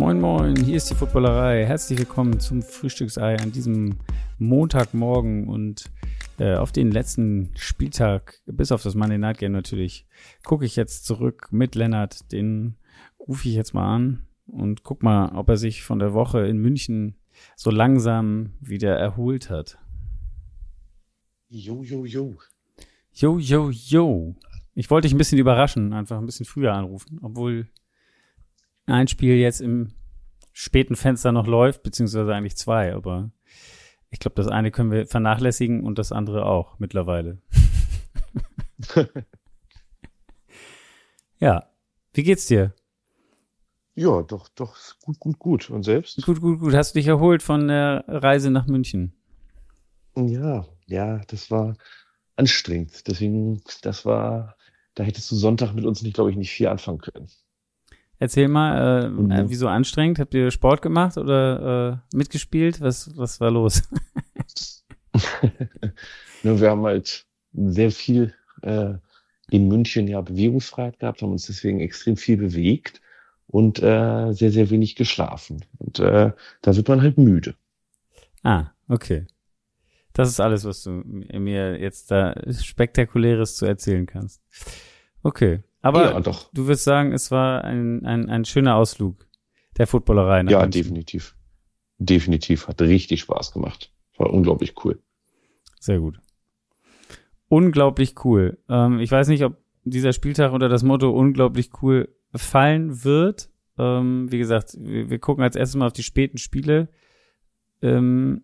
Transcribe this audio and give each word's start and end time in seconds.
Moin 0.00 0.18
Moin, 0.18 0.56
hier 0.56 0.76
ist 0.76 0.88
die 0.88 0.94
Footballerei. 0.94 1.66
Herzlich 1.66 1.98
willkommen 1.98 2.40
zum 2.40 2.62
Frühstücksei 2.62 3.36
an 3.36 3.52
diesem 3.52 3.96
Montagmorgen 4.38 5.46
und 5.46 5.90
äh, 6.38 6.54
auf 6.54 6.72
den 6.72 6.90
letzten 6.90 7.50
Spieltag, 7.54 8.40
bis 8.46 8.72
auf 8.72 8.82
das 8.82 8.94
Monday 8.94 9.18
Night 9.18 9.36
Game 9.38 9.52
natürlich, 9.52 10.06
gucke 10.42 10.64
ich 10.64 10.74
jetzt 10.74 11.04
zurück 11.04 11.48
mit 11.50 11.74
Lennart. 11.74 12.32
Den 12.32 12.76
rufe 13.18 13.48
ich 13.48 13.54
jetzt 13.54 13.74
mal 13.74 13.94
an 13.94 14.26
und 14.46 14.84
guck 14.84 15.02
mal, 15.02 15.36
ob 15.36 15.50
er 15.50 15.58
sich 15.58 15.82
von 15.82 15.98
der 15.98 16.14
Woche 16.14 16.46
in 16.46 16.56
München 16.56 17.19
so 17.56 17.70
langsam 17.70 18.54
wieder 18.60 18.96
erholt 18.96 19.50
hat. 19.50 19.78
Jo, 21.48 21.82
jo, 21.82 22.04
jo. 22.04 22.36
Jo, 23.12 23.38
jo, 23.38 23.70
jo. 23.70 24.36
Ich 24.74 24.90
wollte 24.90 25.06
dich 25.06 25.14
ein 25.14 25.18
bisschen 25.18 25.38
überraschen, 25.38 25.92
einfach 25.92 26.18
ein 26.18 26.26
bisschen 26.26 26.46
früher 26.46 26.72
anrufen, 26.74 27.18
obwohl 27.22 27.68
ein 28.86 29.08
Spiel 29.08 29.36
jetzt 29.36 29.60
im 29.60 29.92
späten 30.52 30.96
Fenster 30.96 31.32
noch 31.32 31.46
läuft, 31.46 31.82
beziehungsweise 31.82 32.34
eigentlich 32.34 32.56
zwei, 32.56 32.94
aber 32.94 33.30
ich 34.10 34.18
glaube, 34.18 34.34
das 34.36 34.48
eine 34.48 34.70
können 34.70 34.90
wir 34.90 35.06
vernachlässigen 35.06 35.82
und 35.82 35.98
das 35.98 36.12
andere 36.12 36.46
auch 36.46 36.78
mittlerweile. 36.78 37.38
ja. 41.38 41.66
Wie 42.12 42.24
geht's 42.24 42.46
dir? 42.46 42.74
Ja, 43.94 44.22
doch, 44.22 44.48
doch, 44.48 44.76
gut, 45.02 45.18
gut, 45.18 45.38
gut. 45.38 45.70
Und 45.70 45.82
selbst? 45.82 46.22
Gut, 46.24 46.40
gut, 46.40 46.60
gut. 46.60 46.74
Hast 46.74 46.94
du 46.94 46.98
dich 46.98 47.08
erholt 47.08 47.42
von 47.42 47.68
der 47.68 48.04
Reise 48.06 48.50
nach 48.50 48.66
München? 48.66 49.12
Ja, 50.16 50.66
ja, 50.86 51.20
das 51.28 51.50
war 51.50 51.76
anstrengend. 52.36 53.06
Deswegen, 53.06 53.62
das 53.82 54.04
war, 54.04 54.56
da 54.94 55.04
hättest 55.04 55.30
du 55.30 55.36
Sonntag 55.36 55.74
mit 55.74 55.84
uns 55.84 56.02
nicht, 56.02 56.14
glaube 56.14 56.30
ich, 56.30 56.36
nicht 56.36 56.50
viel 56.50 56.68
anfangen 56.68 56.98
können. 56.98 57.28
Erzähl 58.18 58.48
mal, 58.48 59.04
äh, 59.04 59.08
mhm. 59.08 59.30
äh, 59.30 59.48
wieso 59.48 59.66
anstrengend? 59.66 60.18
Habt 60.18 60.34
ihr 60.34 60.50
Sport 60.50 60.82
gemacht 60.82 61.16
oder 61.16 62.02
äh, 62.12 62.16
mitgespielt? 62.16 62.80
Was, 62.80 63.16
was 63.16 63.40
war 63.40 63.50
los? 63.50 63.82
Nur 66.42 66.60
wir 66.60 66.70
haben 66.70 66.84
halt 66.84 67.26
sehr 67.52 67.90
viel 67.90 68.34
äh, 68.62 68.94
in 69.50 69.68
München 69.68 70.06
ja 70.06 70.20
Bewegungsfreiheit 70.20 70.98
gehabt, 70.98 71.22
haben 71.22 71.32
uns 71.32 71.46
deswegen 71.46 71.80
extrem 71.80 72.16
viel 72.16 72.36
bewegt 72.36 73.00
und 73.50 73.82
äh, 73.82 74.32
sehr, 74.32 74.50
sehr 74.50 74.70
wenig 74.70 74.96
geschlafen. 74.96 75.64
Und 75.78 75.98
äh, 75.98 76.32
da 76.62 76.76
wird 76.76 76.88
man 76.88 77.02
halt 77.02 77.18
müde. 77.18 77.54
Ah, 78.42 78.68
okay. 78.88 79.26
Das 80.12 80.28
ist 80.28 80.40
alles, 80.40 80.64
was 80.64 80.82
du 80.82 80.90
mir 80.90 81.78
jetzt 81.80 82.10
da 82.10 82.34
Spektakuläres 82.50 83.56
zu 83.56 83.66
erzählen 83.66 84.06
kannst. 84.06 84.42
Okay. 85.22 85.62
Aber 85.82 86.12
ja, 86.12 86.20
doch. 86.20 86.50
du 86.52 86.66
wirst 86.66 86.84
sagen, 86.84 87.12
es 87.12 87.30
war 87.30 87.64
ein, 87.64 88.04
ein, 88.04 88.28
ein 88.28 88.44
schöner 88.44 88.76
Ausflug 88.76 89.26
der 89.78 89.86
Footballerei. 89.86 90.42
Ja, 90.42 90.60
München. 90.60 90.70
definitiv. 90.70 91.36
Definitiv. 91.98 92.68
Hat 92.68 92.80
richtig 92.82 93.20
Spaß 93.20 93.52
gemacht. 93.52 93.92
War 94.16 94.30
unglaublich 94.30 94.74
cool. 94.84 95.00
Sehr 95.80 96.00
gut. 96.00 96.20
Unglaublich 97.48 98.24
cool. 98.24 98.58
Ähm, 98.68 99.00
ich 99.00 99.10
weiß 99.10 99.28
nicht, 99.28 99.44
ob 99.44 99.56
dieser 99.84 100.12
Spieltag 100.12 100.52
unter 100.52 100.68
das 100.68 100.82
Motto 100.82 101.10
unglaublich 101.10 101.70
cool 101.82 102.14
fallen 102.34 103.04
wird. 103.04 103.50
Ähm, 103.78 104.30
wie 104.30 104.38
gesagt, 104.38 104.76
wir, 104.78 105.10
wir, 105.10 105.18
gucken 105.18 105.42
als 105.42 105.56
erstes 105.56 105.76
mal 105.76 105.86
auf 105.86 105.92
die 105.92 106.02
späten 106.02 106.38
Spiele. 106.38 106.88
Ähm, 107.82 108.42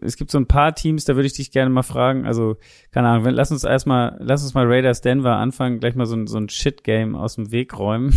es 0.00 0.16
gibt 0.16 0.30
so 0.30 0.38
ein 0.38 0.46
paar 0.46 0.74
Teams, 0.74 1.04
da 1.04 1.14
würde 1.14 1.26
ich 1.26 1.34
dich 1.34 1.50
gerne 1.50 1.70
mal 1.70 1.82
fragen. 1.82 2.24
Also, 2.24 2.56
keine 2.90 3.08
Ahnung, 3.08 3.24
wenn, 3.24 3.34
lass 3.34 3.52
uns 3.52 3.64
erstmal, 3.64 4.16
lass 4.20 4.42
uns 4.42 4.54
mal 4.54 4.66
Raiders 4.66 5.02
Denver 5.02 5.36
anfangen, 5.36 5.80
gleich 5.80 5.94
mal 5.94 6.06
so 6.06 6.16
ein, 6.16 6.26
so 6.26 6.38
ein 6.38 6.48
Shit-Game 6.48 7.14
aus 7.14 7.34
dem 7.34 7.50
Weg 7.50 7.78
räumen. 7.78 8.14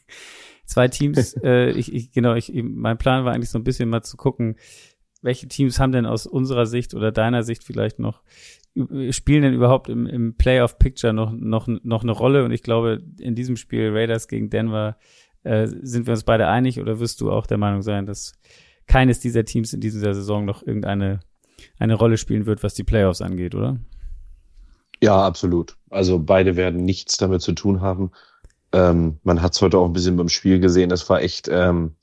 Zwei 0.66 0.88
Teams, 0.88 1.34
äh, 1.42 1.70
ich, 1.70 1.92
ich, 1.92 2.12
genau, 2.12 2.34
ich, 2.34 2.52
mein 2.52 2.98
Plan 2.98 3.24
war 3.24 3.32
eigentlich 3.32 3.50
so 3.50 3.58
ein 3.58 3.64
bisschen 3.64 3.88
mal 3.88 4.02
zu 4.02 4.16
gucken, 4.16 4.56
welche 5.22 5.48
Teams 5.48 5.78
haben 5.78 5.92
denn 5.92 6.06
aus 6.06 6.26
unserer 6.26 6.66
Sicht 6.66 6.94
oder 6.94 7.12
deiner 7.12 7.42
Sicht 7.42 7.64
vielleicht 7.64 7.98
noch, 7.98 8.22
spielen 9.10 9.42
denn 9.42 9.54
überhaupt 9.54 9.88
im, 9.88 10.06
im 10.06 10.36
Playoff-Picture 10.36 11.12
noch, 11.12 11.32
noch, 11.32 11.66
noch 11.68 12.02
eine 12.02 12.12
Rolle? 12.12 12.44
Und 12.44 12.52
ich 12.52 12.62
glaube, 12.62 13.02
in 13.18 13.34
diesem 13.34 13.56
Spiel 13.56 13.90
Raiders 13.92 14.28
gegen 14.28 14.50
Denver 14.50 14.96
äh, 15.44 15.66
sind 15.66 16.06
wir 16.06 16.12
uns 16.12 16.24
beide 16.24 16.48
einig 16.48 16.80
oder 16.80 17.00
wirst 17.00 17.20
du 17.20 17.30
auch 17.30 17.46
der 17.46 17.58
Meinung 17.58 17.82
sein, 17.82 18.06
dass 18.06 18.34
keines 18.86 19.20
dieser 19.20 19.44
Teams 19.44 19.72
in 19.72 19.80
dieser 19.80 20.14
Saison 20.14 20.44
noch 20.44 20.62
irgendeine 20.66 21.20
eine 21.78 21.94
Rolle 21.94 22.16
spielen 22.16 22.46
wird, 22.46 22.62
was 22.62 22.74
die 22.74 22.84
Playoffs 22.84 23.20
angeht, 23.20 23.54
oder? 23.54 23.78
Ja, 25.02 25.20
absolut. 25.22 25.76
Also 25.90 26.18
beide 26.18 26.56
werden 26.56 26.84
nichts 26.84 27.16
damit 27.16 27.42
zu 27.42 27.52
tun 27.52 27.80
haben. 27.80 28.12
Ähm, 28.72 29.18
man 29.22 29.42
hat 29.42 29.52
es 29.52 29.62
heute 29.62 29.78
auch 29.78 29.86
ein 29.86 29.92
bisschen 29.92 30.16
beim 30.16 30.28
Spiel 30.28 30.60
gesehen. 30.60 30.90
Es 30.90 31.08
war 31.10 31.20
echt, 31.20 31.48
ähm, 31.48 31.96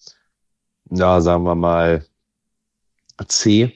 ja, 0.92 1.22
sagen 1.22 1.44
wir 1.44 1.56
mal, 1.56 2.06
C. 3.28 3.74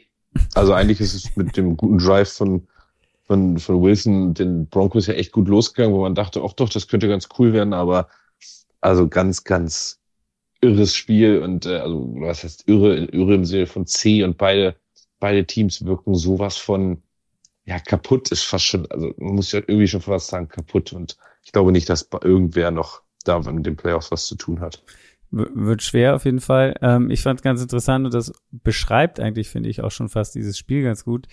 Also 0.56 0.74
eigentlich 0.74 1.00
ist 1.00 1.14
es 1.14 1.36
mit 1.36 1.58
dem 1.58 1.78
guten 1.78 1.98
Drive 1.98 2.32
von, 2.32 2.68
von, 3.28 3.58
von 3.60 3.82
Wilson 3.82 4.34
den 4.34 4.68
Broncos 4.68 5.08
ja 5.08 5.14
echt 5.14 5.32
gut 5.32 5.48
losgegangen, 5.48 5.94
wo 5.94 6.02
man 6.02 6.16
dachte, 6.16 6.42
ach 6.44 6.54
doch, 6.54 6.70
das 6.70 6.88
könnte 6.88 7.08
ganz 7.08 7.30
cool 7.38 7.54
werden, 7.54 7.74
aber 7.74 8.08
also 8.82 9.08
ganz, 9.08 9.44
ganz 9.44 10.00
irres 10.62 10.96
Spiel 10.96 11.40
und 11.40 11.66
äh, 11.66 11.78
also 11.78 12.14
was 12.16 12.44
heißt 12.44 12.68
irre, 12.68 13.06
irre 13.06 13.36
im 13.36 13.46
Sinne 13.46 13.68
von 13.68 13.86
C 13.86 14.24
und 14.24 14.38
beide, 14.38 14.76
beide 15.20 15.46
Teams 15.46 15.86
wirken 15.86 16.16
sowas 16.16 16.58
von 16.58 17.02
ja 17.66 17.80
kaputt 17.80 18.32
ist 18.32 18.44
fast 18.44 18.66
schon, 18.66 18.90
also 18.92 19.14
man 19.18 19.36
muss 19.36 19.52
ja 19.52 19.60
irgendwie 19.60 19.88
schon 19.88 20.02
fast 20.02 20.28
sagen 20.28 20.48
kaputt 20.48 20.94
und 20.94 21.18
ich 21.44 21.52
glaube 21.52 21.72
nicht, 21.72 21.90
dass 21.90 22.08
irgendwer 22.24 22.72
noch 22.72 23.02
da 23.24 23.40
mit 23.40 23.66
den 23.66 23.76
Playoffs 23.76 24.12
was 24.12 24.26
zu 24.26 24.36
tun 24.36 24.60
hat. 24.60 24.84
Wird 25.36 25.82
schwer 25.82 26.14
auf 26.14 26.26
jeden 26.26 26.42
Fall. 26.42 26.76
Ähm, 26.84 27.10
ich 27.10 27.24
fand 27.24 27.40
es 27.40 27.44
ganz 27.44 27.60
interessant 27.60 28.06
und 28.06 28.14
das 28.14 28.32
beschreibt 28.52 29.20
eigentlich, 29.20 29.50
finde 29.50 29.68
ich, 29.68 29.82
auch 29.82 29.90
schon 29.90 30.08
fast 30.08 30.36
dieses 30.36 30.60
Spiel 30.60 30.84
ganz 30.84 31.04
gut. 31.04 31.26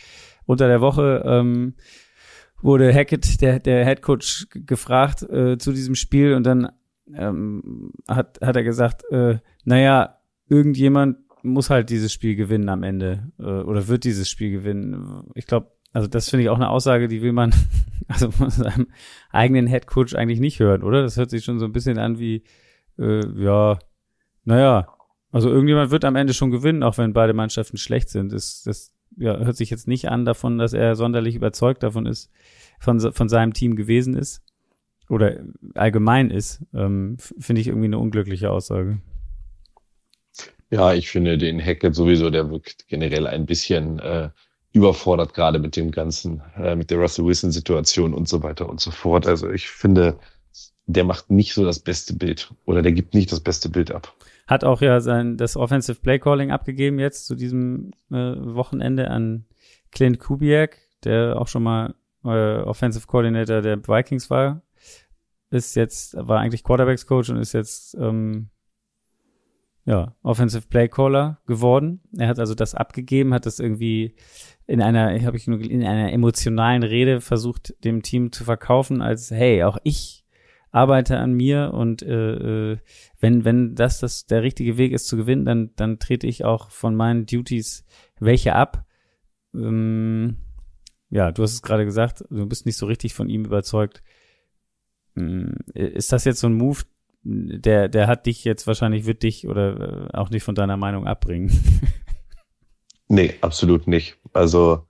Unter 0.47 0.69
der 0.69 0.81
Woche 0.81 1.23
ähm, 1.27 1.75
wurde 2.63 2.95
Hackett, 2.95 3.43
der, 3.43 3.59
der 3.59 3.85
Head 3.85 4.01
Coach, 4.01 4.47
gefragt 4.55 5.23
äh, 5.25 5.59
zu 5.59 5.73
diesem 5.73 5.95
Spiel 5.95 6.33
und 6.33 6.45
dann 6.45 6.73
ähm, 7.15 7.93
hat, 8.09 8.39
hat 8.41 8.57
er 8.57 8.65
gesagt, 8.65 9.05
äh, 9.11 9.39
naja, 9.65 10.17
irgendjemand 10.49 11.19
muss 11.43 11.69
halt 11.69 11.91
dieses 11.91 12.11
Spiel 12.11 12.37
gewinnen 12.37 12.71
am 12.71 12.83
Ende 12.83 13.31
äh, 13.39 13.43
oder 13.43 13.87
wird 13.87 14.05
dieses 14.05 14.31
Spiel 14.31 14.51
gewinnen. 14.51 15.25
Ich 15.35 15.45
glaube, 15.45 15.73
also 15.93 16.09
das 16.09 16.31
finde 16.31 16.45
ich 16.45 16.49
auch 16.49 16.57
eine 16.57 16.71
Aussage, 16.71 17.07
die 17.07 17.21
will 17.21 17.33
man 17.33 17.53
also 18.09 18.31
von 18.31 18.49
seinem 18.49 18.87
eigenen 19.29 19.67
Head 19.67 19.87
Coach 19.87 20.15
eigentlich 20.15 20.41
nicht 20.41 20.59
hören, 20.59 20.83
oder? 20.83 21.03
Das 21.03 21.19
hört 21.19 21.29
sich 21.29 21.45
schon 21.45 21.59
so 21.59 21.67
ein 21.67 21.73
bisschen 21.73 21.99
an 21.99 22.19
wie, 22.19 22.45
äh, 22.99 23.27
ja, 23.37 23.79
naja, 24.45 24.89
also 25.33 25.49
irgendjemand 25.49 25.91
wird 25.91 26.05
am 26.05 26.17
Ende 26.17 26.35
schon 26.35 26.51
gewinnen, 26.51 26.83
auch 26.83 26.99
wenn 26.99 27.13
beide 27.13 27.33
Mannschaften 27.33 27.77
schlecht 27.77 28.09
sind. 28.09 28.33
Das, 28.33 28.63
das 28.65 28.93
ja, 29.17 29.37
hört 29.39 29.57
sich 29.57 29.71
jetzt 29.71 29.89
nicht 29.89 30.09
an 30.09 30.25
davon, 30.25 30.59
dass 30.59 30.73
er 30.73 30.97
sonderlich 30.97 31.35
überzeugt 31.35 31.83
davon 31.83 32.07
ist, 32.07 32.31
von, 32.81 33.01
von 33.01 33.29
seinem 33.29 33.53
Team 33.53 33.77
gewesen 33.77 34.15
ist 34.15 34.43
oder 35.09 35.41
allgemein 35.75 36.31
ist, 36.31 36.65
ähm, 36.73 37.17
finde 37.19 37.61
ich 37.61 37.69
irgendwie 37.69 37.87
eine 37.87 37.99
unglückliche 37.99 38.51
Aussage. 38.51 39.01
Ja, 40.71 40.95
ich 40.95 41.11
finde 41.11 41.37
den 41.37 41.61
Hackett 41.61 41.97
sowieso, 41.97 42.31
der 42.31 42.49
wirkt 42.51 42.87
generell 42.87 43.27
ein 43.27 43.45
bisschen 43.45 43.99
äh, 43.99 44.31
überfordert, 44.73 45.35
gerade 45.35 45.59
mit 45.59 45.75
dem 45.75 45.91
Ganzen, 45.91 46.43
äh, 46.57 46.77
mit 46.77 46.91
der 46.93 46.99
Russell 46.99 47.25
Wilson-Situation 47.25 48.15
und 48.15 48.29
so 48.29 48.43
weiter 48.45 48.69
und 48.69 48.81
so 48.81 48.93
fort. 48.93 49.27
Also 49.27 49.51
ich 49.51 49.69
finde, 49.69 50.17
der 50.87 51.05
macht 51.05 51.31
nicht 51.31 51.55
so 51.55 51.65
das 51.65 51.79
beste 51.79 52.15
Bild 52.15 52.53
oder 52.65 52.83
der 52.83 52.93
gibt 52.93 53.15
nicht 53.15 53.31
das 53.31 53.41
beste 53.41 53.69
Bild 53.69 53.93
ab. 53.93 54.15
Hat 54.47 54.65
auch 54.65 54.81
ja 54.81 55.01
sein 55.01 55.37
das 55.37 55.57
Offensive 55.57 56.01
Play 56.01 56.19
Calling 56.19 56.51
abgegeben 56.51 56.99
jetzt 56.99 57.27
zu 57.27 57.37
diesem 57.37 57.93
äh, 58.11 58.35
Wochenende 58.37 59.11
an 59.11 59.45
Clint 59.93 60.19
Kubiak, 60.19 60.79
der 61.05 61.41
auch 61.41 61.49
schon 61.49 61.63
mal 61.63 61.95
äh, 62.25 62.63
Offensive 62.63 63.07
Coordinator 63.07 63.63
der 63.63 63.87
Vikings 63.87 64.31
war. 64.31 64.63
Ist 65.51 65.75
jetzt, 65.75 66.17
war 66.17 66.41
eigentlich 66.41 66.65
Quarterbacks 66.65 67.07
Coach 67.07 67.31
und 67.31 67.37
ist 67.37 67.53
jetzt 67.53 67.95
ähm, 67.95 68.51
ja, 69.85 70.15
Offensive 70.23 70.69
Play 70.69 70.89
Caller 70.89 71.39
geworden. 71.47 72.01
Er 72.17 72.29
hat 72.29 72.39
also 72.39 72.55
das 72.55 72.75
abgegeben, 72.75 73.35
hat 73.35 73.47
das 73.47 73.59
irgendwie 73.59 74.15
in 74.67 74.83
einer, 74.83 75.21
habe 75.25 75.37
ich 75.37 75.47
nur 75.47 75.61
in 75.61 75.85
einer 75.85 76.13
emotionalen 76.13 76.83
Rede 76.83 77.21
versucht, 77.21 77.75
dem 77.85 78.03
Team 78.03 78.31
zu 78.31 78.45
verkaufen, 78.45 79.03
als 79.03 79.31
hey, 79.31 79.65
auch 79.65 79.79
ich 79.83 80.20
arbeite 80.73 81.19
an 81.19 81.33
mir 81.33 81.73
und 81.75 82.03
äh, 82.03 82.73
äh, 82.73 82.79
wenn, 83.19 83.45
wenn 83.45 83.75
das, 83.75 84.01
das 84.01 84.27
der 84.27 84.43
richtige 84.43 84.77
Weg 84.79 84.93
ist 84.93 85.09
zu 85.09 85.17
gewinnen, 85.17 85.45
dann, 85.45 85.71
dann 85.77 85.99
trete 85.99 86.27
ich 86.27 86.45
auch 86.45 86.71
von 86.71 86.95
meinen 86.95 87.27
Duties 87.27 87.85
welche 88.19 88.55
ab. 88.55 88.85
Ähm, 89.55 90.37
ja, 91.11 91.33
du 91.33 91.43
hast 91.43 91.55
es 91.55 91.63
gerade 91.63 91.85
gesagt, 91.85 92.25
du 92.31 92.47
bist 92.47 92.67
nicht 92.67 92.77
so 92.77 92.87
richtig 92.87 93.15
von 93.15 93.29
ihm 93.29 93.45
überzeugt. 93.45 94.03
Ähm, 95.17 95.57
ist 95.75 96.13
das 96.13 96.25
jetzt 96.25 96.41
so 96.41 96.47
ein 96.47 96.55
Move, 96.55 96.83
der, 97.23 97.89
der 97.89 98.07
hat 98.07 98.27
dich 98.27 98.45
jetzt 98.45 98.67
wahrscheinlich, 98.67 99.07
wird 99.07 99.25
dich 99.25 99.49
oder 99.49 100.09
äh, 100.13 100.17
auch 100.17 100.31
nicht 100.31 100.45
von 100.45 100.55
deiner 100.55 100.77
Meinung 100.77 101.07
abbringen? 101.07 101.51
Nee, 103.13 103.35
absolut 103.41 103.89
nicht. 103.89 104.19
Also 104.33 104.87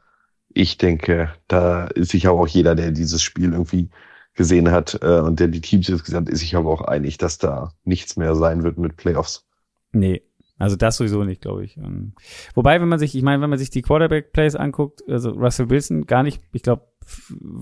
ich 0.51 0.77
denke, 0.77 1.35
da 1.49 1.87
ist 1.87 2.11
sich 2.11 2.27
aber 2.27 2.41
auch 2.41 2.49
jeder, 2.49 2.75
der 2.75 2.91
dieses 2.91 3.23
Spiel 3.23 3.55
irgendwie 3.55 3.89
gesehen 4.35 4.71
hat 4.71 4.99
äh, 5.03 5.21
und 5.21 5.41
der 5.41 5.49
die 5.49 5.61
Teams 5.61 5.89
hat, 5.89 6.29
ist 6.29 6.41
sich 6.41 6.57
aber 6.57 6.71
auch 6.71 6.83
einig, 6.83 7.19
dass 7.19 7.39
da 7.39 7.73
nichts 7.85 8.17
mehr 8.17 8.35
sein 8.35 8.63
wird 8.63 8.79
mit 8.79 8.97
Playoffs. 8.97 9.47
Nee, 9.93 10.23
also 10.59 10.77
das 10.77 10.99
sowieso 10.99 11.25
nicht, 11.25 11.41
glaube 11.41 11.65
ich. 11.65 11.77
Ähm, 11.79 12.13
wobei, 12.55 12.81
wenn 12.81 12.89
man 12.89 12.99
sich, 12.99 13.15
ich 13.15 13.23
meine, 13.23 13.43
wenn 13.43 13.51
man 13.51 13.59
sich 13.59 13.71
die 13.71 13.83
Quarterback-Plays 13.83 14.57
anguckt, 14.57 15.03
also 15.09 15.31
Russell 15.31 15.71
Wilson 15.71 16.07
gar 16.07 16.23
nicht, 16.23 16.43
ich 16.53 16.63
glaube, 16.63 16.87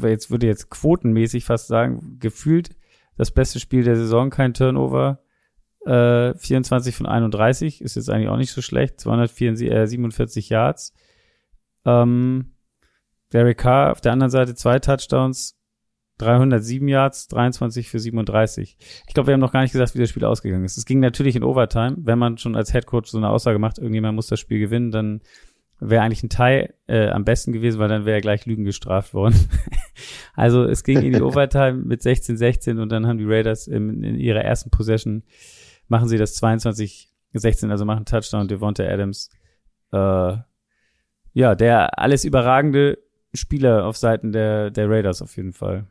jetzt 0.03 0.31
würde 0.31 0.47
jetzt 0.47 0.69
quotenmäßig 0.69 1.45
fast 1.45 1.69
sagen, 1.69 2.19
gefühlt 2.19 2.71
das 3.17 3.31
beste 3.31 3.61
Spiel 3.61 3.85
der 3.85 3.97
Saison, 3.97 4.31
kein 4.31 4.55
Turnover. 4.55 5.21
Äh, 5.87 6.35
24 6.35 6.95
von 6.95 7.07
31 7.07 7.81
ist 7.81 7.97
jetzt 7.97 8.11
eigentlich 8.11 8.29
auch 8.29 8.37
nicht 8.37 8.53
so 8.53 8.63
schlecht. 8.63 9.01
247 9.01 10.49
Yards. 10.49 10.93
Ähm, 11.85 12.53
Derek 13.33 13.59
Carr 13.59 13.93
auf 13.93 14.01
der 14.01 14.13
anderen 14.13 14.31
Seite 14.31 14.55
zwei 14.55 14.79
Touchdowns, 14.79 15.58
307 16.19 16.89
Yards, 16.89 17.29
23 17.29 17.89
für 17.89 17.99
37. 17.99 18.77
Ich 19.07 19.15
glaube, 19.15 19.29
wir 19.29 19.35
haben 19.35 19.41
noch 19.41 19.53
gar 19.53 19.63
nicht 19.63 19.73
gesagt, 19.73 19.95
wie 19.95 20.01
das 20.01 20.11
Spiel 20.11 20.25
ausgegangen 20.25 20.65
ist. 20.65 20.77
Es 20.77 20.85
ging 20.85 21.01
natürlich 21.01 21.37
in 21.37 21.45
Overtime. 21.45 21.97
Wenn 21.99 22.19
man 22.19 22.39
schon 22.39 22.57
als 22.57 22.73
Head 22.73 22.87
Coach 22.87 23.11
so 23.11 23.19
eine 23.19 23.31
Aussage 23.31 23.59
macht, 23.59 23.79
irgendjemand 23.79 24.17
muss 24.17 24.27
das 24.27 24.41
Spiel 24.41 24.59
gewinnen, 24.59 24.91
dann 24.91 25.21
wäre 25.81 26.03
eigentlich 26.03 26.23
ein 26.23 26.29
Tie 26.29 26.69
äh, 26.89 27.09
am 27.11 27.25
besten 27.25 27.53
gewesen, 27.53 27.79
weil 27.79 27.89
dann 27.89 28.05
wäre 28.05 28.17
er 28.17 28.21
gleich 28.21 28.47
Lügen 28.47 28.65
gestraft 28.65 29.15
worden. 29.15 29.49
also 30.35 30.65
es 30.65 30.83
ging 30.83 31.03
in 31.03 31.13
die 31.13 31.23
Overtime 31.23 31.75
mit 31.85 32.03
16-16 32.03 32.81
und 32.81 32.91
dann 32.91 33.07
haben 33.07 33.19
die 33.19 33.27
Raiders 33.27 33.67
in, 33.67 34.03
in 34.03 34.17
ihrer 34.17 34.43
ersten 34.43 34.71
Possession 34.71 35.23
machen 35.89 36.09
sie 36.09 36.19
das 36.19 36.41
22-16, 36.43 37.71
also 37.71 37.85
machen 37.85 38.05
Touchdown 38.05 38.49
Devonta 38.49 38.85
Adams. 38.85 39.31
Äh, 39.93 40.37
ja, 41.33 41.55
der 41.55 41.99
alles 41.99 42.25
überragende 42.25 42.99
Spieler 43.35 43.87
auf 43.87 43.97
Seiten 43.97 44.33
der, 44.33 44.71
der 44.71 44.89
Raiders 44.89 45.23
auf 45.23 45.37
jeden 45.37 45.53
Fall. 45.53 45.87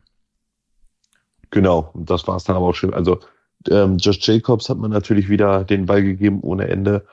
Genau, 1.50 1.90
und 1.94 2.10
das 2.10 2.26
war 2.28 2.36
es 2.36 2.44
dann 2.44 2.56
aber 2.56 2.66
auch 2.66 2.74
schon. 2.74 2.94
Also 2.94 3.20
ähm, 3.70 3.98
Josh 3.98 4.26
Jacobs 4.26 4.68
hat 4.68 4.78
man 4.78 4.90
natürlich 4.90 5.28
wieder 5.28 5.64
den 5.64 5.86
Ball 5.86 6.02
gegeben 6.02 6.40
ohne 6.42 6.68
Ende. 6.68 7.04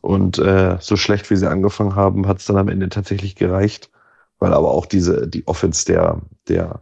Und 0.00 0.38
äh, 0.38 0.76
so 0.80 0.96
schlecht 0.96 1.30
wie 1.30 1.36
sie 1.36 1.48
angefangen 1.48 1.96
haben, 1.96 2.26
hat 2.26 2.38
es 2.38 2.46
dann 2.46 2.58
am 2.58 2.68
Ende 2.68 2.88
tatsächlich 2.88 3.36
gereicht. 3.36 3.90
Weil 4.38 4.52
aber 4.52 4.70
auch 4.70 4.86
diese, 4.86 5.26
die 5.28 5.46
Offense 5.46 5.86
der, 5.86 6.20
der 6.48 6.80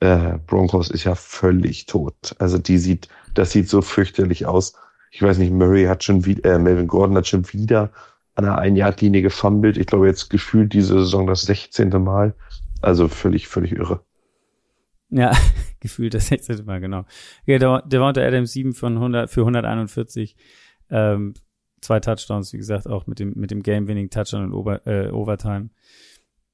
äh, 0.00 0.38
Broncos 0.46 0.90
ist 0.90 1.04
ja 1.04 1.14
völlig 1.14 1.86
tot. 1.86 2.36
Also 2.38 2.58
die 2.58 2.78
sieht, 2.78 3.08
das 3.34 3.50
sieht 3.52 3.68
so 3.68 3.82
fürchterlich 3.82 4.46
aus. 4.46 4.74
Ich 5.10 5.22
weiß 5.22 5.38
nicht, 5.38 5.52
Murray 5.52 5.84
hat 5.86 6.04
schon 6.04 6.24
wieder, 6.24 6.54
äh, 6.54 6.58
Melvin 6.58 6.86
Gordon 6.86 7.16
hat 7.16 7.26
schon 7.26 7.50
wieder 7.52 7.90
an 8.34 8.44
der 8.44 8.58
Ein-Yard-Linie 8.58 9.22
gefummelt. 9.22 9.76
Ich 9.76 9.86
glaube 9.86 10.06
jetzt 10.06 10.30
gefühlt 10.30 10.72
diese 10.72 10.98
Saison 11.00 11.26
das 11.26 11.42
16. 11.42 11.90
Mal. 12.02 12.34
Also 12.80 13.08
völlig, 13.08 13.48
völlig 13.48 13.72
irre. 13.72 14.00
Ja, 15.12 15.32
gefühlt 15.80 16.14
das 16.14 16.28
16. 16.28 16.64
Mal, 16.64 16.80
genau. 16.80 17.04
Okay, 17.42 17.58
Devonta 17.58 18.22
Adams 18.22 18.52
7 18.52 18.72
von 18.72 18.94
100, 18.94 19.30
für 19.30 19.42
141. 19.42 20.36
Ähm, 20.90 21.34
zwei 21.80 22.00
Touchdowns, 22.00 22.52
wie 22.52 22.58
gesagt, 22.58 22.88
auch 22.88 23.06
mit 23.06 23.18
dem, 23.18 23.34
mit 23.36 23.50
dem 23.50 23.62
Game-Winning 23.62 24.10
Touchdown 24.10 24.44
in 24.44 24.52
Over, 24.52 24.86
äh, 24.86 25.10
Overtime. 25.10 25.70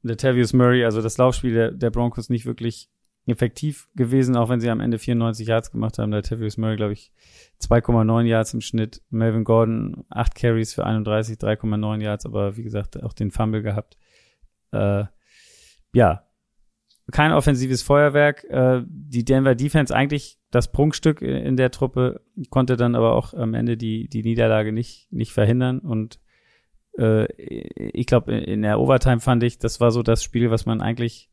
Der 0.03 0.17
Tavius 0.17 0.53
Murray, 0.53 0.85
also 0.85 1.03
das 1.03 1.19
Laufspiel 1.19 1.55
der, 1.55 1.71
der 1.71 1.91
Broncos 1.91 2.31
nicht 2.31 2.47
wirklich 2.47 2.89
effektiv 3.27 3.89
gewesen, 3.95 4.37
auch 4.37 4.49
wenn 4.49 4.61
sie 4.61 4.71
am 4.71 4.81
Ende 4.81 4.99
94 4.99 5.47
Yards 5.47 5.71
gemacht 5.71 5.99
haben. 5.99 6.11
Der 6.11 6.23
Tavius 6.23 6.57
Murray, 6.57 6.77
glaube 6.77 6.95
ich, 6.95 7.13
2,9 7.61 8.25
Yards 8.25 8.55
im 8.55 8.61
Schnitt. 8.61 9.03
Melvin 9.11 9.45
Gordon 9.45 10.05
8 10.09 10.35
Carries 10.35 10.73
für 10.73 10.85
31, 10.85 11.37
3,9 11.37 12.03
Yards, 12.03 12.27
aber 12.27 12.57
wie 12.57 12.63
gesagt, 12.63 13.03
auch 13.03 13.13
den 13.13 13.31
Fumble 13.31 13.63
gehabt. 13.63 13.99
Äh, 14.73 15.05
ja, 15.93 16.28
kein 17.11 17.33
offensives 17.33 17.83
Feuerwerk. 17.83 18.45
Äh, 18.45 18.83
die 18.87 19.25
Denver 19.25 19.55
Defense 19.55 19.95
eigentlich 19.95 20.39
das 20.51 20.71
Prunkstück 20.73 21.21
in 21.23 21.57
der 21.57 21.71
Truppe, 21.71 22.23
konnte 22.51 22.77
dann 22.77 22.95
aber 22.95 23.15
auch 23.15 23.35
am 23.35 23.55
Ende 23.55 23.77
die, 23.77 24.09
die 24.09 24.23
Niederlage 24.23 24.73
nicht, 24.73 25.13
nicht 25.13 25.33
verhindern. 25.33 25.79
Und 25.79 26.21
äh, 26.99 27.27
ich 27.33 28.07
glaube, 28.07 28.33
in 28.33 28.63
der 28.63 28.81
Overtime 28.81 29.21
fand 29.21 29.43
ich, 29.43 29.59
das 29.59 29.81
war 29.81 29.91
so 29.91 30.03
das 30.03 30.23
Spiel, 30.23 30.51
was 30.51 30.67
man 30.67 30.81
eigentlich 30.81 31.31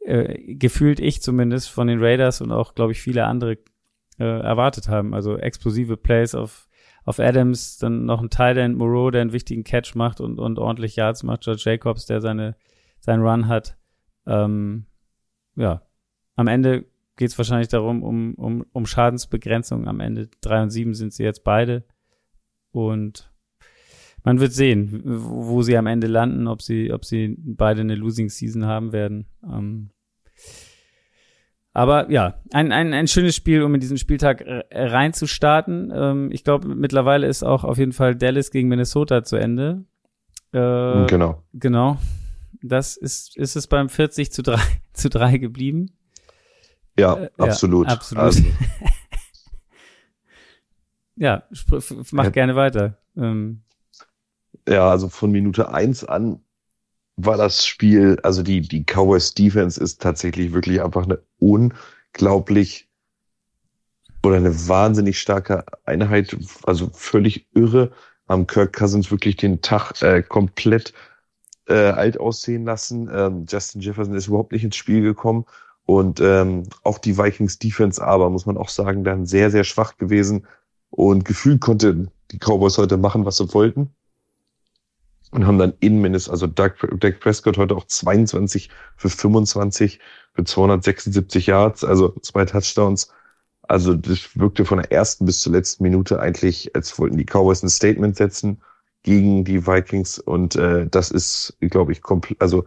äh, 0.00 0.54
gefühlt 0.54 1.00
ich 1.00 1.22
zumindest 1.22 1.70
von 1.70 1.86
den 1.86 2.02
Raiders 2.02 2.40
und 2.40 2.52
auch, 2.52 2.74
glaube 2.74 2.92
ich, 2.92 3.00
viele 3.00 3.24
andere 3.26 3.58
äh, 4.18 4.24
erwartet 4.24 4.88
haben. 4.88 5.14
Also 5.14 5.36
explosive 5.36 5.96
Plays 5.96 6.34
auf, 6.34 6.68
auf 7.04 7.18
Adams, 7.18 7.78
dann 7.78 8.04
noch 8.04 8.20
ein 8.20 8.30
Thailand 8.30 8.76
Moreau, 8.76 9.10
der 9.10 9.22
einen 9.22 9.32
wichtigen 9.32 9.64
Catch 9.64 9.94
macht 9.94 10.20
und, 10.20 10.38
und 10.38 10.58
ordentlich 10.58 10.96
Yards 10.96 11.22
macht, 11.22 11.42
George 11.42 11.62
Jacobs, 11.64 12.06
der 12.06 12.20
seine, 12.20 12.56
seinen 13.00 13.22
Run 13.22 13.48
hat. 13.48 13.76
Ähm, 14.26 14.86
ja, 15.56 15.82
am 16.36 16.46
Ende 16.46 16.84
geht 17.16 17.30
es 17.30 17.38
wahrscheinlich 17.38 17.68
darum, 17.68 18.02
um, 18.02 18.34
um, 18.34 18.64
um 18.72 18.86
Schadensbegrenzung. 18.86 19.86
Am 19.86 20.00
Ende 20.00 20.28
drei 20.40 20.62
und 20.62 20.70
sieben 20.70 20.94
sind 20.94 21.12
sie 21.12 21.24
jetzt 21.24 21.44
beide. 21.44 21.84
Und 22.70 23.30
man 24.24 24.40
wird 24.40 24.52
sehen, 24.52 25.02
wo 25.04 25.62
sie 25.62 25.76
am 25.76 25.86
Ende 25.86 26.06
landen, 26.06 26.46
ob 26.46 26.62
sie, 26.62 26.92
ob 26.92 27.04
sie 27.04 27.36
beide 27.38 27.80
eine 27.82 27.94
Losing 27.94 28.28
Season 28.28 28.66
haben 28.66 28.92
werden. 28.92 29.26
Ähm, 29.44 29.90
aber 31.74 32.10
ja, 32.10 32.34
ein, 32.52 32.70
ein, 32.70 32.92
ein 32.92 33.08
schönes 33.08 33.34
Spiel, 33.34 33.62
um 33.62 33.74
in 33.74 33.80
diesen 33.80 33.98
Spieltag 33.98 34.44
reinzustarten. 34.70 35.90
Ähm, 35.94 36.30
ich 36.30 36.44
glaube, 36.44 36.68
mittlerweile 36.68 37.26
ist 37.26 37.42
auch 37.42 37.64
auf 37.64 37.78
jeden 37.78 37.92
Fall 37.92 38.14
Dallas 38.14 38.50
gegen 38.50 38.68
Minnesota 38.68 39.24
zu 39.24 39.36
Ende. 39.36 39.84
Äh, 40.52 41.06
genau. 41.06 41.42
Genau. 41.54 41.98
Das 42.62 42.96
ist, 42.96 43.36
ist 43.36 43.56
es 43.56 43.66
beim 43.66 43.88
40 43.88 44.32
zu 44.32 44.42
3, 44.42 44.60
zu 44.92 45.10
3 45.10 45.38
geblieben. 45.38 45.92
Ja, 46.98 47.16
äh, 47.16 47.30
absolut. 47.38 47.88
Ja, 47.88 47.94
absolut. 47.94 48.24
Also. 48.24 48.42
ja, 51.16 51.42
mach 52.12 52.24
ja. 52.24 52.30
gerne 52.30 52.56
weiter. 52.56 52.98
Ähm, 53.16 53.62
ja, 54.68 54.90
also 54.90 55.08
von 55.08 55.32
Minute 55.32 55.72
eins 55.72 56.04
an 56.04 56.40
war 57.16 57.36
das 57.36 57.66
Spiel, 57.66 58.18
also 58.22 58.42
die, 58.42 58.60
die 58.60 58.84
Cowboys 58.84 59.34
Defense 59.34 59.82
ist 59.82 60.00
tatsächlich 60.00 60.52
wirklich 60.52 60.82
einfach 60.82 61.04
eine 61.04 61.20
unglaublich 61.38 62.88
oder 64.24 64.36
eine 64.36 64.68
wahnsinnig 64.68 65.20
starke 65.20 65.64
Einheit, 65.84 66.36
also 66.62 66.90
völlig 66.92 67.46
irre. 67.54 67.92
Haben 68.28 68.46
Kirk 68.46 68.72
Cousins 68.72 69.10
wirklich 69.10 69.36
den 69.36 69.62
Tag 69.62 70.00
äh, 70.00 70.22
komplett 70.22 70.94
äh, 71.68 71.74
alt 71.74 72.18
aussehen 72.18 72.64
lassen. 72.64 73.10
Ähm, 73.12 73.46
Justin 73.48 73.80
Jefferson 73.80 74.14
ist 74.14 74.28
überhaupt 74.28 74.52
nicht 74.52 74.64
ins 74.64 74.76
Spiel 74.76 75.02
gekommen. 75.02 75.44
Und 75.84 76.20
ähm, 76.20 76.64
auch 76.84 76.98
die 76.98 77.18
Vikings 77.18 77.58
Defense 77.58 78.02
aber, 78.02 78.30
muss 78.30 78.46
man 78.46 78.56
auch 78.56 78.68
sagen, 78.68 79.04
dann 79.04 79.26
sehr, 79.26 79.50
sehr 79.50 79.64
schwach 79.64 79.96
gewesen. 79.96 80.46
Und 80.90 81.24
gefühlt 81.24 81.60
konnte 81.60 82.08
die 82.30 82.38
Cowboys 82.38 82.78
heute 82.78 82.96
machen, 82.96 83.24
was 83.24 83.38
sie 83.38 83.52
wollten 83.52 83.90
und 85.32 85.46
haben 85.46 85.58
dann 85.58 85.72
in 85.80 86.00
Minnesota, 86.00 86.32
also 86.32 86.46
Doug, 86.46 86.74
Doug 87.00 87.18
Prescott 87.18 87.56
heute 87.56 87.74
auch 87.74 87.86
22 87.86 88.70
für 88.96 89.08
25 89.08 89.98
für 90.34 90.44
276 90.44 91.46
Yards, 91.46 91.84
also 91.84 92.10
zwei 92.20 92.44
Touchdowns. 92.44 93.08
Also 93.62 93.94
das 93.94 94.38
wirkte 94.38 94.64
von 94.64 94.78
der 94.78 94.92
ersten 94.92 95.24
bis 95.24 95.40
zur 95.40 95.52
letzten 95.52 95.82
Minute 95.82 96.20
eigentlich, 96.20 96.74
als 96.76 96.98
wollten 96.98 97.16
die 97.16 97.24
Cowboys 97.24 97.62
ein 97.62 97.70
Statement 97.70 98.16
setzen 98.16 98.60
gegen 99.02 99.44
die 99.44 99.66
Vikings 99.66 100.18
und 100.18 100.56
äh, 100.56 100.86
das 100.88 101.10
ist, 101.10 101.56
glaube 101.60 101.92
ich, 101.92 102.02
komplett, 102.02 102.40
also 102.40 102.64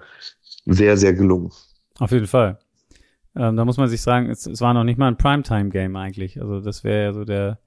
sehr, 0.66 0.98
sehr 0.98 1.14
gelungen. 1.14 1.52
Auf 2.00 2.12
jeden 2.12 2.28
Fall. 2.28 2.60
Ähm, 3.36 3.56
da 3.56 3.66
muss 3.66 3.78
man 3.78 3.88
sich 3.88 4.02
sagen, 4.02 4.30
es, 4.30 4.46
es 4.46 4.62
war 4.62 4.74
noch 4.74 4.84
nicht 4.84 4.98
mal 4.98 5.08
ein 5.08 5.18
Primetime-Game 5.18 5.96
eigentlich. 5.96 6.42
Also 6.42 6.60
das 6.62 6.84
wäre 6.84 7.04
ja 7.04 7.14
so 7.14 7.26
der 7.26 7.60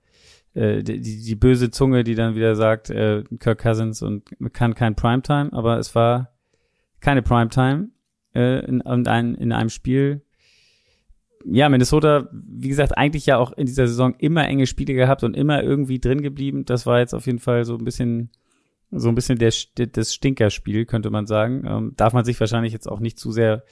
äh, 0.55 0.83
die, 0.83 1.01
die 1.01 1.35
böse 1.35 1.71
Zunge, 1.71 2.05
die 2.05 2.15
dann 2.15 2.35
wieder 2.35 2.57
sagt, 2.57 2.91
äh, 2.91 3.23
Kirk 3.39 3.63
Cousins 3.63 4.03
und 4.03 4.25
kann 4.53 4.75
kein 4.75 4.95
Primetime, 4.95 5.53
aber 5.53 5.79
es 5.79 5.95
war 5.95 6.33
keine 7.01 7.23
Primetime 7.23 7.91
äh, 8.35 8.65
in, 8.67 8.81
in, 8.81 9.35
in 9.35 9.53
einem 9.53 9.71
Spiel. 9.71 10.23
Ja, 11.45 11.69
Minnesota, 11.69 12.29
wie 12.33 12.69
gesagt, 12.69 12.99
eigentlich 12.99 13.27
ja 13.27 13.39
auch 13.39 13.53
in 13.53 13.67
dieser 13.67 13.87
Saison 13.87 14.15
immer 14.19 14.49
enge 14.49 14.67
Spiele 14.67 14.95
gehabt 14.95 15.23
und 15.23 15.35
immer 15.35 15.63
irgendwie 15.63 16.01
drin 16.01 16.23
geblieben. 16.23 16.65
Das 16.65 16.85
war 16.85 16.99
jetzt 16.99 17.15
auf 17.15 17.27
jeden 17.27 17.39
Fall 17.39 17.65
so 17.65 17.77
ein 17.77 17.85
bisschen 17.85 18.31
so 18.91 19.09
ein 19.09 19.15
bisschen 19.15 19.39
der, 19.39 19.53
das 19.75 20.15
Stinkerspiel, 20.15 20.87
könnte 20.87 21.11
man 21.11 21.27
sagen. 21.27 21.65
Ähm, 21.67 21.93
darf 21.97 22.13
man 22.13 22.25
sich 22.25 22.39
wahrscheinlich 22.41 22.73
jetzt 22.73 22.89
auch 22.89 23.01
nicht 23.01 23.19
zu 23.19 23.33
sehr 23.33 23.65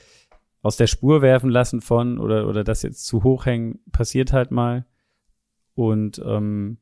aus 0.61 0.77
der 0.77 0.87
Spur 0.87 1.21
werfen 1.21 1.49
lassen 1.49 1.81
von 1.81 2.19
oder, 2.19 2.47
oder 2.47 2.63
das 2.63 2.81
jetzt 2.83 3.05
zu 3.05 3.23
hoch 3.23 3.45
hängen, 3.45 3.79
passiert 3.91 4.33
halt 4.33 4.51
mal. 4.51 4.85
Und 5.75 6.21
ähm, 6.25 6.77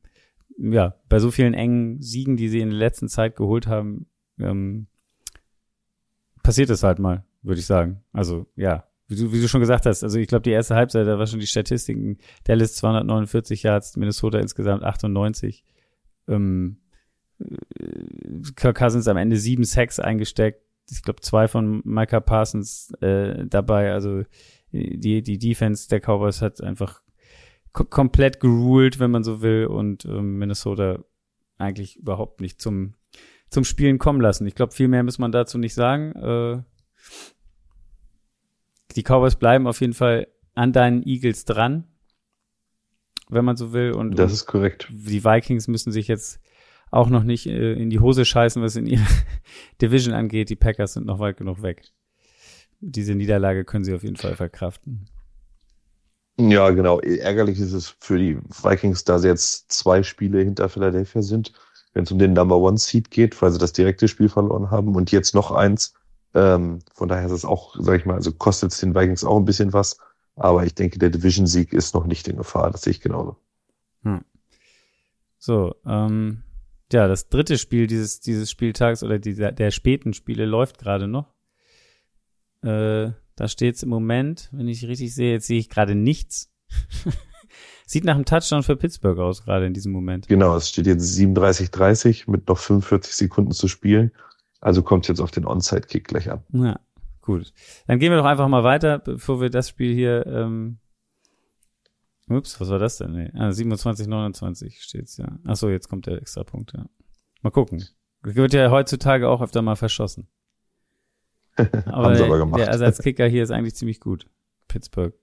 ja, 0.58 0.94
bei 1.08 1.18
so 1.18 1.30
vielen 1.30 1.54
engen 1.54 2.00
Siegen, 2.00 2.36
die 2.36 2.48
sie 2.48 2.60
in 2.60 2.70
der 2.70 2.78
letzten 2.78 3.08
Zeit 3.08 3.36
geholt 3.36 3.66
haben, 3.66 4.06
ähm, 4.38 4.86
passiert 6.42 6.70
es 6.70 6.82
halt 6.82 6.98
mal, 6.98 7.24
würde 7.42 7.60
ich 7.60 7.66
sagen. 7.66 8.02
Also 8.12 8.46
ja, 8.56 8.84
wie 9.08 9.16
du, 9.16 9.32
wie 9.32 9.40
du 9.40 9.48
schon 9.48 9.60
gesagt 9.60 9.86
hast, 9.86 10.02
also 10.02 10.18
ich 10.18 10.28
glaube, 10.28 10.42
die 10.42 10.50
erste 10.50 10.74
Halbzeit, 10.74 11.06
da 11.06 11.18
war 11.18 11.26
schon 11.26 11.40
die 11.40 11.46
Statistiken, 11.46 12.18
Dallas 12.44 12.74
249 12.76 13.62
Yards, 13.62 13.96
Minnesota 13.96 14.38
insgesamt 14.38 14.82
98. 14.82 15.64
Ähm, 16.28 16.78
Kirk 18.56 18.78
Cousins 18.78 19.08
am 19.08 19.16
Ende 19.16 19.36
sieben 19.36 19.64
Sacks 19.64 20.00
eingesteckt. 20.00 20.62
Ich 20.90 21.02
glaube, 21.02 21.20
zwei 21.20 21.48
von 21.48 21.82
Micah 21.84 22.20
Parsons 22.20 22.92
äh, 23.00 23.46
dabei. 23.46 23.92
Also 23.92 24.22
die, 24.72 25.22
die 25.22 25.38
Defense 25.38 25.88
der 25.88 26.00
Cowboys 26.00 26.42
hat 26.42 26.60
einfach 26.60 27.02
komplett 27.72 28.40
geruled, 28.40 28.98
wenn 28.98 29.10
man 29.10 29.24
so 29.24 29.42
will, 29.42 29.66
und 29.66 30.04
ähm, 30.06 30.38
Minnesota 30.38 31.04
eigentlich 31.58 31.96
überhaupt 31.96 32.40
nicht 32.40 32.60
zum, 32.60 32.94
zum 33.50 33.64
Spielen 33.64 33.98
kommen 33.98 34.20
lassen. 34.20 34.46
Ich 34.46 34.54
glaube, 34.54 34.72
viel 34.72 34.88
mehr 34.88 35.02
muss 35.02 35.18
man 35.18 35.32
dazu 35.32 35.58
nicht 35.58 35.74
sagen. 35.74 36.12
Äh, 36.12 36.62
die 38.94 39.02
Cowboys 39.02 39.36
bleiben 39.36 39.66
auf 39.66 39.80
jeden 39.80 39.92
Fall 39.92 40.28
an 40.54 40.72
deinen 40.72 41.02
Eagles 41.02 41.44
dran, 41.44 41.84
wenn 43.28 43.44
man 43.44 43.56
so 43.56 43.72
will. 43.72 43.92
Und, 43.92 44.18
das 44.18 44.32
ist 44.32 44.46
korrekt. 44.46 44.88
Die 44.90 45.22
Vikings 45.22 45.68
müssen 45.68 45.92
sich 45.92 46.08
jetzt 46.08 46.40
auch 46.90 47.08
noch 47.08 47.24
nicht 47.24 47.46
äh, 47.46 47.72
in 47.74 47.90
die 47.90 48.00
Hose 48.00 48.24
scheißen, 48.24 48.62
was 48.62 48.76
in 48.76 48.86
ihrer 48.86 49.06
Division 49.82 50.14
angeht. 50.14 50.50
Die 50.50 50.56
Packers 50.56 50.94
sind 50.94 51.06
noch 51.06 51.18
weit 51.18 51.36
genug 51.36 51.62
weg. 51.62 51.82
Diese 52.80 53.14
Niederlage 53.14 53.64
können 53.64 53.84
sie 53.84 53.94
auf 53.94 54.02
jeden 54.02 54.16
Fall 54.16 54.36
verkraften. 54.36 55.08
Ja, 56.38 56.68
genau. 56.70 57.00
Ärgerlich 57.00 57.58
ist 57.58 57.72
es 57.72 57.96
für 58.00 58.18
die 58.18 58.38
Vikings, 58.62 59.04
da 59.04 59.18
sie 59.18 59.28
jetzt 59.28 59.72
zwei 59.72 60.02
Spiele 60.02 60.42
hinter 60.42 60.68
Philadelphia 60.68 61.22
sind, 61.22 61.52
wenn 61.94 62.04
es 62.04 62.12
um 62.12 62.18
den 62.18 62.34
Number 62.34 62.58
One 62.58 62.76
Seed 62.76 63.10
geht, 63.10 63.40
weil 63.40 63.50
sie 63.50 63.58
das 63.58 63.72
direkte 63.72 64.06
Spiel 64.06 64.28
verloren 64.28 64.70
haben 64.70 64.94
und 64.94 65.10
jetzt 65.12 65.34
noch 65.34 65.50
eins. 65.50 65.94
Ähm, 66.34 66.80
von 66.94 67.08
daher 67.08 67.26
ist 67.26 67.32
es 67.32 67.46
auch, 67.46 67.74
sag 67.78 67.98
ich 67.98 68.04
mal, 68.04 68.16
also 68.16 68.32
kostet 68.32 68.72
es 68.72 68.80
den 68.80 68.94
Vikings 68.94 69.24
auch 69.24 69.38
ein 69.38 69.46
bisschen 69.46 69.72
was. 69.72 69.98
Aber 70.36 70.64
ich 70.64 70.74
denke, 70.74 70.98
der 70.98 71.08
Division-Sieg 71.08 71.72
ist 71.72 71.94
noch 71.94 72.04
nicht 72.04 72.28
in 72.28 72.36
Gefahr. 72.36 72.70
Das 72.70 72.82
sehe 72.82 72.90
ich 72.90 73.00
genauso. 73.00 73.36
Hm. 74.02 74.22
So, 75.38 75.74
ähm, 75.86 76.42
ja, 76.92 77.08
das 77.08 77.28
dritte 77.28 77.58
Spiel 77.58 77.86
dieses, 77.86 78.20
dieses 78.20 78.50
Spieltags 78.50 79.02
oder 79.02 79.18
dieser, 79.18 79.52
der 79.52 79.70
späten 79.70 80.12
Spiele 80.12 80.46
läuft 80.46 80.78
gerade 80.78 81.08
noch. 81.08 81.34
Äh, 82.62 83.10
da 83.36 83.48
steht 83.48 83.76
es 83.76 83.82
im 83.82 83.90
Moment, 83.90 84.48
wenn 84.52 84.68
ich 84.68 84.86
richtig 84.86 85.14
sehe, 85.14 85.32
jetzt 85.32 85.46
sehe 85.46 85.58
ich 85.58 85.68
gerade 85.68 85.94
nichts. 85.94 86.52
Sieht 87.86 88.04
nach 88.04 88.14
einem 88.14 88.24
Touchdown 88.24 88.62
für 88.62 88.76
Pittsburgh 88.76 89.18
aus, 89.18 89.44
gerade 89.44 89.66
in 89.66 89.74
diesem 89.74 89.92
Moment. 89.92 90.26
Genau, 90.26 90.56
es 90.56 90.68
steht 90.68 90.86
jetzt 90.86 91.16
37-30 91.16 92.30
mit 92.30 92.48
noch 92.48 92.58
45 92.58 93.14
Sekunden 93.14 93.52
zu 93.52 93.68
spielen. 93.68 94.10
Also 94.60 94.82
kommt 94.82 95.06
jetzt 95.06 95.20
auf 95.20 95.30
den 95.30 95.44
Onside-Kick 95.44 96.08
gleich 96.08 96.30
an. 96.30 96.42
Ja, 96.52 96.80
gut. 97.20 97.52
Dann 97.86 97.98
gehen 97.98 98.10
wir 98.10 98.18
doch 98.18 98.24
einfach 98.24 98.48
mal 98.48 98.64
weiter, 98.64 98.98
bevor 98.98 99.40
wir 99.40 99.50
das 99.50 99.68
Spiel 99.68 99.94
hier. 99.94 100.26
Ähm 100.26 100.78
Ups, 102.28 102.60
was 102.60 102.70
war 102.70 102.78
das 102.78 102.98
denn? 102.98 103.12
Nee. 103.12 103.30
Ah, 103.34 103.52
27, 103.52 104.06
29 104.08 104.82
steht's 104.82 105.16
ja. 105.16 105.38
Ach 105.44 105.56
so, 105.56 105.68
jetzt 105.70 105.88
kommt 105.88 106.06
der 106.06 106.20
extra 106.20 106.42
Punkt, 106.42 106.72
ja. 106.72 106.86
Mal 107.42 107.50
gucken. 107.50 107.84
Wird 108.22 108.52
ja 108.52 108.70
heutzutage 108.70 109.28
auch 109.28 109.40
öfter 109.40 109.62
mal 109.62 109.76
verschossen. 109.76 110.28
Aber, 111.86 112.10
aber 112.10 112.38
gemacht. 112.38 112.60
der 112.60 112.68
Ersatzkicker 112.68 113.26
hier 113.26 113.42
ist 113.42 113.50
eigentlich 113.50 113.74
ziemlich 113.76 113.98
gut. 113.98 114.26
Pittsburgh. 114.68 115.14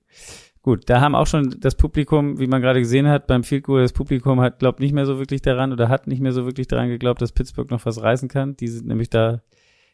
Gut, 0.63 0.89
da 0.89 0.99
haben 0.99 1.13
auch 1.13 1.27
schon 1.27 1.59
das 1.59 1.75
Publikum, 1.75 2.39
wie 2.39 2.47
man 2.47 2.61
gerade 2.61 2.79
gesehen 2.79 3.07
hat, 3.07 3.27
beim 3.27 3.43
Field 3.43 3.65
Goal, 3.65 3.81
das 3.81 3.93
Publikum 3.93 4.39
hat, 4.39 4.57
glaubt 4.57 4.79
nicht 4.79 4.93
mehr 4.93 5.05
so 5.05 5.19
wirklich 5.19 5.41
daran 5.41 5.73
oder 5.73 5.89
hat 5.89 6.07
nicht 6.07 6.21
mehr 6.21 6.31
so 6.31 6.45
wirklich 6.45 6.67
daran 6.67 6.87
geglaubt, 6.87 7.21
dass 7.21 7.33
Pittsburgh 7.33 7.69
noch 7.69 7.85
was 7.85 8.01
reißen 8.01 8.29
kann. 8.29 8.55
Die 8.55 8.67
sind 8.67 8.87
nämlich 8.87 9.09
da 9.09 9.41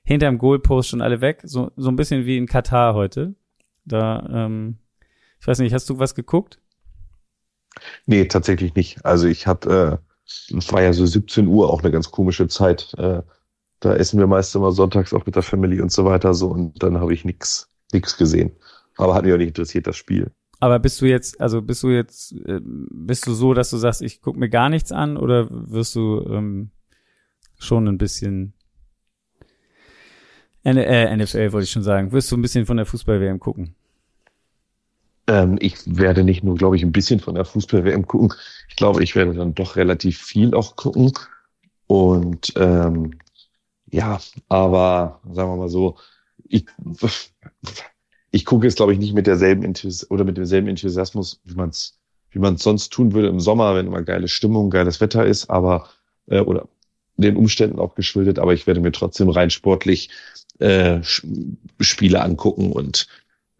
hinterm 0.03 0.37
Goalpost 0.37 0.89
schon 0.89 1.01
alle 1.01 1.21
weg. 1.21 1.41
So, 1.43 1.71
so 1.75 1.89
ein 1.89 1.95
bisschen 1.95 2.25
wie 2.25 2.37
in 2.37 2.45
Katar 2.45 2.93
heute. 2.93 3.35
Da, 3.83 4.25
ähm, 4.31 4.77
ich 5.41 5.47
weiß 5.47 5.59
nicht, 5.59 5.73
hast 5.73 5.89
du 5.89 5.99
was 5.99 6.15
geguckt? 6.15 6.59
Nee, 8.05 8.25
tatsächlich 8.25 8.75
nicht. 8.75 9.05
Also 9.05 9.27
ich 9.27 9.47
habe, 9.47 10.01
äh, 10.01 10.55
es 10.57 10.71
war 10.71 10.81
ja 10.81 10.93
so 10.93 11.05
17 11.05 11.47
Uhr 11.47 11.69
auch 11.71 11.81
eine 11.81 11.91
ganz 11.91 12.11
komische 12.11 12.47
Zeit. 12.47 12.93
Äh, 12.97 13.21
da 13.79 13.95
essen 13.95 14.19
wir 14.19 14.27
meist 14.27 14.55
immer 14.55 14.71
sonntags 14.71 15.13
auch 15.13 15.25
mit 15.25 15.35
der 15.35 15.43
Family 15.43 15.81
und 15.81 15.91
so 15.91 16.05
weiter 16.05 16.33
so 16.33 16.47
und 16.47 16.83
dann 16.83 16.99
habe 16.99 17.13
ich 17.13 17.23
nix 17.25 17.69
nix 17.93 18.17
gesehen. 18.17 18.51
Aber 18.97 19.13
hat 19.15 19.23
mich 19.23 19.33
auch 19.33 19.37
nicht 19.37 19.47
interessiert, 19.49 19.87
das 19.87 19.95
Spiel. 19.95 20.31
Aber 20.59 20.79
bist 20.79 20.99
du 21.01 21.05
jetzt, 21.05 21.39
also 21.39 21.61
bist 21.61 21.83
du 21.83 21.89
jetzt, 21.89 22.33
äh, 22.45 22.59
bist 22.61 23.25
du 23.25 23.33
so, 23.33 23.53
dass 23.53 23.69
du 23.69 23.77
sagst, 23.77 24.01
ich 24.01 24.21
guck 24.21 24.35
mir 24.35 24.49
gar 24.49 24.69
nichts 24.69 24.91
an 24.91 25.15
oder 25.15 25.47
wirst 25.49 25.95
du 25.95 26.25
ähm, 26.29 26.71
schon 27.57 27.87
ein 27.87 27.97
bisschen 27.97 28.53
N 30.63 30.77
äh, 30.77 31.15
NFL 31.15 31.53
wollte 31.53 31.63
ich 31.63 31.71
schon 31.71 31.83
sagen, 31.83 32.11
wirst 32.11 32.31
du 32.31 32.37
ein 32.37 32.41
bisschen 32.41 32.65
von 32.65 32.77
der 32.77 32.85
Fußball-WM 32.85 33.39
gucken? 33.39 33.75
Ähm, 35.29 35.57
ich 35.61 35.75
werde 35.85 36.23
nicht 36.23 36.43
nur, 36.43 36.55
glaube 36.55 36.75
ich, 36.75 36.81
ein 36.81 36.91
bisschen 36.91 37.19
von 37.19 37.35
der 37.35 37.45
Fußball-WM 37.45 38.07
gucken. 38.07 38.33
Ich 38.67 38.75
glaube, 38.75 39.03
ich 39.03 39.15
werde 39.15 39.35
dann 39.35 39.53
doch 39.53 39.75
relativ 39.75 40.17
viel 40.17 40.55
auch 40.55 40.75
gucken. 40.75 41.11
Und 41.85 42.51
ähm, 42.55 43.19
ja, 43.91 44.19
aber 44.47 45.21
sagen 45.31 45.51
wir 45.51 45.57
mal 45.57 45.69
so, 45.69 45.97
ich, 46.47 46.65
ich 48.31 48.45
gucke 48.45 48.65
jetzt, 48.65 48.77
glaube 48.77 48.93
ich, 48.93 48.99
nicht 48.99 49.13
mit 49.13 49.27
derselben 49.27 49.63
Enthusi 49.63 50.07
oder 50.09 50.23
mit 50.23 50.37
demselben 50.37 50.67
Enthusiasmus, 50.67 51.39
wie 51.45 51.55
man 51.55 51.69
es 51.69 51.95
wie 52.31 52.39
man 52.39 52.55
es 52.55 52.63
sonst 52.63 52.89
tun 52.89 53.13
würde 53.13 53.27
im 53.27 53.39
Sommer, 53.39 53.73
wenn 53.75 53.87
immer 53.87 54.03
geile 54.03 54.27
Stimmung, 54.27 54.69
geiles 54.69 55.01
Wetter 55.01 55.25
ist, 55.25 55.49
aber 55.49 55.89
äh, 56.27 56.41
oder 56.41 56.67
den 57.17 57.35
Umständen 57.37 57.79
auch 57.79 57.95
geschuldet, 57.95 58.37
aber 58.39 58.53
ich 58.53 58.67
werde 58.67 58.81
mir 58.81 58.91
trotzdem 58.91 59.29
rein 59.29 59.49
sportlich 59.49 60.09
äh, 60.59 60.99
Spiele 61.03 62.21
angucken 62.21 62.71
und 62.71 63.07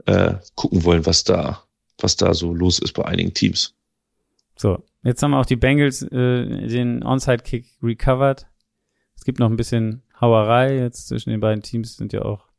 äh, 0.06 0.36
gucken 0.56 0.84
wollen, 0.84 1.06
was 1.06 1.24
da, 1.24 1.64
was 2.00 2.16
da 2.16 2.34
so 2.34 2.54
los 2.54 2.80
ist 2.80 2.94
bei 2.94 3.06
einigen 3.06 3.34
Teams. 3.34 3.76
So, 4.56 4.84
jetzt 5.04 5.24
haben 5.24 5.34
auch 5.34 5.46
die 5.46 5.56
Bengals 5.56 6.02
äh, 6.02 6.68
den 6.68 7.04
Onside-Kick 7.04 7.66
recovered. 7.82 8.48
Es 9.16 9.24
gibt 9.24 9.40
noch 9.40 9.50
ein 9.50 9.58
bisschen 9.58 10.04
Hauerei 10.20 10.78
jetzt 10.78 11.08
zwischen 11.08 11.30
den 11.30 11.40
beiden 11.40 11.64
Teams, 11.64 11.96
sind 11.96 12.14
ja 12.14 12.24
auch 12.24 12.50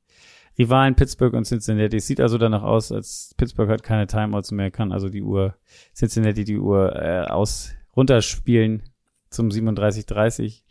Rivalen 0.58 0.94
Pittsburgh 0.94 1.34
und 1.34 1.44
Cincinnati. 1.44 1.96
Es 1.96 2.06
sieht 2.06 2.20
also 2.20 2.36
danach 2.38 2.62
aus, 2.62 2.92
als 2.92 3.34
Pittsburgh 3.36 3.70
hat 3.70 3.82
keine 3.82 4.06
Timeouts 4.06 4.50
mehr, 4.52 4.70
kann 4.70 4.92
also 4.92 5.08
die 5.08 5.22
Uhr, 5.22 5.54
Cincinnati 5.94 6.44
die 6.44 6.58
Uhr 6.58 6.94
äh, 6.96 7.24
aus 7.24 7.72
runterspielen 7.96 8.82
zum 9.30 9.48
37-30 9.48 10.62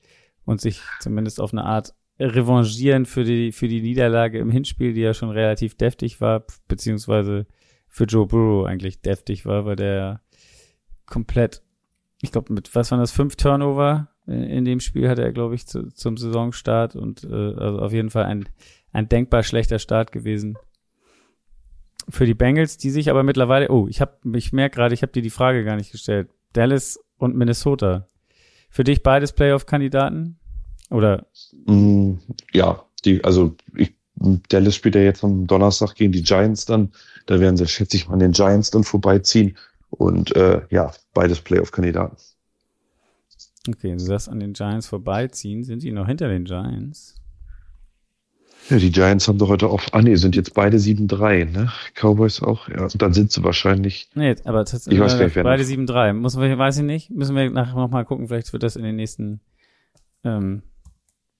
und 0.45 0.61
sich 0.61 0.81
zumindest 0.99 1.39
auf 1.39 1.53
eine 1.53 1.63
Art 1.63 1.93
revanchieren 2.19 3.05
für 3.05 3.23
die, 3.23 3.51
für 3.51 3.67
die 3.67 3.81
Niederlage 3.81 4.39
im 4.39 4.51
Hinspiel, 4.51 4.93
die 4.93 5.01
ja 5.01 5.13
schon 5.13 5.29
relativ 5.29 5.75
deftig 5.75 6.19
war, 6.21 6.45
beziehungsweise 6.67 7.47
für 7.87 8.03
Joe 8.03 8.27
Burrow 8.27 8.67
eigentlich 8.67 9.01
deftig 9.01 9.45
war, 9.45 9.65
weil 9.65 9.75
der 9.75 10.21
komplett, 11.05 11.63
ich 12.21 12.31
glaube, 12.31 12.53
mit, 12.53 12.75
was 12.75 12.91
waren 12.91 12.99
das, 12.99 13.11
fünf 13.11 13.35
Turnover 13.35 14.09
in, 14.29 14.43
in 14.43 14.65
dem 14.65 14.79
Spiel 14.79 15.09
hatte 15.09 15.23
er, 15.23 15.31
glaube 15.31 15.55
ich, 15.55 15.67
zu, 15.67 15.87
zum 15.87 16.17
Saisonstart 16.17 16.95
und 16.95 17.23
äh, 17.23 17.27
also 17.33 17.79
auf 17.79 17.91
jeden 17.91 18.09
Fall 18.09 18.25
ein, 18.25 18.47
ein 18.91 19.09
denkbar 19.09 19.43
schlechter 19.43 19.79
Start 19.79 20.11
gewesen. 20.11 20.57
Für 22.07 22.25
die 22.25 22.33
Bengals, 22.33 22.77
die 22.77 22.89
sich 22.89 23.09
aber 23.09 23.23
mittlerweile, 23.23 23.69
oh, 23.69 23.87
ich 23.87 24.01
habe, 24.01 24.17
ich 24.35 24.51
merke 24.53 24.75
gerade, 24.75 24.93
ich 24.93 25.01
habe 25.01 25.11
dir 25.11 25.21
die 25.21 25.29
Frage 25.29 25.63
gar 25.63 25.75
nicht 25.75 25.91
gestellt. 25.91 26.29
Dallas 26.53 26.99
und 27.17 27.35
Minnesota. 27.35 28.07
Für 28.69 28.83
dich 28.83 29.03
beides 29.03 29.33
Playoff-Kandidaten? 29.33 30.38
Oder? 30.89 31.25
Mm, 31.65 32.15
ja, 32.51 32.83
die, 33.05 33.23
also 33.23 33.55
ich, 33.75 33.93
Dallas 34.49 34.75
spielt 34.75 34.95
ja 34.95 35.01
jetzt 35.01 35.23
am 35.23 35.47
Donnerstag 35.47 35.95
gegen 35.95 36.11
die 36.11 36.23
Giants 36.23 36.65
dann. 36.65 36.91
Da 37.25 37.39
werden 37.39 37.57
sie, 37.57 37.67
schätze 37.67 37.97
ich 37.97 38.07
mal, 38.07 38.13
an 38.13 38.19
den 38.19 38.31
Giants 38.31 38.71
dann 38.71 38.83
vorbeiziehen. 38.83 39.57
Und 39.91 40.35
äh, 40.35 40.61
ja, 40.69 40.91
beides 41.13 41.41
Playoff-Kandidaten. 41.41 42.17
Okay, 43.67 43.91
du 43.91 43.99
sagst 43.99 44.29
an 44.29 44.39
den 44.39 44.53
Giants 44.53 44.87
vorbeiziehen. 44.87 45.63
Sind 45.63 45.83
die 45.83 45.91
noch 45.91 46.07
hinter 46.07 46.27
den 46.27 46.45
Giants? 46.45 47.15
Ja, 48.69 48.77
die 48.77 48.91
Giants 48.91 49.27
haben 49.27 49.39
doch 49.39 49.49
heute 49.49 49.67
auch, 49.67 49.81
ah 49.93 50.01
nee, 50.01 50.15
sind 50.15 50.35
jetzt 50.35 50.53
beide 50.53 50.77
7-3, 50.77 51.45
ne? 51.45 51.71
Cowboys 51.95 52.41
auch, 52.41 52.69
ja. 52.69 52.83
Und 52.83 53.01
dann 53.01 53.13
sind 53.13 53.31
sie 53.31 53.43
wahrscheinlich. 53.43 54.09
Nee, 54.13 54.35
aber 54.43 54.63
tatsächlich, 54.65 54.99
ich 54.99 54.99
weiß 54.99 55.19
nicht, 55.19 55.33
beide 55.33 55.63
7-3. 55.63 56.13
Muss 56.13 56.37
wir, 56.37 56.57
weiß 56.57 56.77
ich 56.77 56.83
nicht, 56.83 57.09
müssen 57.09 57.35
wir 57.35 57.49
nachher 57.49 57.75
nochmal 57.75 58.05
gucken, 58.05 58.27
vielleicht 58.27 58.53
wird 58.53 58.61
das 58.61 58.75
in 58.75 58.83
den 58.83 58.95
nächsten 58.95 59.39
ähm, 60.23 60.61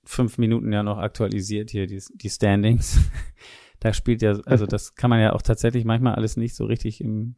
fünf 0.10 0.40
Minuten 0.40 0.74
ja 0.74 0.82
noch 0.82 0.98
aktualisiert 0.98 1.70
hier, 1.70 1.86
die, 1.86 2.02
die 2.16 2.30
Standings. 2.30 3.00
da 3.80 3.94
spielt 3.94 4.22
ja, 4.24 4.32
also 4.46 4.66
das 4.66 4.96
kann 4.96 5.12
man 5.12 5.22
ja 5.22 5.34
auch 5.34 5.44
tatsächlich 5.44 5.86
manchmal 5.86 6.16
alles 6.16 6.36
nicht 6.36 6.56
so 6.56 6.66
richtig 6.66 7.00
im. 7.02 7.36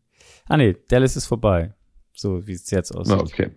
Ah 0.47 0.57
nee, 0.57 0.77
Dallas 0.87 1.17
ist 1.17 1.27
vorbei. 1.27 1.73
So 2.13 2.47
wie 2.47 2.53
es 2.53 2.69
jetzt 2.71 2.95
aussieht. 2.95 3.17
Ah, 3.17 3.21
okay. 3.21 3.51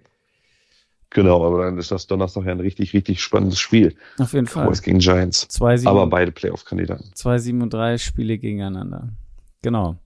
Genau, 1.11 1.47
aber 1.47 1.65
dann 1.65 1.79
ist 1.79 1.93
das 1.93 2.09
Donnerstag 2.09 2.45
ja 2.45 2.53
ein 2.53 2.61
richtig, 2.61 2.93
richtig 2.93 3.23
spannendes 3.23 3.61
Spiel. 3.61 3.95
Auf 4.19 4.33
jeden 4.33 4.49
Fall. 4.49 4.65
Cowboys 4.65 4.83
gegen 4.83 4.99
Giants. 4.99 5.47
Zwei, 5.47 5.77
sieben, 5.77 5.91
aber 5.91 6.09
beide 6.09 6.33
Playoff-Kandidaten. 6.33 7.11
Zwei, 7.15 7.39
sieben 7.39 7.63
und 7.63 7.73
drei 7.73 7.99
Spiele 7.99 8.37
gegeneinander. 8.37 9.13
Genau. 9.63 9.97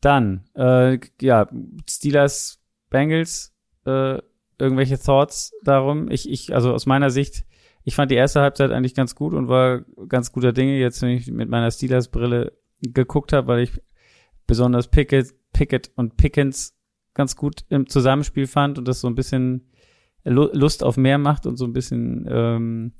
Dann, 0.00 0.44
äh, 0.54 0.98
ja, 1.20 1.48
Steelers, 1.88 2.58
Bengals, 2.88 3.54
äh, 3.84 4.18
irgendwelche 4.58 4.98
Thoughts 4.98 5.52
darum? 5.62 6.10
Ich, 6.10 6.30
ich, 6.30 6.54
also 6.54 6.72
aus 6.72 6.86
meiner 6.86 7.10
Sicht, 7.10 7.44
ich 7.84 7.94
fand 7.94 8.10
die 8.10 8.16
erste 8.16 8.40
Halbzeit 8.40 8.70
eigentlich 8.70 8.94
ganz 8.94 9.14
gut 9.14 9.34
und 9.34 9.48
war 9.48 9.82
ganz 10.08 10.32
guter 10.32 10.52
Dinge, 10.52 10.78
jetzt 10.78 11.02
wenn 11.02 11.10
ich 11.10 11.30
mit 11.30 11.48
meiner 11.48 11.70
Steelers-Brille 11.70 12.52
geguckt 12.80 13.32
habe, 13.32 13.46
weil 13.46 13.60
ich 13.60 13.72
besonders 14.46 14.88
Pickett, 14.88 15.34
Pickett 15.52 15.90
und 15.94 16.16
Pickens 16.16 16.74
ganz 17.12 17.36
gut 17.36 17.64
im 17.68 17.88
Zusammenspiel 17.88 18.46
fand 18.46 18.78
und 18.78 18.88
das 18.88 19.00
so 19.00 19.08
ein 19.08 19.14
bisschen 19.14 19.70
Lust 20.24 20.82
auf 20.82 20.96
mehr 20.96 21.18
macht 21.18 21.46
und 21.46 21.56
so 21.56 21.66
ein 21.66 21.74
bisschen 21.74 22.26
ähm, 22.30 22.92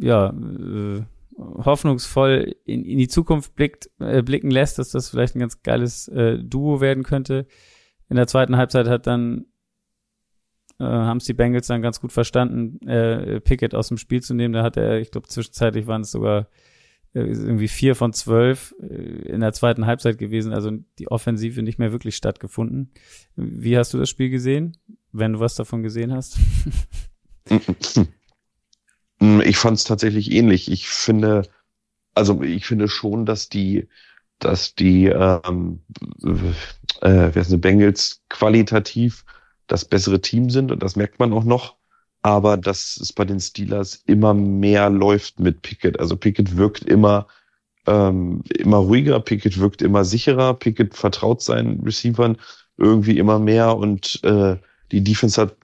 ja 0.00 0.30
äh, 0.30 1.02
hoffnungsvoll 1.38 2.56
in, 2.64 2.84
in 2.84 2.98
die 2.98 3.08
Zukunft 3.08 3.54
blickt, 3.54 3.90
äh, 4.00 4.22
blicken 4.22 4.50
lässt, 4.50 4.78
dass 4.78 4.90
das 4.90 5.10
vielleicht 5.10 5.36
ein 5.36 5.40
ganz 5.40 5.62
geiles 5.62 6.08
äh, 6.08 6.38
Duo 6.38 6.80
werden 6.80 7.02
könnte. 7.02 7.46
In 8.08 8.16
der 8.16 8.26
zweiten 8.26 8.56
Halbzeit 8.56 8.88
hat 8.88 9.06
dann 9.06 9.44
äh, 10.78 10.84
haben 10.84 11.18
es 11.18 11.24
die 11.24 11.34
Bengals 11.34 11.66
dann 11.66 11.82
ganz 11.82 12.00
gut 12.00 12.12
verstanden, 12.12 12.86
äh, 12.86 13.40
Pickett 13.40 13.74
aus 13.74 13.88
dem 13.88 13.96
Spiel 13.96 14.22
zu 14.22 14.34
nehmen. 14.34 14.54
Da 14.54 14.62
hat 14.62 14.76
er, 14.76 15.00
ich 15.00 15.10
glaube, 15.10 15.28
zwischenzeitlich 15.28 15.86
waren 15.86 16.02
es 16.02 16.10
sogar 16.10 16.48
äh, 17.14 17.20
irgendwie 17.20 17.68
vier 17.68 17.94
von 17.94 18.12
zwölf 18.12 18.74
äh, 18.80 18.84
in 18.84 19.40
der 19.40 19.54
zweiten 19.54 19.86
Halbzeit 19.86 20.18
gewesen. 20.18 20.52
Also 20.52 20.72
die 20.98 21.08
Offensive 21.08 21.62
nicht 21.62 21.78
mehr 21.78 21.92
wirklich 21.92 22.16
stattgefunden. 22.16 22.92
Wie 23.36 23.78
hast 23.78 23.94
du 23.94 23.98
das 23.98 24.10
Spiel 24.10 24.28
gesehen, 24.28 24.76
wenn 25.12 25.32
du 25.32 25.40
was 25.40 25.54
davon 25.54 25.82
gesehen 25.82 26.12
hast? 26.12 26.38
ich 29.44 29.56
fand 29.56 29.78
es 29.78 29.84
tatsächlich 29.84 30.30
ähnlich. 30.30 30.70
Ich 30.70 30.88
finde, 30.88 31.48
also 32.14 32.42
ich 32.42 32.66
finde 32.66 32.88
schon, 32.88 33.24
dass 33.24 33.48
die, 33.48 33.88
dass 34.38 34.74
die, 34.74 35.06
ähm, 35.06 35.80
äh, 36.22 37.30
wer 37.32 37.36
ist 37.36 37.48
eine 37.48 37.58
Bengals 37.58 38.22
qualitativ 38.28 39.24
das 39.66 39.84
bessere 39.84 40.20
Team 40.20 40.50
sind 40.50 40.70
und 40.70 40.82
das 40.82 40.96
merkt 40.96 41.18
man 41.18 41.32
auch 41.32 41.44
noch. 41.44 41.76
Aber 42.22 42.56
dass 42.56 42.98
es 43.00 43.12
bei 43.12 43.24
den 43.24 43.40
Steelers 43.40 44.02
immer 44.06 44.34
mehr 44.34 44.90
läuft 44.90 45.38
mit 45.38 45.62
Pickett. 45.62 46.00
Also 46.00 46.16
Pickett 46.16 46.56
wirkt 46.56 46.82
immer, 46.84 47.26
ähm, 47.86 48.42
immer 48.48 48.78
ruhiger, 48.78 49.20
Pickett 49.20 49.58
wirkt 49.58 49.82
immer 49.82 50.04
sicherer, 50.04 50.54
Pickett 50.54 50.94
vertraut 50.94 51.42
seinen 51.42 51.80
Receivern 51.82 52.36
irgendwie 52.78 53.18
immer 53.18 53.38
mehr 53.38 53.76
und 53.76 54.22
äh, 54.24 54.56
die 54.92 55.02
Defense 55.02 55.40
hat 55.40 55.56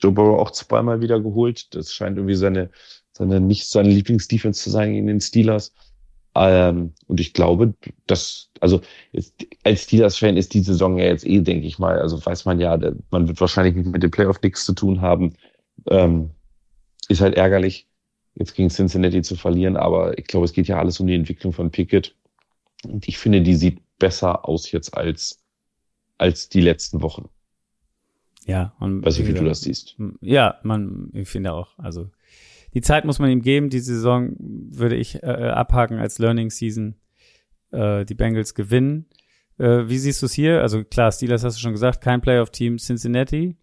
Joe 0.00 0.12
Burrow 0.12 0.40
auch 0.40 0.50
zweimal 0.50 1.00
wieder 1.00 1.20
geholt. 1.20 1.74
Das 1.74 1.92
scheint 1.92 2.16
irgendwie 2.16 2.34
seine, 2.34 2.70
seine 3.12 3.40
nicht 3.40 3.68
seine 3.68 3.90
Lieblingsdefense 3.90 4.62
zu 4.62 4.70
sein 4.70 4.94
in 4.94 5.06
den 5.06 5.20
Steelers. 5.20 5.72
Ähm, 6.34 6.92
und 7.06 7.20
ich 7.20 7.32
glaube, 7.32 7.74
dass, 8.06 8.50
also 8.60 8.80
jetzt, 9.12 9.34
als 9.64 9.82
Steelers-Fan 9.82 10.36
ist 10.36 10.54
die 10.54 10.60
Saison 10.60 10.96
ja 10.98 11.06
jetzt 11.06 11.26
eh, 11.26 11.40
denke 11.40 11.66
ich 11.66 11.78
mal, 11.78 11.98
also 11.98 12.24
weiß 12.24 12.44
man 12.44 12.60
ja, 12.60 12.78
man 13.10 13.28
wird 13.28 13.40
wahrscheinlich 13.40 13.74
nicht 13.74 13.90
mit 13.90 14.02
dem 14.02 14.10
Playoff 14.10 14.40
nichts 14.42 14.64
zu 14.64 14.72
tun 14.72 15.00
haben. 15.00 15.34
Ähm, 15.88 16.30
ist 17.08 17.20
halt 17.20 17.34
ärgerlich, 17.34 17.88
jetzt 18.34 18.54
gegen 18.54 18.70
Cincinnati 18.70 19.22
zu 19.22 19.34
verlieren, 19.34 19.76
aber 19.76 20.16
ich 20.18 20.26
glaube, 20.26 20.44
es 20.44 20.52
geht 20.52 20.68
ja 20.68 20.78
alles 20.78 21.00
um 21.00 21.06
die 21.06 21.14
Entwicklung 21.14 21.52
von 21.52 21.70
Pickett. 21.70 22.14
Und 22.84 23.08
ich 23.08 23.18
finde, 23.18 23.42
die 23.42 23.54
sieht 23.54 23.80
besser 23.98 24.48
aus 24.48 24.70
jetzt 24.70 24.96
als, 24.96 25.42
als 26.18 26.48
die 26.48 26.60
letzten 26.60 27.02
Wochen. 27.02 27.28
Ja, 28.46 28.74
und 28.80 29.04
weiß 29.04 29.18
nicht, 29.18 29.28
wie 29.28 29.34
du 29.34 29.44
das 29.44 29.62
siehst. 29.62 29.96
Ja, 30.20 30.58
man, 30.62 31.10
ich 31.12 31.28
finde 31.28 31.52
auch, 31.52 31.78
also 31.78 32.08
die 32.74 32.80
Zeit 32.80 33.04
muss 33.04 33.18
man 33.18 33.30
ihm 33.30 33.42
geben. 33.42 33.70
Die 33.70 33.80
Saison 33.80 34.34
würde 34.38 34.96
ich 34.96 35.22
äh, 35.22 35.26
abhaken 35.26 35.98
als 35.98 36.18
Learning 36.18 36.50
Season. 36.50 36.96
Äh, 37.72 38.04
die 38.04 38.14
Bengals 38.14 38.54
gewinnen. 38.54 39.06
Äh, 39.58 39.88
wie 39.88 39.98
siehst 39.98 40.22
du 40.22 40.26
es 40.26 40.32
hier? 40.32 40.62
Also 40.62 40.84
klar, 40.84 41.12
Steelers 41.12 41.44
hast 41.44 41.56
du 41.56 41.60
schon 41.60 41.72
gesagt, 41.72 42.00
kein 42.00 42.20
Playoff-Team. 42.20 42.78
Cincinnati? 42.78 43.56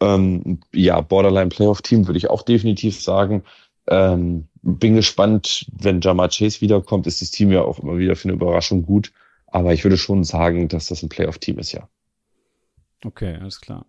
Ähm, 0.00 0.60
ja, 0.72 1.00
Borderline 1.00 1.48
Playoff-Team 1.48 2.06
würde 2.06 2.18
ich 2.18 2.30
auch 2.30 2.42
definitiv 2.42 3.00
sagen. 3.00 3.42
Ähm, 3.88 4.48
bin 4.62 4.94
gespannt, 4.94 5.66
wenn 5.72 6.00
Jamar 6.00 6.28
Chase 6.28 6.60
wiederkommt, 6.60 7.06
ist 7.06 7.22
das 7.22 7.30
Team 7.30 7.52
ja 7.52 7.62
auch 7.62 7.78
immer 7.78 7.98
wieder 7.98 8.16
für 8.16 8.28
eine 8.28 8.34
Überraschung 8.34 8.84
gut. 8.84 9.12
Aber 9.46 9.72
ich 9.72 9.84
würde 9.84 9.96
schon 9.96 10.24
sagen, 10.24 10.68
dass 10.68 10.88
das 10.88 11.02
ein 11.02 11.08
Playoff-Team 11.08 11.58
ist, 11.58 11.72
ja. 11.72 11.88
Okay, 13.04 13.36
alles 13.36 13.60
klar. 13.60 13.86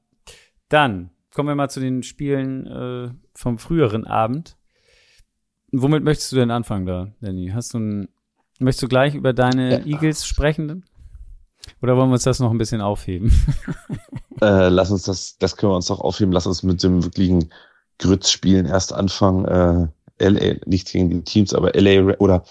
Dann 0.70 1.10
kommen 1.38 1.50
wir 1.50 1.56
mal 1.56 1.70
zu 1.70 1.80
den 1.80 2.02
Spielen 2.02 2.66
äh, 2.66 3.12
vom 3.36 3.60
früheren 3.60 4.08
Abend. 4.08 4.58
Womit 5.72 6.04
möchtest 6.04 6.32
du 6.32 6.36
denn 6.36 6.50
anfangen 6.50 6.88
da, 6.88 7.12
Danny? 7.22 7.52
Hast 7.54 7.76
du 7.76 7.78
ein, 7.78 8.10
möchtest 8.58 8.82
du 8.82 8.88
gleich 8.88 9.14
über 9.14 9.34
deine 9.34 9.82
ja. 9.82 9.86
Eagles 9.86 10.26
sprechen? 10.26 10.84
Oder 11.80 11.96
wollen 11.96 12.10
wir 12.10 12.14
uns 12.14 12.24
das 12.24 12.40
noch 12.40 12.50
ein 12.50 12.58
bisschen 12.58 12.82
aufheben? 12.82 13.32
äh, 14.42 14.70
lass 14.70 14.90
uns 14.90 15.04
das, 15.04 15.38
das 15.38 15.58
können 15.58 15.74
wir 15.74 15.76
uns 15.76 15.86
doch 15.86 16.00
aufheben. 16.00 16.32
Lass 16.32 16.48
uns 16.48 16.64
mit 16.64 16.82
dem 16.82 17.04
wirklichen 17.04 17.54
Grützspielen 18.00 18.66
erst 18.66 18.92
anfangen. 18.92 19.46
Äh, 19.46 20.30
LA, 20.30 20.56
nicht 20.66 20.92
gegen 20.92 21.12
die 21.12 21.22
Teams, 21.22 21.54
aber 21.54 21.74
LA 21.80 22.16
oder 22.18 22.46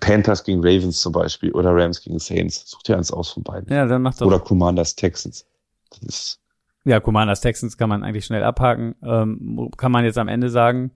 Panthers 0.00 0.42
gegen 0.42 0.66
Ravens 0.66 1.00
zum 1.00 1.12
Beispiel 1.12 1.52
oder 1.52 1.70
Rams 1.72 2.00
gegen 2.00 2.18
Saints. 2.18 2.68
Such 2.68 2.82
dir 2.82 2.96
eins 2.96 3.12
aus 3.12 3.30
von 3.30 3.44
beiden. 3.44 3.72
Ja, 3.72 3.86
dann 3.86 4.02
macht 4.02 4.20
doch. 4.20 4.26
Oder 4.26 4.40
Commanders 4.40 4.96
Texans. 4.96 5.46
Das 5.90 6.02
ist 6.02 6.41
ja, 6.84 7.00
Commanders 7.00 7.40
Texans 7.40 7.76
kann 7.76 7.88
man 7.88 8.02
eigentlich 8.02 8.24
schnell 8.24 8.42
abhaken. 8.42 8.94
Ähm, 9.02 9.70
kann 9.76 9.92
man 9.92 10.04
jetzt 10.04 10.18
am 10.18 10.28
Ende 10.28 10.48
sagen, 10.48 10.92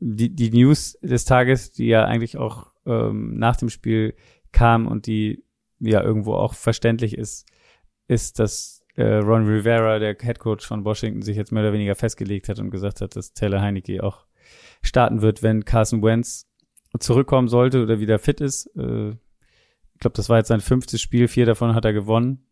die, 0.00 0.34
die 0.34 0.50
News 0.50 0.98
des 1.02 1.24
Tages, 1.24 1.72
die 1.72 1.86
ja 1.86 2.04
eigentlich 2.04 2.36
auch 2.36 2.72
ähm, 2.86 3.38
nach 3.38 3.56
dem 3.56 3.68
Spiel 3.68 4.14
kam 4.52 4.86
und 4.86 5.06
die 5.06 5.44
ja 5.80 6.02
irgendwo 6.02 6.34
auch 6.34 6.54
verständlich 6.54 7.16
ist, 7.16 7.46
ist, 8.08 8.38
dass 8.38 8.82
äh, 8.96 9.16
Ron 9.16 9.46
Rivera, 9.46 9.98
der 9.98 10.16
Head 10.20 10.40
Coach 10.40 10.66
von 10.66 10.84
Washington, 10.84 11.22
sich 11.22 11.36
jetzt 11.36 11.52
mehr 11.52 11.62
oder 11.62 11.72
weniger 11.72 11.94
festgelegt 11.94 12.48
hat 12.48 12.58
und 12.58 12.70
gesagt 12.70 13.00
hat, 13.00 13.14
dass 13.14 13.32
Taylor 13.32 13.60
Heineke 13.60 14.02
auch 14.02 14.26
starten 14.82 15.22
wird, 15.22 15.42
wenn 15.42 15.64
Carson 15.64 16.02
Wentz 16.02 16.48
zurückkommen 16.98 17.48
sollte 17.48 17.82
oder 17.82 18.00
wieder 18.00 18.18
fit 18.18 18.40
ist. 18.40 18.66
Äh, 18.76 19.10
ich 19.10 20.00
glaube, 20.00 20.16
das 20.16 20.28
war 20.28 20.38
jetzt 20.38 20.48
sein 20.48 20.60
fünftes 20.60 21.00
Spiel, 21.00 21.28
vier 21.28 21.46
davon 21.46 21.74
hat 21.74 21.84
er 21.84 21.92
gewonnen 21.92 22.44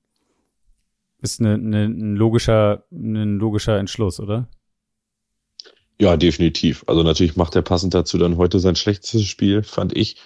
ist 1.22 1.40
eine, 1.40 1.54
eine, 1.54 1.84
ein 1.84 2.16
logischer, 2.16 2.84
ein 2.90 3.38
logischer 3.38 3.78
Entschluss, 3.78 4.20
oder? 4.20 4.48
Ja, 5.98 6.16
definitiv. 6.16 6.84
Also 6.86 7.02
natürlich 7.02 7.36
macht 7.36 7.56
er 7.56 7.62
passend 7.62 7.94
dazu 7.94 8.18
dann 8.18 8.36
heute 8.36 8.60
sein 8.60 8.76
schlechtestes 8.76 9.24
Spiel, 9.24 9.62
fand 9.62 9.96
ich. 9.96 10.18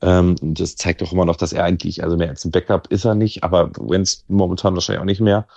Ähm, 0.00 0.36
das 0.40 0.76
zeigt 0.76 1.00
doch 1.02 1.12
immer 1.12 1.24
noch, 1.24 1.36
dass 1.36 1.52
er 1.52 1.64
eigentlich, 1.64 2.04
also 2.04 2.16
mehr 2.16 2.28
als 2.28 2.44
ein 2.44 2.52
Backup 2.52 2.88
ist 2.88 3.04
er 3.04 3.14
nicht, 3.14 3.42
aber 3.42 3.72
Wenz 3.76 4.24
momentan 4.28 4.74
wahrscheinlich 4.74 5.00
auch 5.00 5.06
nicht 5.06 5.20
mehr. 5.20 5.48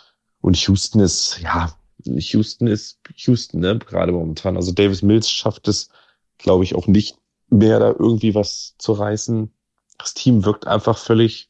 Und 0.42 0.58
Houston 0.58 1.02
ist, 1.02 1.40
ja, 1.42 1.74
Houston 2.06 2.68
ist 2.68 3.00
Houston, 3.16 3.60
ne, 3.60 3.78
gerade 3.78 4.12
momentan. 4.12 4.56
Also 4.56 4.72
Davis 4.72 5.02
Mills 5.02 5.30
schafft 5.30 5.68
es, 5.68 5.90
glaube 6.38 6.64
ich, 6.64 6.74
auch 6.74 6.88
nicht 6.88 7.18
mehr, 7.50 7.80
da 7.80 7.90
irgendwie 7.90 8.34
was 8.36 8.76
zu 8.78 8.94
reißen. 8.94 9.52
Das 9.98 10.14
Team 10.14 10.46
wirkt 10.46 10.66
einfach 10.66 10.98
völlig, 10.98 11.50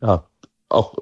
ja, 0.00 0.28
auch 0.68 0.96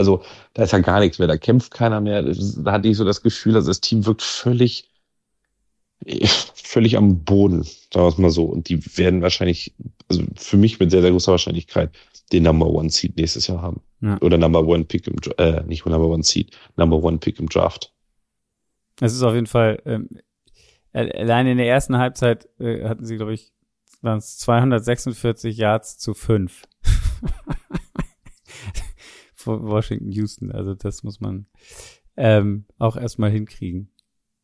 also 0.00 0.22
da 0.54 0.62
ist 0.62 0.72
ja 0.72 0.78
gar 0.78 0.98
nichts 1.00 1.18
mehr, 1.18 1.28
da 1.28 1.36
kämpft 1.36 1.72
keiner 1.72 2.00
mehr. 2.00 2.22
Da 2.22 2.72
hatte 2.72 2.88
ich 2.88 2.96
so 2.96 3.04
das 3.04 3.22
Gefühl, 3.22 3.52
dass 3.52 3.66
das 3.66 3.82
Team 3.82 4.06
wirkt 4.06 4.22
völlig, 4.22 4.88
völlig 6.54 6.96
am 6.96 7.22
Boden, 7.22 7.62
sagen 7.62 8.06
wir 8.06 8.08
es 8.08 8.18
mal 8.18 8.30
so. 8.30 8.44
Und 8.44 8.70
die 8.70 8.82
werden 8.96 9.20
wahrscheinlich, 9.20 9.74
also 10.08 10.22
für 10.36 10.56
mich 10.56 10.80
mit 10.80 10.90
sehr, 10.90 11.02
sehr 11.02 11.10
großer 11.10 11.32
Wahrscheinlichkeit 11.32 11.90
den 12.32 12.44
Number 12.44 12.66
One 12.66 12.88
Seed 12.88 13.16
nächstes 13.16 13.46
Jahr 13.46 13.60
haben. 13.60 13.82
Ja. 14.00 14.18
Oder 14.22 14.38
Number 14.38 14.66
One 14.66 14.84
Pick 14.84 15.06
im, 15.06 15.16
äh, 15.36 15.62
nicht 15.64 15.84
Number 15.84 16.08
One 16.08 16.22
Seed, 16.22 16.56
Number 16.76 17.02
One 17.02 17.18
Pick 17.18 17.38
im 17.38 17.48
Draft. 17.48 17.92
Es 19.00 19.12
ist 19.12 19.22
auf 19.22 19.34
jeden 19.34 19.46
Fall, 19.46 19.82
ähm, 19.84 20.08
allein 20.92 21.46
in 21.46 21.58
der 21.58 21.68
ersten 21.68 21.98
Halbzeit 21.98 22.48
äh, 22.58 22.88
hatten 22.88 23.04
sie, 23.04 23.16
glaube 23.16 23.34
ich, 23.34 23.52
waren 24.02 24.18
es 24.18 24.38
246 24.38 25.56
Yards 25.58 25.98
zu 25.98 26.14
Washington 29.46 30.10
Houston. 30.12 30.52
Also 30.52 30.74
das 30.74 31.02
muss 31.02 31.20
man 31.20 31.46
ähm, 32.16 32.64
auch 32.78 32.96
erstmal 32.96 33.30
hinkriegen. 33.30 33.90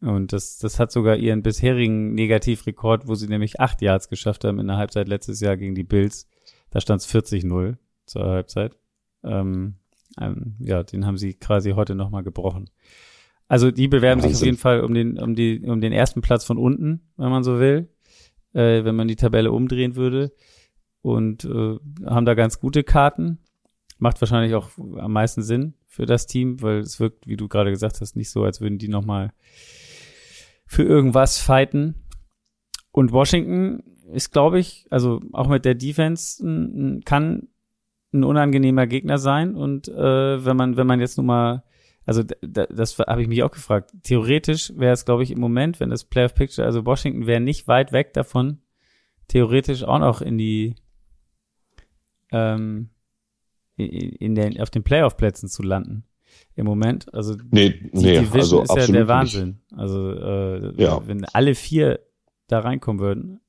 Und 0.01 0.33
das, 0.33 0.59
das 0.59 0.79
hat 0.79 0.93
sogar 0.93 1.17
ihren 1.17 1.43
bisherigen 1.43 2.15
Negativrekord, 2.15 3.09
wo 3.09 3.15
sie 3.15 3.29
nämlich 3.29 3.61
acht 3.61 3.81
Yards 3.81 4.09
geschafft 4.09 4.45
haben 4.45 4.59
in 4.59 4.67
der 4.67 4.77
Halbzeit 4.77 5.09
letztes 5.09 5.41
Jahr 5.41 5.57
gegen 5.57 5.75
die 5.75 5.85
Bills. 5.85 6.29
Da 6.71 6.81
stand 6.81 7.01
es 7.01 7.09
40-0 7.13 7.77
zur 8.05 8.25
Halbzeit. 8.25 8.77
Ähm, 9.25 9.77
ähm, 10.21 10.57
ja, 10.59 10.83
den 10.83 11.07
haben 11.07 11.17
sie 11.17 11.35
quasi 11.35 11.73
heute 11.73 11.95
nochmal 11.95 12.23
gebrochen. 12.23 12.71
Also 13.49 13.71
die 13.71 13.89
bewerben 13.89 14.23
Wahnsinn. 14.23 14.35
sich 14.35 14.43
auf 14.43 14.47
jeden 14.47 14.59
Fall 14.59 14.81
um 14.81 14.93
den, 14.93 15.19
um 15.19 15.35
die, 15.35 15.61
um 15.61 15.81
den 15.81 15.93
ersten 15.93 16.21
Platz 16.21 16.45
von 16.45 16.59
unten, 16.59 17.01
wenn 17.17 17.31
man 17.31 17.45
so 17.45 17.59
will, 17.59 17.89
äh, 18.53 18.85
wenn 18.85 18.97
man 18.97 19.09
die 19.09 19.17
Tabelle 19.17 19.53
umdrehen 19.53 19.97
würde. 19.97 20.33
Und 21.03 21.45
äh, 21.45 21.79
haben 22.05 22.27
da 22.27 22.35
ganz 22.35 22.59
gute 22.59 22.83
Karten. 22.83 23.39
Macht 23.99 24.21
wahrscheinlich 24.21 24.55
auch 24.55 24.71
am 24.77 25.13
meisten 25.13 25.43
Sinn 25.43 25.75
für 25.87 26.07
das 26.07 26.27
Team, 26.27 26.61
weil 26.61 26.79
es 26.79 27.01
wirkt, 27.01 27.27
wie 27.27 27.37
du 27.37 27.49
gerade 27.49 27.71
gesagt 27.71 28.01
hast, 28.01 28.17
nicht 28.17 28.31
so, 28.31 28.45
als 28.45 28.61
würden 28.61 28.79
die 28.79 28.89
nochmal 28.89 29.33
für 30.67 30.83
irgendwas 30.83 31.39
fighten. 31.39 31.95
Und 32.93 33.13
Washington 33.13 33.83
ist, 34.13 34.33
glaube 34.33 34.59
ich, 34.59 34.87
also 34.91 35.21
auch 35.33 35.49
mit 35.49 35.65
der 35.65 35.75
Defense 35.75 37.01
kann 37.05 37.49
ein 38.13 38.25
unangenehmer 38.25 38.87
Gegner 38.87 39.19
sein. 39.19 39.55
Und 39.55 39.89
äh, 39.89 40.45
wenn 40.45 40.57
man, 40.57 40.77
wenn 40.77 40.87
man 40.87 41.01
jetzt 41.01 41.17
nun 41.17 41.27
mal, 41.27 41.65
also 42.05 42.23
das 42.23 42.99
habe 42.99 43.23
ich 43.23 43.29
mich 43.29 43.43
auch 43.43 43.51
gefragt. 43.51 43.93
Theoretisch 44.03 44.73
wäre 44.77 44.93
es, 44.93 45.05
glaube 45.05 45.23
ich, 45.23 45.31
im 45.31 45.41
Moment, 45.41 45.81
wenn 45.81 45.91
das 45.91 46.05
Playoff 46.05 46.35
Picture, 46.35 46.67
also 46.67 46.85
Washington 46.87 47.27
wäre 47.27 47.41
nicht 47.41 47.67
weit 47.69 47.93
weg 47.93 48.13
davon, 48.13 48.61
theoretisch 49.29 49.83
auch 49.83 49.99
noch 49.99 50.21
in 50.21 50.39
die 50.39 50.77
ähm, 52.31 52.91
in 53.77 54.35
den, 54.35 54.61
auf 54.61 54.71
den 54.71 54.83
Playoff-Plätzen 54.83 55.49
zu 55.49 55.63
landen. 55.63 56.05
im 56.55 56.65
Moment. 56.67 57.13
Also 57.15 57.37
nee, 57.51 57.71
die 57.71 57.91
nee, 57.93 58.19
Division 58.21 58.61
also 58.61 58.77
ist 58.77 58.89
ja 58.89 58.93
der 58.93 59.09
Wahnsinn. 59.09 59.59
Also 59.75 60.11
äh, 60.13 60.83
Ja. 60.83 61.07
wenn 61.07 61.25
alle 61.27 61.55
vier 61.55 62.01
da 62.49 62.61
reinkommen 62.61 63.01
würden. 63.01 63.41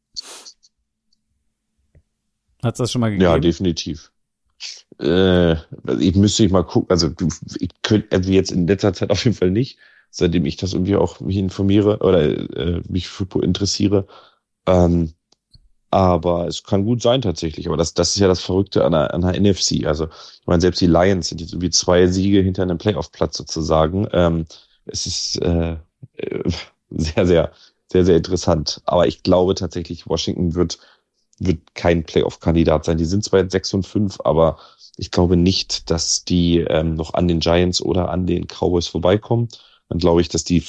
Hat's 2.64 2.80
das 2.80 2.92
schon 2.92 3.02
mal 3.02 3.10
Nicht. 3.10 3.20
gegeben? 3.20 3.34
Ja, 3.34 3.40
definitiv. 3.40 4.12
Äh, 5.00 5.54
ich 6.00 6.16
müsste 6.16 6.44
ich 6.44 6.52
mal 6.52 6.64
gucken, 6.64 6.90
also 6.90 7.10
du- 7.10 7.30
ich 7.60 7.70
könnte 7.84 8.16
also 8.16 8.32
jetzt 8.32 8.52
in 8.52 8.66
letzter 8.68 8.94
Zeit 8.94 9.12
auf 9.12 9.24
jeden 9.24 9.38
Fall 9.38 9.52
nicht, 9.52 9.78
seitdem 10.10 10.46
ich 10.46 10.58
das 10.58 10.74
irgendwie 10.74 10.96
auch 10.96 11.20
mich 11.20 11.38
informiere 11.38 12.00
oder 12.00 12.24
äh, 12.26 12.82
mich 12.90 13.08
für 13.08 13.28
interessiere. 13.44 14.08
Ähm, 14.66 15.14
aber 15.92 16.48
es 16.48 16.64
kann 16.64 16.86
gut 16.86 17.02
sein 17.02 17.22
tatsächlich. 17.22 17.68
Aber 17.68 17.78
das, 17.78 17.94
das 17.94 18.10
ist 18.16 18.20
ja 18.20 18.28
das 18.28 18.42
Verrückte 18.42 18.84
an 18.86 18.92
der, 18.92 19.14
an 19.14 19.22
der 19.22 19.40
NFC. 19.40 19.86
Also 19.86 20.06
ich 20.06 20.48
meine, 20.48 20.62
selbst 20.62 20.82
die 20.82 20.88
Lions 20.88 21.30
sind 21.30 21.42
jetzt 21.42 21.54
irgendwie 21.54 21.70
zwei 21.70 22.08
Siege 22.08 22.42
hinter 22.42 22.64
einem 22.64 22.78
Playoff-Platz 22.78 23.38
sozusagen. 23.38 24.08
Ähm, 24.12 24.46
es 24.86 25.06
ist 25.06 25.42
äh, 25.42 25.78
äh, 26.18 26.44
sehr, 26.90 27.26
sehr, 27.26 27.52
sehr, 27.92 28.06
sehr 28.06 28.18
interessant. 28.18 28.82
Aber 28.86 29.08
ich 29.08 29.24
glaube 29.24 29.56
tatsächlich, 29.56 30.08
Washington 30.08 30.56
wird, 30.56 30.80
wird 31.40 31.60
kein 31.76 32.04
Playoff-Kandidat 32.04 32.86
sein. 32.86 32.98
Die 32.98 33.06
sind 33.06 33.24
zwar 33.24 33.42
jetzt 33.42 33.52
6 33.54 33.74
und 33.76 33.88
5, 33.88 34.20
aber 34.24 34.58
ich 34.98 35.12
glaube 35.12 35.38
nicht, 35.38 35.90
dass 35.90 36.26
die 36.26 36.60
ähm, 36.60 36.96
noch 36.96 37.14
an 37.14 37.28
den 37.28 37.40
Giants 37.40 37.82
oder 37.82 38.10
an 38.10 38.26
den 38.28 38.48
Cowboys 38.48 38.88
vorbeikommen. 38.88 39.48
Dann 39.90 40.00
glaube 40.00 40.22
ich, 40.22 40.28
dass 40.30 40.44
die 40.44 40.58
äh, 40.58 40.62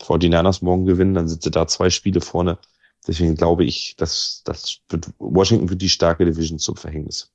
49ers 0.00 0.64
morgen 0.64 0.86
gewinnen. 0.86 1.14
Dann 1.14 1.28
sind 1.28 1.42
sie 1.42 1.50
da 1.50 1.66
zwei 1.66 1.90
Spiele 1.90 2.20
vorne. 2.20 2.58
Deswegen 3.06 3.34
glaube 3.34 3.64
ich, 3.64 3.96
dass 3.96 4.42
das 4.44 4.80
wird 4.88 5.10
Washington 5.18 5.68
wird 5.68 5.82
die 5.82 5.88
starke 5.88 6.24
Division 6.24 6.58
zum 6.58 6.76
Verhängnis. 6.76 7.32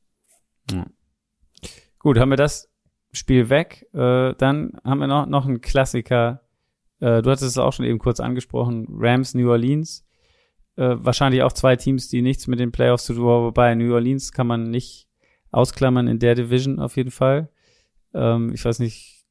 Gut, 2.00 2.18
haben 2.18 2.30
wir 2.30 2.38
das 2.38 2.70
Spiel 3.12 3.50
weg. 3.50 3.88
Äh, 3.94 4.34
dann 4.36 4.80
haben 4.84 5.00
wir 5.00 5.08
noch, 5.08 5.26
noch 5.26 5.46
einen 5.46 5.62
Klassiker. 5.62 6.42
Äh, 7.00 7.22
du 7.22 7.30
hattest 7.30 7.44
es 7.44 7.58
auch 7.58 7.74
schon 7.74 7.86
eben 7.86 8.00
kurz 8.00 8.20
angesprochen. 8.20 8.88
Rams, 8.90 9.34
New 9.34 9.50
Orleans. 9.50 10.06
Äh, 10.76 10.96
wahrscheinlich 11.00 11.42
auch 11.42 11.54
zwei 11.54 11.76
Teams, 11.76 12.08
die 12.08 12.22
nichts 12.22 12.48
mit 12.48 12.60
den 12.60 12.72
Playoffs 12.72 13.06
zu 13.06 13.14
tun 13.14 13.28
haben. 13.28 13.44
Wobei 13.46 13.76
New 13.76 13.94
Orleans 13.94 14.32
kann 14.32 14.48
man 14.48 14.70
nicht 14.70 15.08
ausklammern 15.52 16.08
in 16.08 16.20
der 16.20 16.36
Division 16.36 16.80
auf 16.80 16.98
jeden 16.98 17.12
Fall. 17.12 17.50
Ähm, 18.14 18.54
ich 18.54 18.64
weiß 18.64 18.80
nicht. 18.80 19.26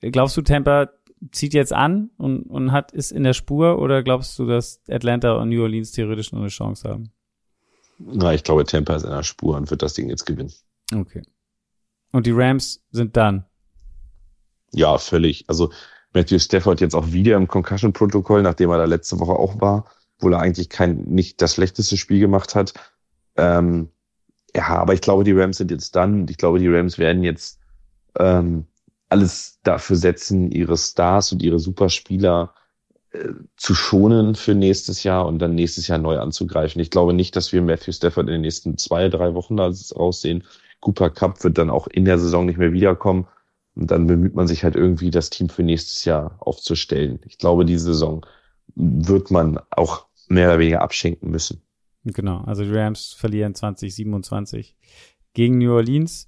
Glaubst 0.00 0.36
du, 0.36 0.42
Tampa 0.42 0.90
zieht 1.30 1.54
jetzt 1.54 1.72
an 1.72 2.10
und, 2.16 2.42
und 2.42 2.72
hat 2.72 2.92
ist 2.92 3.12
in 3.12 3.22
der 3.22 3.32
Spur 3.32 3.78
oder 3.78 4.02
glaubst 4.02 4.38
du, 4.38 4.46
dass 4.46 4.80
Atlanta 4.88 5.34
und 5.34 5.50
New 5.50 5.62
Orleans 5.62 5.92
theoretisch 5.92 6.32
noch 6.32 6.40
eine 6.40 6.48
Chance 6.48 6.88
haben? 6.88 7.12
Na, 7.98 8.34
ich 8.34 8.42
glaube, 8.42 8.64
Tampa 8.64 8.96
ist 8.96 9.04
in 9.04 9.10
der 9.10 9.22
Spur 9.22 9.56
und 9.56 9.70
wird 9.70 9.82
das 9.82 9.94
Ding 9.94 10.08
jetzt 10.08 10.26
gewinnen. 10.26 10.52
Okay. 10.92 11.22
Und 12.10 12.26
die 12.26 12.32
Rams 12.32 12.84
sind 12.90 13.16
dann. 13.16 13.44
Ja, 14.72 14.98
völlig. 14.98 15.44
Also 15.48 15.70
Matthew 16.12 16.38
Stafford 16.38 16.80
jetzt 16.80 16.94
auch 16.94 17.12
wieder 17.12 17.36
im 17.36 17.46
Concussion-Protokoll, 17.46 18.42
nachdem 18.42 18.70
er 18.70 18.78
da 18.78 18.84
letzte 18.84 19.20
Woche 19.20 19.32
auch 19.32 19.60
war, 19.60 19.86
obwohl 20.18 20.34
er 20.34 20.40
eigentlich 20.40 20.68
kein 20.68 21.04
nicht 21.04 21.40
das 21.40 21.54
schlechteste 21.54 21.96
Spiel 21.96 22.20
gemacht 22.20 22.54
hat. 22.54 22.74
Ähm, 23.36 23.88
ja, 24.54 24.68
aber 24.68 24.94
ich 24.94 25.00
glaube, 25.00 25.24
die 25.24 25.32
Rams 25.32 25.58
sind 25.58 25.70
jetzt 25.70 25.94
dann. 25.96 26.26
Ich 26.28 26.36
glaube, 26.36 26.58
die 26.58 26.68
Rams 26.68 26.98
werden 26.98 27.22
jetzt 27.22 27.60
ähm, 28.18 28.66
alles 29.12 29.60
dafür 29.62 29.96
setzen, 29.96 30.50
ihre 30.50 30.76
Stars 30.76 31.32
und 31.32 31.42
ihre 31.42 31.58
Superspieler 31.58 32.54
äh, 33.10 33.28
zu 33.56 33.74
schonen 33.74 34.34
für 34.34 34.54
nächstes 34.54 35.02
Jahr 35.02 35.26
und 35.26 35.38
dann 35.38 35.54
nächstes 35.54 35.86
Jahr 35.86 35.98
neu 35.98 36.18
anzugreifen. 36.18 36.80
Ich 36.80 36.90
glaube 36.90 37.12
nicht, 37.12 37.36
dass 37.36 37.52
wir 37.52 37.60
Matthew 37.60 37.92
Stafford 37.92 38.26
in 38.28 38.32
den 38.32 38.40
nächsten 38.40 38.78
zwei, 38.78 39.10
drei 39.10 39.34
Wochen 39.34 39.58
da 39.58 39.70
raussehen. 39.94 40.44
Cooper 40.80 41.10
Cup 41.10 41.44
wird 41.44 41.58
dann 41.58 41.68
auch 41.68 41.86
in 41.88 42.06
der 42.06 42.18
Saison 42.18 42.46
nicht 42.46 42.58
mehr 42.58 42.72
wiederkommen. 42.72 43.28
Und 43.74 43.90
dann 43.90 44.06
bemüht 44.06 44.34
man 44.34 44.48
sich 44.48 44.64
halt 44.64 44.76
irgendwie, 44.76 45.10
das 45.10 45.28
Team 45.28 45.50
für 45.50 45.62
nächstes 45.62 46.06
Jahr 46.06 46.36
aufzustellen. 46.40 47.20
Ich 47.26 47.36
glaube, 47.36 47.66
die 47.66 47.78
Saison 47.78 48.24
wird 48.74 49.30
man 49.30 49.60
auch 49.70 50.06
mehr 50.28 50.48
oder 50.48 50.58
weniger 50.58 50.80
abschenken 50.80 51.30
müssen. 51.30 51.62
Genau, 52.04 52.42
also 52.44 52.64
die 52.64 52.74
Rams 52.74 53.12
verlieren 53.12 53.54
2027 53.54 54.74
gegen 55.34 55.58
New 55.58 55.72
Orleans. 55.72 56.26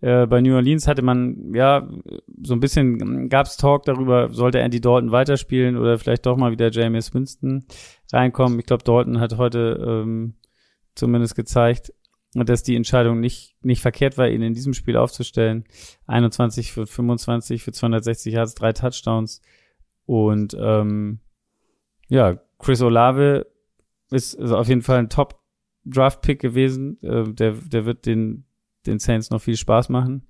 Äh, 0.00 0.26
bei 0.26 0.40
New 0.40 0.54
Orleans 0.54 0.86
hatte 0.86 1.02
man, 1.02 1.54
ja, 1.54 1.88
so 2.42 2.54
ein 2.54 2.60
bisschen 2.60 3.28
gab's 3.28 3.56
Talk 3.56 3.84
darüber, 3.84 4.32
sollte 4.32 4.60
Andy 4.60 4.80
Dalton 4.80 5.10
weiterspielen 5.10 5.76
oder 5.76 5.98
vielleicht 5.98 6.26
doch 6.26 6.36
mal 6.36 6.52
wieder 6.52 6.70
Jameis 6.70 7.14
Winston 7.14 7.64
reinkommen. 8.12 8.58
Ich 8.58 8.66
glaube, 8.66 8.84
Dalton 8.84 9.20
hat 9.20 9.38
heute 9.38 9.82
ähm, 9.86 10.34
zumindest 10.94 11.34
gezeigt, 11.34 11.92
dass 12.34 12.62
die 12.62 12.76
Entscheidung 12.76 13.20
nicht, 13.20 13.56
nicht 13.62 13.80
verkehrt 13.80 14.18
war, 14.18 14.28
ihn 14.28 14.42
in 14.42 14.52
diesem 14.52 14.74
Spiel 14.74 14.96
aufzustellen. 14.96 15.64
21 16.06 16.72
für 16.72 16.86
25 16.86 17.62
für 17.62 17.72
260 17.72 18.34
Yards, 18.34 18.54
drei 18.54 18.72
Touchdowns. 18.72 19.40
Und 20.04 20.56
ähm, 20.60 21.20
ja, 22.08 22.38
Chris 22.58 22.82
Olave 22.82 23.46
ist, 24.10 24.34
ist 24.34 24.52
auf 24.52 24.68
jeden 24.68 24.82
Fall 24.82 24.98
ein 24.98 25.08
Top-Draft-Pick 25.08 26.40
gewesen. 26.40 27.02
Äh, 27.02 27.32
der, 27.32 27.52
der 27.52 27.86
wird 27.86 28.06
den, 28.06 28.45
den 28.86 28.98
Saints 28.98 29.30
noch 29.30 29.40
viel 29.40 29.56
Spaß 29.56 29.88
machen. 29.88 30.26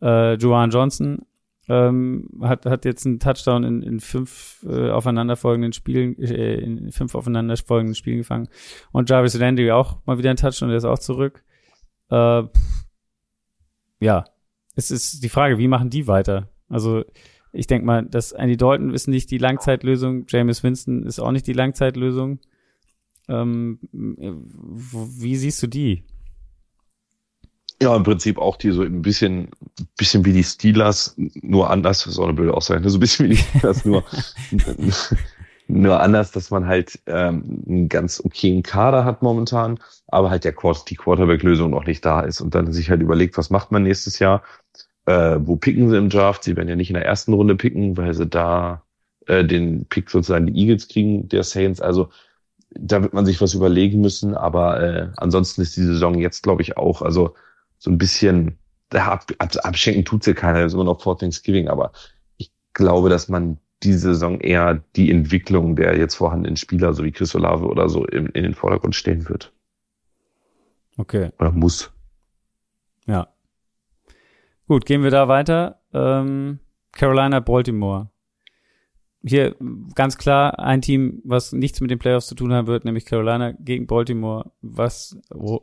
Äh, 0.00 0.34
Joan 0.34 0.70
Johnson 0.70 1.26
ähm, 1.68 2.28
hat, 2.42 2.66
hat 2.66 2.84
jetzt 2.84 3.06
einen 3.06 3.20
Touchdown 3.20 3.64
in, 3.64 3.82
in 3.82 4.00
fünf 4.00 4.64
äh, 4.68 4.90
aufeinanderfolgenden 4.90 5.72
Spielen, 5.72 6.18
äh, 6.18 6.56
in 6.56 6.90
fünf 6.90 7.14
aufeinanderfolgenden 7.14 7.94
Spielen 7.94 8.18
gefangen. 8.18 8.48
Und 8.92 9.08
Jarvis 9.08 9.34
Landry 9.34 9.70
auch 9.70 10.04
mal 10.04 10.18
wieder 10.18 10.30
einen 10.30 10.36
Touchdown, 10.36 10.70
der 10.70 10.78
ist 10.78 10.84
auch 10.84 10.98
zurück. 10.98 11.44
Äh, 12.10 12.42
ja, 14.00 14.24
es 14.74 14.90
ist 14.90 15.22
die 15.22 15.28
Frage, 15.28 15.58
wie 15.58 15.68
machen 15.68 15.90
die 15.90 16.06
weiter? 16.06 16.48
Also 16.68 17.04
ich 17.52 17.66
denke 17.66 17.86
mal, 17.86 18.04
dass 18.04 18.32
Andy 18.32 18.56
Dalton 18.56 18.92
ist 18.92 19.08
nicht 19.08 19.30
die 19.30 19.38
Langzeitlösung, 19.38 20.24
James 20.28 20.62
Winston 20.62 21.04
ist 21.04 21.18
auch 21.20 21.32
nicht 21.32 21.46
die 21.46 21.52
Langzeitlösung. 21.52 22.40
Ähm, 23.28 23.78
wie 23.92 25.36
siehst 25.36 25.62
du 25.62 25.66
die? 25.66 26.04
Ja, 27.82 27.96
im 27.96 28.02
Prinzip 28.02 28.36
auch 28.36 28.56
die 28.56 28.72
so 28.72 28.82
ein 28.82 29.00
bisschen, 29.00 29.48
bisschen 29.96 30.24
wie 30.26 30.34
die 30.34 30.44
Steelers, 30.44 31.14
nur 31.16 31.70
anders, 31.70 32.04
das 32.04 32.18
auch 32.18 32.24
eine 32.24 32.34
blöde 32.34 32.52
Aussage, 32.52 32.82
ne? 32.82 32.90
so 32.90 32.98
ein 32.98 33.00
bisschen 33.00 33.26
wie 33.26 33.30
die 33.30 33.36
Steelers, 33.36 33.86
nur, 33.86 34.04
nur 35.66 36.00
anders, 36.00 36.30
dass 36.30 36.50
man 36.50 36.66
halt 36.66 37.00
ähm, 37.06 37.62
einen 37.66 37.88
ganz 37.88 38.22
okayen 38.22 38.62
Kader 38.62 39.06
hat 39.06 39.22
momentan, 39.22 39.78
aber 40.08 40.28
halt 40.28 40.44
der 40.44 40.52
Quart 40.52 40.90
die 40.90 40.94
Quarterback-Lösung 40.94 41.70
noch 41.70 41.86
nicht 41.86 42.04
da 42.04 42.20
ist 42.20 42.42
und 42.42 42.54
dann 42.54 42.70
sich 42.72 42.90
halt 42.90 43.00
überlegt, 43.00 43.38
was 43.38 43.48
macht 43.48 43.72
man 43.72 43.84
nächstes 43.84 44.18
Jahr, 44.18 44.42
äh, 45.06 45.38
wo 45.40 45.56
picken 45.56 45.88
sie 45.88 45.96
im 45.96 46.10
Draft, 46.10 46.44
sie 46.44 46.56
werden 46.56 46.68
ja 46.68 46.76
nicht 46.76 46.90
in 46.90 46.94
der 46.94 47.06
ersten 47.06 47.32
Runde 47.32 47.56
picken, 47.56 47.96
weil 47.96 48.12
sie 48.12 48.26
da 48.26 48.82
äh, 49.26 49.42
den 49.42 49.86
Pick 49.86 50.10
sozusagen 50.10 50.46
die 50.46 50.60
Eagles 50.60 50.86
kriegen, 50.88 51.30
der 51.30 51.44
Saints, 51.44 51.80
also 51.80 52.10
da 52.72 53.02
wird 53.02 53.14
man 53.14 53.24
sich 53.24 53.40
was 53.40 53.54
überlegen 53.54 54.02
müssen, 54.02 54.34
aber 54.34 54.82
äh, 54.82 55.08
ansonsten 55.16 55.62
ist 55.62 55.76
die 55.76 55.82
Saison 55.82 56.18
jetzt, 56.18 56.42
glaube 56.42 56.60
ich, 56.60 56.76
auch, 56.76 57.00
also 57.00 57.34
so 57.80 57.90
ein 57.90 57.98
bisschen, 57.98 58.58
ab, 58.92 59.24
ab, 59.38 59.50
abschenken 59.62 60.04
tut 60.04 60.22
sie 60.22 60.34
keiner, 60.34 60.60
das 60.60 60.68
ist 60.68 60.74
immer 60.74 60.84
noch 60.84 61.02
vor 61.02 61.18
Thanksgiving, 61.18 61.68
aber 61.68 61.92
ich 62.36 62.52
glaube, 62.74 63.08
dass 63.08 63.28
man 63.28 63.58
diese 63.82 64.14
Saison 64.14 64.38
eher 64.40 64.82
die 64.94 65.10
Entwicklung 65.10 65.74
der 65.74 65.96
jetzt 65.96 66.14
vorhandenen 66.14 66.56
Spieler, 66.56 66.92
so 66.92 67.02
wie 67.02 67.12
Chris 67.12 67.34
Olave 67.34 67.66
oder 67.66 67.88
so, 67.88 68.04
in, 68.04 68.26
in 68.26 68.42
den 68.42 68.54
Vordergrund 68.54 68.94
stellen 68.94 69.28
wird. 69.28 69.52
Okay. 70.98 71.30
Oder 71.38 71.50
muss. 71.50 71.90
Ja. 73.06 73.28
Gut, 74.68 74.84
gehen 74.84 75.02
wir 75.02 75.10
da 75.10 75.28
weiter. 75.28 75.80
Ähm, 75.94 76.60
Carolina, 76.92 77.40
Baltimore. 77.40 78.10
Hier 79.22 79.54
ganz 79.94 80.16
klar 80.16 80.58
ein 80.58 80.80
Team, 80.80 81.20
was 81.24 81.52
nichts 81.52 81.80
mit 81.80 81.90
den 81.90 81.98
Playoffs 81.98 82.26
zu 82.26 82.34
tun 82.34 82.52
haben 82.52 82.66
wird, 82.66 82.84
nämlich 82.84 83.04
Carolina 83.04 83.52
gegen 83.52 83.86
Baltimore, 83.86 84.50
was 84.62 85.18
wo, 85.28 85.62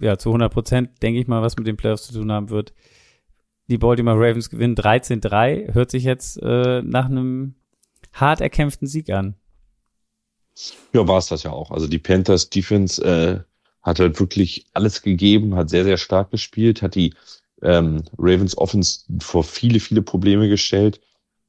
ja 0.00 0.18
zu 0.18 0.30
100 0.30 0.52
Prozent 0.52 1.02
denke 1.02 1.20
ich 1.20 1.28
mal, 1.28 1.42
was 1.42 1.56
mit 1.56 1.66
den 1.66 1.76
Playoffs 1.76 2.08
zu 2.08 2.14
tun 2.14 2.32
haben 2.32 2.50
wird. 2.50 2.72
Die 3.68 3.78
Baltimore 3.78 4.16
Ravens 4.16 4.50
gewinnen 4.50 4.74
13-3, 4.74 5.74
hört 5.74 5.90
sich 5.90 6.04
jetzt 6.04 6.40
äh, 6.42 6.82
nach 6.82 7.06
einem 7.06 7.54
hart 8.12 8.40
erkämpften 8.40 8.88
Sieg 8.88 9.10
an. 9.10 9.36
Ja, 10.92 11.06
war 11.06 11.18
es 11.18 11.26
das 11.26 11.42
ja 11.42 11.52
auch. 11.52 11.70
Also 11.70 11.86
die 11.86 11.98
Panthers 11.98 12.48
Defense 12.48 13.04
äh, 13.04 13.40
hat 13.82 14.00
halt 14.00 14.18
wirklich 14.18 14.66
alles 14.72 15.02
gegeben, 15.02 15.54
hat 15.54 15.70
sehr, 15.70 15.84
sehr 15.84 15.98
stark 15.98 16.30
gespielt, 16.30 16.82
hat 16.82 16.94
die 16.94 17.14
ähm, 17.62 18.02
Ravens 18.18 18.56
Offense 18.58 19.00
vor 19.20 19.44
viele, 19.44 19.80
viele 19.80 20.02
Probleme 20.02 20.48
gestellt. 20.48 21.00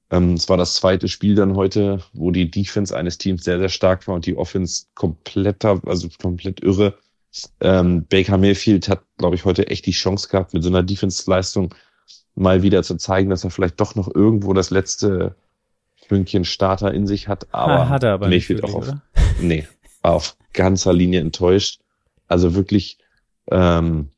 Ähm, 0.09 0.33
es 0.33 0.47
war 0.47 0.57
das 0.57 0.75
zweite 0.75 1.07
Spiel 1.07 1.35
dann 1.35 1.55
heute, 1.55 2.01
wo 2.13 2.31
die 2.31 2.49
Defense 2.49 2.95
eines 2.95 3.17
Teams 3.17 3.43
sehr, 3.43 3.59
sehr 3.59 3.69
stark 3.69 4.07
war 4.07 4.15
und 4.15 4.25
die 4.25 4.37
Offense 4.37 4.85
kompletter, 4.95 5.81
also 5.85 6.07
komplett 6.21 6.63
irre. 6.63 6.97
Ähm, 7.59 8.05
Baker 8.05 8.37
Mayfield 8.37 8.87
hat, 8.89 9.03
glaube 9.17 9.35
ich, 9.35 9.45
heute 9.45 9.67
echt 9.67 9.85
die 9.85 9.91
Chance 9.91 10.29
gehabt, 10.29 10.53
mit 10.53 10.63
so 10.63 10.69
einer 10.69 10.83
Defense-Leistung 10.83 11.75
mal 12.35 12.61
wieder 12.61 12.83
zu 12.83 12.95
zeigen, 12.95 13.29
dass 13.29 13.43
er 13.43 13.49
vielleicht 13.49 13.79
doch 13.79 13.95
noch 13.95 14.13
irgendwo 14.13 14.53
das 14.53 14.69
letzte 14.69 15.35
Fünkchen 16.07 16.45
Starter 16.45 16.93
in 16.93 17.05
sich 17.05 17.27
hat. 17.27 17.47
Aber 17.53 17.89
hat 17.89 18.03
er 18.03 18.13
aber 18.13 18.29
Mayfield 18.29 18.63
nicht 18.63 18.73
auch 18.73 18.77
auf, 18.77 18.87
oder? 18.87 19.01
nee, 19.41 19.67
war 20.01 20.13
auf 20.13 20.37
ganzer 20.53 20.93
Linie 20.93 21.19
enttäuscht. 21.19 21.81
Also 22.27 22.55
wirklich, 22.55 22.97
ähm, 23.51 24.09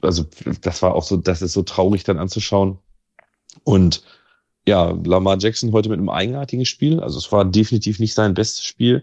also 0.00 0.24
das 0.62 0.82
war 0.82 0.94
auch 0.94 1.02
so, 1.02 1.16
das 1.16 1.42
ist 1.42 1.52
so 1.52 1.62
traurig 1.62 2.04
dann 2.04 2.18
anzuschauen. 2.18 2.78
Und 3.64 4.02
ja, 4.68 4.90
Lamar 5.04 5.38
Jackson 5.38 5.72
heute 5.72 5.88
mit 5.88 5.98
einem 5.98 6.10
eigenartigen 6.10 6.66
Spiel. 6.66 7.00
Also 7.00 7.18
es 7.18 7.32
war 7.32 7.44
definitiv 7.44 7.98
nicht 7.98 8.14
sein 8.14 8.34
bestes 8.34 8.64
Spiel. 8.64 9.02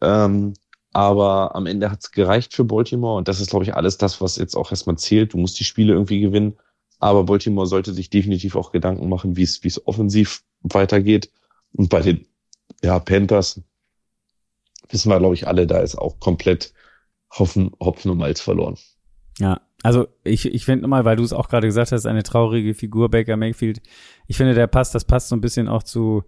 Ähm, 0.00 0.54
aber 0.92 1.54
am 1.54 1.66
Ende 1.66 1.90
hat 1.90 2.00
es 2.02 2.10
gereicht 2.10 2.54
für 2.54 2.64
Baltimore 2.64 3.18
und 3.18 3.28
das 3.28 3.40
ist, 3.40 3.50
glaube 3.50 3.64
ich, 3.64 3.74
alles 3.74 3.98
das, 3.98 4.20
was 4.22 4.36
jetzt 4.36 4.56
auch 4.56 4.70
erstmal 4.70 4.96
zählt. 4.96 5.34
Du 5.34 5.38
musst 5.38 5.60
die 5.60 5.64
Spiele 5.64 5.92
irgendwie 5.92 6.20
gewinnen. 6.20 6.56
Aber 6.98 7.24
Baltimore 7.24 7.66
sollte 7.66 7.92
sich 7.92 8.08
definitiv 8.08 8.56
auch 8.56 8.72
Gedanken 8.72 9.10
machen, 9.10 9.36
wie 9.36 9.42
es, 9.42 9.62
wie 9.62 9.68
es 9.68 9.86
offensiv 9.86 10.42
weitergeht. 10.62 11.30
Und 11.74 11.90
bei 11.90 12.00
den 12.00 12.26
ja, 12.82 12.98
Panthers 12.98 13.60
wissen 14.88 15.10
wir, 15.10 15.18
glaube 15.18 15.34
ich, 15.34 15.46
alle, 15.46 15.66
da 15.66 15.80
ist 15.80 15.96
auch 15.96 16.18
komplett 16.20 16.72
Hopfen, 17.38 17.72
Hopfen 17.78 18.10
und 18.10 18.18
Malz 18.18 18.40
verloren. 18.40 18.78
Ja, 19.38 19.60
also 19.86 20.08
ich, 20.24 20.52
ich 20.52 20.64
finde 20.64 20.82
nochmal, 20.82 21.04
weil 21.04 21.14
du 21.14 21.22
es 21.22 21.32
auch 21.32 21.48
gerade 21.48 21.68
gesagt 21.68 21.92
hast, 21.92 22.06
eine 22.06 22.24
traurige 22.24 22.74
Figur, 22.74 23.08
Baker 23.08 23.36
Mayfield. 23.36 23.80
Ich 24.26 24.36
finde, 24.36 24.52
der 24.52 24.66
passt, 24.66 24.96
das 24.96 25.04
passt 25.04 25.28
so 25.28 25.36
ein 25.36 25.40
bisschen 25.40 25.68
auch 25.68 25.84
zu 25.84 26.24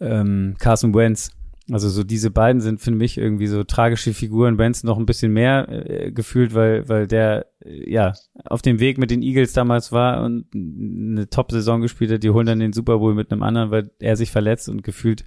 ähm, 0.00 0.54
Carson 0.58 0.94
Wentz. 0.94 1.30
Also 1.70 1.88
so 1.88 2.04
diese 2.04 2.30
beiden 2.30 2.60
sind 2.60 2.82
für 2.82 2.90
mich 2.90 3.16
irgendwie 3.16 3.46
so 3.46 3.64
tragische 3.64 4.12
Figuren. 4.12 4.58
Wentz 4.58 4.84
noch 4.84 4.98
ein 4.98 5.06
bisschen 5.06 5.32
mehr 5.32 5.66
äh, 5.70 6.12
gefühlt, 6.12 6.54
weil 6.54 6.86
weil 6.90 7.06
der 7.06 7.46
äh, 7.64 7.90
ja 7.90 8.12
auf 8.44 8.60
dem 8.60 8.80
Weg 8.80 8.98
mit 8.98 9.10
den 9.10 9.22
Eagles 9.22 9.54
damals 9.54 9.90
war 9.90 10.22
und 10.22 10.44
eine 10.54 11.30
Top-Saison 11.30 11.80
gespielt 11.80 12.12
hat. 12.12 12.22
Die 12.22 12.30
holen 12.30 12.46
dann 12.46 12.60
den 12.60 12.74
Super 12.74 12.98
Bowl 12.98 13.14
mit 13.14 13.32
einem 13.32 13.42
anderen, 13.42 13.70
weil 13.70 13.90
er 13.98 14.16
sich 14.16 14.30
verletzt 14.30 14.68
und 14.68 14.82
gefühlt 14.82 15.24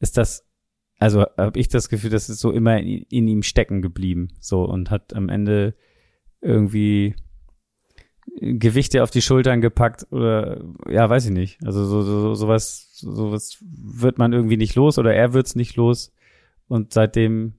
ist 0.00 0.16
das 0.16 0.48
also 0.98 1.26
habe 1.36 1.60
ich 1.60 1.68
das 1.68 1.88
Gefühl, 1.88 2.10
das 2.10 2.28
ist 2.28 2.40
so 2.40 2.50
immer 2.50 2.78
in, 2.78 3.06
in, 3.08 3.28
ihm 3.28 3.44
stecken 3.44 3.82
geblieben, 3.82 4.28
so 4.40 4.64
und 4.64 4.90
hat 4.90 5.14
am 5.14 5.28
Ende 5.28 5.74
irgendwie 6.42 7.14
Gewichte 8.40 9.02
auf 9.02 9.10
die 9.10 9.22
Schultern 9.22 9.60
gepackt 9.60 10.06
oder 10.10 10.62
ja, 10.88 11.08
weiß 11.08 11.26
ich 11.26 11.30
nicht. 11.32 11.64
Also 11.64 11.84
so, 11.84 12.02
so 12.02 12.34
sowas 12.34 12.90
sowas 12.94 13.58
wird 13.60 14.18
man 14.18 14.32
irgendwie 14.32 14.56
nicht 14.56 14.74
los 14.74 14.98
oder 14.98 15.14
er 15.14 15.32
wird's 15.32 15.54
nicht 15.54 15.76
los 15.76 16.12
und 16.68 16.92
seitdem 16.92 17.54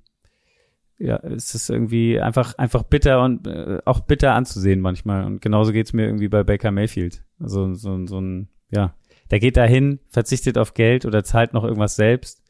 ja, 1.00 1.18
ist 1.18 1.56
es 1.56 1.70
irgendwie 1.70 2.20
einfach 2.20 2.58
einfach 2.58 2.84
bitter 2.84 3.24
und 3.24 3.48
äh, 3.48 3.80
auch 3.86 4.02
bitter 4.02 4.36
anzusehen 4.36 4.80
manchmal 4.80 5.26
und 5.26 5.42
genauso 5.42 5.74
geht's 5.74 5.94
mir 5.94 6.06
irgendwie 6.06 6.30
bei 6.30 6.44
Baker 6.44 6.72
Mayfield. 6.72 7.24
Also 7.40 7.74
so 7.74 8.06
so 8.06 8.20
ein 8.20 8.48
ja, 8.70 8.96
der 9.32 9.40
geht 9.40 9.58
dahin, 9.58 10.00
verzichtet 10.08 10.58
auf 10.58 10.74
Geld 10.74 11.06
oder 11.06 11.24
zahlt 11.24 11.54
noch 11.54 11.64
irgendwas 11.64 11.96
selbst 11.96 12.44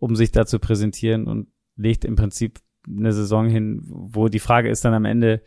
um 0.00 0.16
sich 0.16 0.32
da 0.32 0.46
zu 0.46 0.58
präsentieren 0.58 1.28
und 1.28 1.48
legt 1.76 2.04
im 2.04 2.16
Prinzip 2.16 2.58
eine 2.88 3.12
Saison 3.12 3.48
hin, 3.48 3.82
wo 3.84 4.28
die 4.28 4.40
Frage 4.40 4.70
ist 4.70 4.84
dann 4.84 4.94
am 4.94 5.04
Ende, 5.04 5.42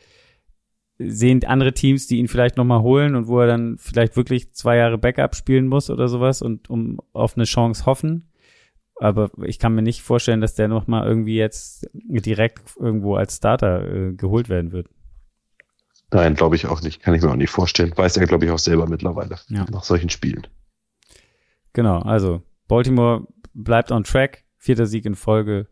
sehen 1.06 1.44
andere 1.46 1.74
Teams, 1.74 2.08
die 2.08 2.20
ihn 2.20 2.28
vielleicht 2.28 2.58
nochmal 2.58 2.82
holen 2.82 3.16
und 3.16 3.28
wo 3.28 3.40
er 3.40 3.48
dann 3.48 3.78
vielleicht 3.78 4.16
wirklich 4.16 4.54
zwei 4.54 4.78
Jahre 4.78 4.98
Backup 4.98 5.36
spielen 5.36 5.68
muss 5.68 5.90
oder 5.90 6.08
sowas 6.08 6.42
und 6.42 6.70
um 6.70 7.00
auf 7.14 7.36
eine 7.36 7.46
Chance 7.46 7.86
hoffen. 7.86 8.30
Aber 9.00 9.32
ich 9.44 9.60
kann 9.60 9.74
mir 9.74 9.82
nicht 9.82 10.02
vorstellen, 10.02 10.42
dass 10.42 10.56
der 10.56 10.68
nochmal 10.68 11.08
irgendwie 11.08 11.36
jetzt 11.36 11.88
direkt 11.94 12.62
irgendwo 12.80 13.16
als 13.16 13.38
Starter 13.38 13.92
äh, 13.92 14.14
geholt 14.14 14.50
werden 14.50 14.72
wird. 14.72 14.88
Nein, 16.12 16.36
glaube 16.36 16.56
ich 16.56 16.68
auch 16.68 16.82
nicht. 16.82 17.02
Kann 17.02 17.16
ich 17.16 17.22
mir 17.24 17.32
auch 17.32 17.36
nicht 17.36 17.50
vorstellen. 17.50 17.92
Weiß 17.96 18.18
er, 18.18 18.28
glaube 18.28 18.46
ich, 18.46 18.52
auch 18.52 18.60
selber 18.60 18.88
mittlerweile. 18.88 19.38
Ja. 19.50 19.66
Nach 19.72 19.84
solchen 19.84 20.10
Spielen. 20.10 20.46
Genau, 21.74 22.00
also 22.00 22.44
Baltimore 22.68 23.28
bleibt 23.54 23.92
on 23.92 24.04
track. 24.04 24.44
Vierter 24.58 24.86
Sieg 24.86 25.06
in 25.06 25.16
Folge. 25.16 25.68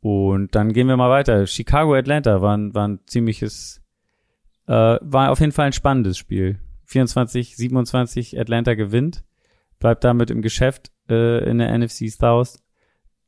Und 0.00 0.54
dann 0.54 0.72
gehen 0.72 0.88
wir 0.88 0.96
mal 0.96 1.10
weiter. 1.10 1.46
Chicago 1.46 1.94
Atlanta 1.94 2.42
war 2.42 2.56
ein, 2.56 2.74
war 2.74 2.88
ein 2.88 3.00
ziemliches, 3.06 3.82
äh, 4.66 4.98
war 5.00 5.30
auf 5.30 5.40
jeden 5.40 5.52
Fall 5.52 5.66
ein 5.66 5.72
spannendes 5.72 6.18
Spiel. 6.18 6.58
24, 6.86 7.56
27 7.56 8.38
Atlanta 8.38 8.74
gewinnt, 8.74 9.24
bleibt 9.78 10.04
damit 10.04 10.30
im 10.30 10.42
Geschäft 10.42 10.92
äh, 11.08 11.48
in 11.48 11.58
der 11.58 11.76
NFC 11.76 12.10
South 12.10 12.62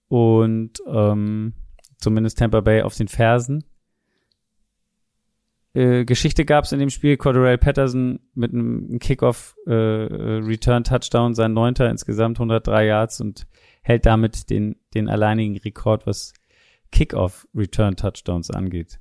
und 0.09 0.75
ähm, 0.87 1.55
zumindest 1.99 2.39
Tampa 2.39 2.61
Bay 2.61 2.83
auf 2.83 2.95
den 2.95 3.09
Fersen. 3.09 3.65
Äh, 5.77 6.07
Geschichte 6.07 6.47
gab 6.47 6.65
es 6.65 6.73
in 6.73 6.79
dem 6.79 6.89
Spiel. 6.89 7.19
Corderell 7.19 7.59
Patterson 7.59 8.21
mit 8.35 8.55
einem 8.55 8.99
Kickoff 8.99 9.57
äh, 9.67 10.41
Touchdown, 10.83 11.35
sein 11.35 11.53
neunter 11.53 11.91
insgesamt 11.91 12.39
103 12.39 12.87
Yards 12.87 13.21
und 13.21 13.47
hält 13.83 14.07
damit 14.07 14.49
den, 14.49 14.77
den 14.95 15.11
alleinigen 15.11 15.59
Rekord, 15.59 16.07
was 16.07 16.33
Kickoff-Return-Touchdowns 16.93 18.51
angeht. 18.51 19.01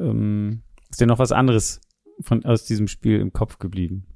Ähm, 0.00 0.63
ist 0.94 1.00
dir 1.00 1.06
noch 1.06 1.18
was 1.18 1.32
anderes 1.32 1.80
von, 2.20 2.44
aus 2.44 2.64
diesem 2.64 2.88
Spiel 2.88 3.20
im 3.20 3.32
Kopf 3.32 3.58
geblieben? 3.58 4.06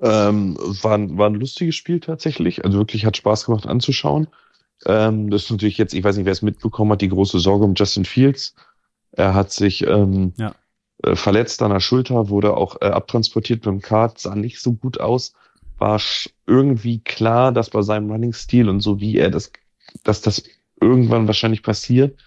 Ähm, 0.00 0.56
war, 0.58 0.98
war 1.16 1.30
ein 1.30 1.34
lustiges 1.34 1.74
Spiel 1.74 2.00
tatsächlich. 2.00 2.64
Also 2.64 2.78
wirklich 2.78 3.06
hat 3.06 3.16
Spaß 3.16 3.46
gemacht 3.46 3.66
anzuschauen. 3.66 4.26
Ähm, 4.84 5.30
das 5.30 5.44
ist 5.44 5.50
natürlich 5.50 5.78
jetzt, 5.78 5.94
ich 5.94 6.04
weiß 6.04 6.16
nicht, 6.16 6.26
wer 6.26 6.32
es 6.32 6.42
mitbekommen 6.42 6.92
hat, 6.92 7.00
die 7.00 7.08
große 7.08 7.38
Sorge 7.38 7.64
um 7.64 7.74
Justin 7.74 8.04
Fields. 8.04 8.54
Er 9.12 9.34
hat 9.34 9.52
sich 9.52 9.86
ähm, 9.86 10.34
ja. 10.36 10.52
äh, 11.02 11.16
verletzt 11.16 11.62
an 11.62 11.70
der 11.70 11.80
Schulter, 11.80 12.28
wurde 12.28 12.56
auch 12.56 12.80
äh, 12.82 12.86
abtransportiert 12.86 13.64
mit 13.64 13.72
dem 13.72 13.80
Kart, 13.80 14.18
sah 14.18 14.34
nicht 14.34 14.60
so 14.60 14.74
gut 14.74 15.00
aus 15.00 15.32
war 15.78 16.00
irgendwie 16.46 17.00
klar, 17.00 17.52
dass 17.52 17.70
bei 17.70 17.82
seinem 17.82 18.10
Running-Stil 18.10 18.68
und 18.68 18.80
so 18.80 19.00
wie 19.00 19.18
er 19.18 19.30
das, 19.30 19.52
dass 20.04 20.22
das 20.22 20.42
irgendwann 20.80 21.26
wahrscheinlich 21.26 21.62
passiert, 21.62 22.18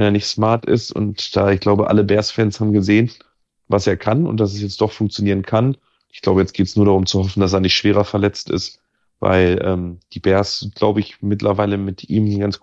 wenn 0.00 0.06
er 0.06 0.10
nicht 0.12 0.26
smart 0.26 0.64
ist. 0.64 0.92
Und 0.92 1.36
da, 1.36 1.50
ich 1.50 1.60
glaube, 1.60 1.88
alle 1.88 2.04
Bears-Fans 2.04 2.58
haben 2.58 2.72
gesehen, 2.72 3.10
was 3.68 3.86
er 3.86 3.98
kann 3.98 4.26
und 4.26 4.40
dass 4.40 4.54
es 4.54 4.62
jetzt 4.62 4.80
doch 4.80 4.92
funktionieren 4.92 5.42
kann. 5.42 5.76
Ich 6.08 6.22
glaube, 6.22 6.40
jetzt 6.40 6.54
geht's 6.54 6.74
nur 6.74 6.86
darum 6.86 7.04
zu 7.04 7.20
hoffen, 7.20 7.40
dass 7.40 7.52
er 7.52 7.60
nicht 7.60 7.74
schwerer 7.74 8.04
verletzt 8.04 8.50
ist, 8.50 8.80
weil 9.20 9.60
ähm, 9.62 9.98
die 10.12 10.20
Bears, 10.20 10.70
glaube 10.74 11.00
ich, 11.00 11.20
mittlerweile 11.20 11.76
mit 11.76 12.08
ihm 12.08 12.24
einen 12.24 12.40
ganz 12.40 12.60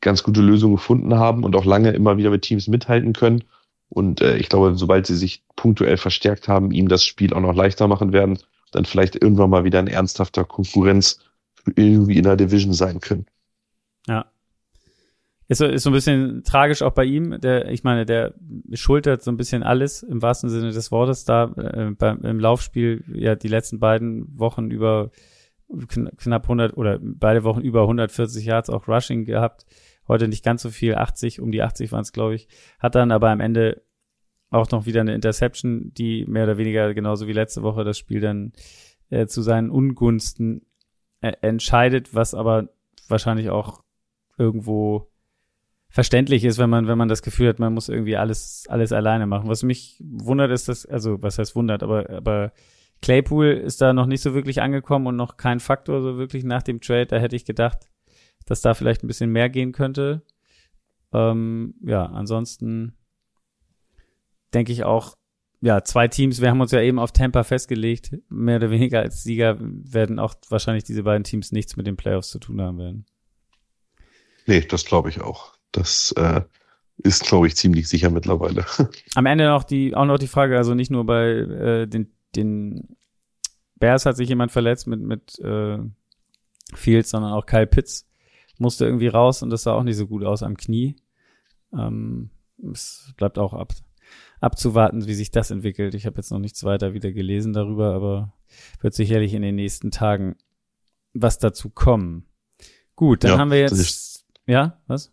ganz 0.00 0.22
gute 0.22 0.40
Lösung 0.40 0.72
gefunden 0.72 1.14
haben 1.14 1.44
und 1.44 1.56
auch 1.56 1.64
lange 1.64 1.92
immer 1.92 2.16
wieder 2.16 2.30
mit 2.30 2.42
Teams 2.42 2.66
mithalten 2.66 3.12
können. 3.12 3.44
Und 3.88 4.20
äh, 4.20 4.36
ich 4.36 4.48
glaube, 4.48 4.74
sobald 4.76 5.06
sie 5.06 5.16
sich 5.16 5.44
punktuell 5.54 5.96
verstärkt 5.96 6.48
haben, 6.48 6.72
ihm 6.72 6.88
das 6.88 7.04
Spiel 7.04 7.32
auch 7.32 7.40
noch 7.40 7.54
leichter 7.54 7.86
machen 7.86 8.12
werden 8.12 8.38
dann 8.72 8.84
vielleicht 8.84 9.16
irgendwann 9.16 9.50
mal 9.50 9.64
wieder 9.64 9.78
ein 9.78 9.86
ernsthafter 9.86 10.44
Konkurrenz 10.44 11.20
irgendwie 11.74 12.16
in 12.16 12.24
der 12.24 12.36
Division 12.36 12.72
sein 12.72 13.00
können. 13.00 13.26
Ja. 14.06 14.26
Ist 15.48 15.58
so, 15.58 15.66
ist 15.66 15.84
so 15.84 15.90
ein 15.90 15.92
bisschen 15.92 16.42
tragisch 16.42 16.82
auch 16.82 16.92
bei 16.92 17.04
ihm. 17.04 17.40
Der, 17.40 17.70
ich 17.70 17.84
meine, 17.84 18.04
der 18.04 18.34
schultert 18.72 19.22
so 19.22 19.30
ein 19.30 19.36
bisschen 19.36 19.62
alles 19.62 20.02
im 20.02 20.20
wahrsten 20.20 20.50
Sinne 20.50 20.72
des 20.72 20.90
Wortes 20.90 21.24
da 21.24 21.44
äh, 21.56 21.92
beim, 21.96 22.22
im 22.22 22.40
Laufspiel 22.40 23.04
ja 23.14 23.36
die 23.36 23.48
letzten 23.48 23.78
beiden 23.78 24.38
Wochen 24.38 24.70
über 24.70 25.10
knapp 25.88 26.44
100 26.44 26.76
oder 26.76 26.98
beide 27.00 27.44
Wochen 27.44 27.60
über 27.60 27.82
140 27.82 28.44
Yards 28.44 28.70
auch 28.70 28.88
Rushing 28.88 29.24
gehabt. 29.24 29.66
Heute 30.08 30.28
nicht 30.28 30.44
ganz 30.44 30.62
so 30.62 30.70
viel, 30.70 30.94
80, 30.94 31.40
um 31.40 31.52
die 31.52 31.62
80 31.62 31.92
waren 31.92 32.02
es, 32.02 32.12
glaube 32.12 32.34
ich. 32.34 32.48
Hat 32.78 32.94
dann 32.94 33.10
aber 33.10 33.30
am 33.30 33.40
Ende 33.40 33.82
auch 34.50 34.70
noch 34.70 34.86
wieder 34.86 35.00
eine 35.00 35.14
Interception, 35.14 35.92
die 35.94 36.24
mehr 36.26 36.44
oder 36.44 36.58
weniger 36.58 36.92
genauso 36.94 37.26
wie 37.26 37.32
letzte 37.32 37.62
Woche 37.62 37.84
das 37.84 37.98
Spiel 37.98 38.20
dann 38.20 38.52
äh, 39.10 39.26
zu 39.26 39.42
seinen 39.42 39.70
Ungunsten 39.70 40.66
äh, 41.20 41.32
entscheidet, 41.40 42.14
was 42.14 42.34
aber 42.34 42.68
wahrscheinlich 43.08 43.50
auch 43.50 43.82
irgendwo 44.38 45.08
verständlich 45.88 46.44
ist, 46.44 46.58
wenn 46.58 46.70
man, 46.70 46.88
wenn 46.88 46.98
man 46.98 47.08
das 47.08 47.22
Gefühl 47.22 47.48
hat, 47.48 47.58
man 47.58 47.74
muss 47.74 47.88
irgendwie 47.88 48.16
alles, 48.16 48.64
alles 48.68 48.92
alleine 48.92 49.26
machen. 49.26 49.48
Was 49.48 49.62
mich 49.62 50.02
wundert 50.04 50.50
ist, 50.50 50.68
dass, 50.68 50.86
also, 50.86 51.22
was 51.22 51.38
heißt 51.38 51.56
wundert, 51.56 51.82
aber, 51.82 52.10
aber 52.10 52.52
Claypool 53.02 53.46
ist 53.46 53.80
da 53.80 53.92
noch 53.92 54.06
nicht 54.06 54.22
so 54.22 54.34
wirklich 54.34 54.62
angekommen 54.62 55.06
und 55.06 55.16
noch 55.16 55.36
kein 55.36 55.60
Faktor 55.60 56.02
so 56.02 56.16
wirklich 56.16 56.44
nach 56.44 56.62
dem 56.62 56.80
Trade. 56.80 57.06
Da 57.06 57.18
hätte 57.18 57.36
ich 57.36 57.44
gedacht, 57.44 57.88
dass 58.46 58.60
da 58.60 58.74
vielleicht 58.74 59.02
ein 59.04 59.08
bisschen 59.08 59.30
mehr 59.30 59.48
gehen 59.48 59.72
könnte. 59.72 60.22
Ähm, 61.12 61.74
ja, 61.82 62.06
ansonsten 62.06 62.96
denke 64.54 64.72
ich 64.72 64.84
auch, 64.84 65.14
ja, 65.60 65.82
zwei 65.82 66.08
Teams, 66.08 66.40
wir 66.40 66.50
haben 66.50 66.60
uns 66.60 66.72
ja 66.72 66.80
eben 66.80 66.98
auf 66.98 67.12
Tampa 67.12 67.42
festgelegt, 67.42 68.16
mehr 68.28 68.56
oder 68.56 68.70
weniger 68.70 69.00
als 69.00 69.22
Sieger 69.22 69.56
werden 69.60 70.18
auch 70.18 70.34
wahrscheinlich 70.48 70.84
diese 70.84 71.02
beiden 71.02 71.24
Teams 71.24 71.52
nichts 71.52 71.76
mit 71.76 71.86
den 71.86 71.96
Playoffs 71.96 72.30
zu 72.30 72.38
tun 72.38 72.60
haben 72.60 72.78
werden. 72.78 73.06
Nee, 74.46 74.60
das 74.60 74.84
glaube 74.84 75.08
ich 75.08 75.20
auch. 75.20 75.55
Das 75.72 76.12
äh, 76.12 76.42
ist, 76.98 77.24
glaube 77.24 77.46
ich, 77.46 77.56
ziemlich 77.56 77.88
sicher 77.88 78.10
mittlerweile. 78.10 78.64
Am 79.14 79.26
Ende 79.26 79.46
noch 79.46 79.64
die, 79.64 79.94
auch 79.94 80.06
noch 80.06 80.18
die 80.18 80.28
Frage, 80.28 80.56
also 80.56 80.74
nicht 80.74 80.90
nur 80.90 81.04
bei 81.04 81.26
äh, 81.26 81.86
den, 81.86 82.12
den 82.34 82.96
Bears 83.76 84.06
hat 84.06 84.16
sich 84.16 84.28
jemand 84.28 84.52
verletzt 84.52 84.86
mit, 84.86 85.00
mit 85.00 85.38
äh, 85.40 85.78
Fields, 86.74 87.10
sondern 87.10 87.32
auch 87.32 87.46
Kyle 87.46 87.66
Pitts 87.66 88.06
musste 88.58 88.86
irgendwie 88.86 89.08
raus 89.08 89.42
und 89.42 89.50
das 89.50 89.64
sah 89.64 89.72
auch 89.72 89.82
nicht 89.82 89.96
so 89.96 90.06
gut 90.06 90.24
aus 90.24 90.42
am 90.42 90.56
Knie. 90.56 90.96
Ähm, 91.72 92.30
es 92.72 93.12
bleibt 93.16 93.38
auch 93.38 93.52
ab, 93.52 93.72
abzuwarten, 94.40 95.06
wie 95.06 95.14
sich 95.14 95.30
das 95.30 95.50
entwickelt. 95.50 95.94
Ich 95.94 96.06
habe 96.06 96.16
jetzt 96.16 96.30
noch 96.30 96.38
nichts 96.38 96.64
weiter 96.64 96.94
wieder 96.94 97.12
gelesen 97.12 97.52
darüber, 97.52 97.94
aber 97.94 98.32
wird 98.80 98.94
sicherlich 98.94 99.34
in 99.34 99.42
den 99.42 99.56
nächsten 99.56 99.90
Tagen 99.90 100.36
was 101.12 101.38
dazu 101.38 101.70
kommen. 101.70 102.26
Gut, 102.94 103.24
dann 103.24 103.32
ja, 103.32 103.38
haben 103.38 103.50
wir 103.50 103.60
jetzt. 103.60 104.24
Ja, 104.46 104.80
was? 104.86 105.12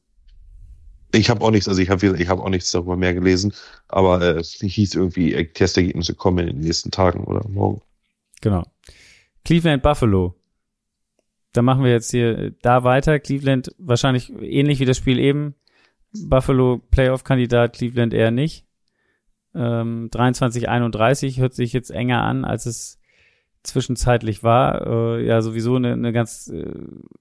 Ich 1.13 1.29
habe 1.29 1.41
auch 1.41 1.51
nichts, 1.51 1.67
also 1.67 1.79
ich 1.79 1.89
habe 1.89 2.17
ich 2.17 2.27
hab 2.27 2.39
auch 2.39 2.49
nichts 2.49 2.71
darüber 2.71 2.97
mehr 2.97 3.13
gelesen, 3.13 3.53
aber 3.87 4.21
äh, 4.21 4.39
es 4.39 4.53
hieß 4.53 4.95
irgendwie, 4.95 5.33
äh, 5.33 5.45
Testergebnisse 5.45 6.15
kommen 6.15 6.47
in 6.47 6.55
den 6.55 6.65
nächsten 6.65 6.89
Tagen 6.89 7.23
oder 7.25 7.47
morgen. 7.47 7.81
Genau. 8.41 8.63
Cleveland 9.45 9.83
Buffalo. 9.83 10.35
Da 11.53 11.61
machen 11.61 11.83
wir 11.83 11.91
jetzt 11.91 12.09
hier 12.09 12.37
äh, 12.37 12.51
da 12.61 12.83
weiter. 12.83 13.19
Cleveland 13.19 13.75
wahrscheinlich 13.77 14.31
ähnlich 14.41 14.79
wie 14.79 14.85
das 14.85 14.97
Spiel 14.97 15.19
eben. 15.19 15.53
Buffalo 16.13 16.81
Playoff-Kandidat, 16.91 17.73
Cleveland 17.73 18.13
eher 18.13 18.31
nicht. 18.31 18.65
Ähm, 19.55 20.09
23-31 20.11 21.37
hört 21.37 21.53
sich 21.53 21.73
jetzt 21.73 21.91
enger 21.91 22.23
an, 22.23 22.43
als 22.43 22.65
es 22.65 22.99
zwischenzeitlich 23.61 24.43
war. 24.43 24.85
Äh, 24.87 25.25
ja, 25.25 25.41
sowieso 25.41 25.75
eine, 25.75 25.93
eine 25.93 26.11
ganz 26.11 26.47
äh, 26.47 26.73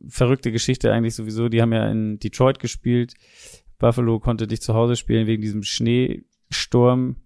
verrückte 0.09 0.51
Geschichte 0.51 0.93
eigentlich 0.93 1.15
sowieso. 1.15 1.49
Die 1.49 1.63
haben 1.63 1.73
ja 1.73 1.89
in 1.89 2.19
Detroit 2.19 2.59
gespielt. 2.59 3.15
Buffalo 3.83 4.21
konnte 4.21 4.47
dich 4.47 4.63
zu 4.63 4.73
Hause 4.73 4.97
spielen 4.97 5.27
wegen 5.27 5.43
diesem 5.43 5.63
Schneesturm. 5.63 7.17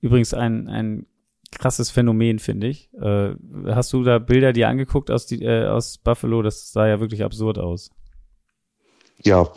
Übrigens 0.00 0.34
ein, 0.34 0.68
ein 0.68 1.06
krasses 1.52 1.90
Phänomen, 1.90 2.40
finde 2.40 2.66
ich. 2.66 2.92
Äh, 2.94 3.34
hast 3.66 3.92
du 3.92 4.02
da 4.02 4.18
Bilder 4.18 4.52
dir 4.52 4.68
angeguckt 4.68 5.10
aus, 5.10 5.26
die, 5.26 5.42
äh, 5.42 5.66
aus 5.66 5.98
Buffalo? 5.98 6.42
Das 6.42 6.72
sah 6.72 6.88
ja 6.88 6.98
wirklich 6.98 7.22
absurd 7.22 7.58
aus. 7.58 7.90
Ja, 9.22 9.48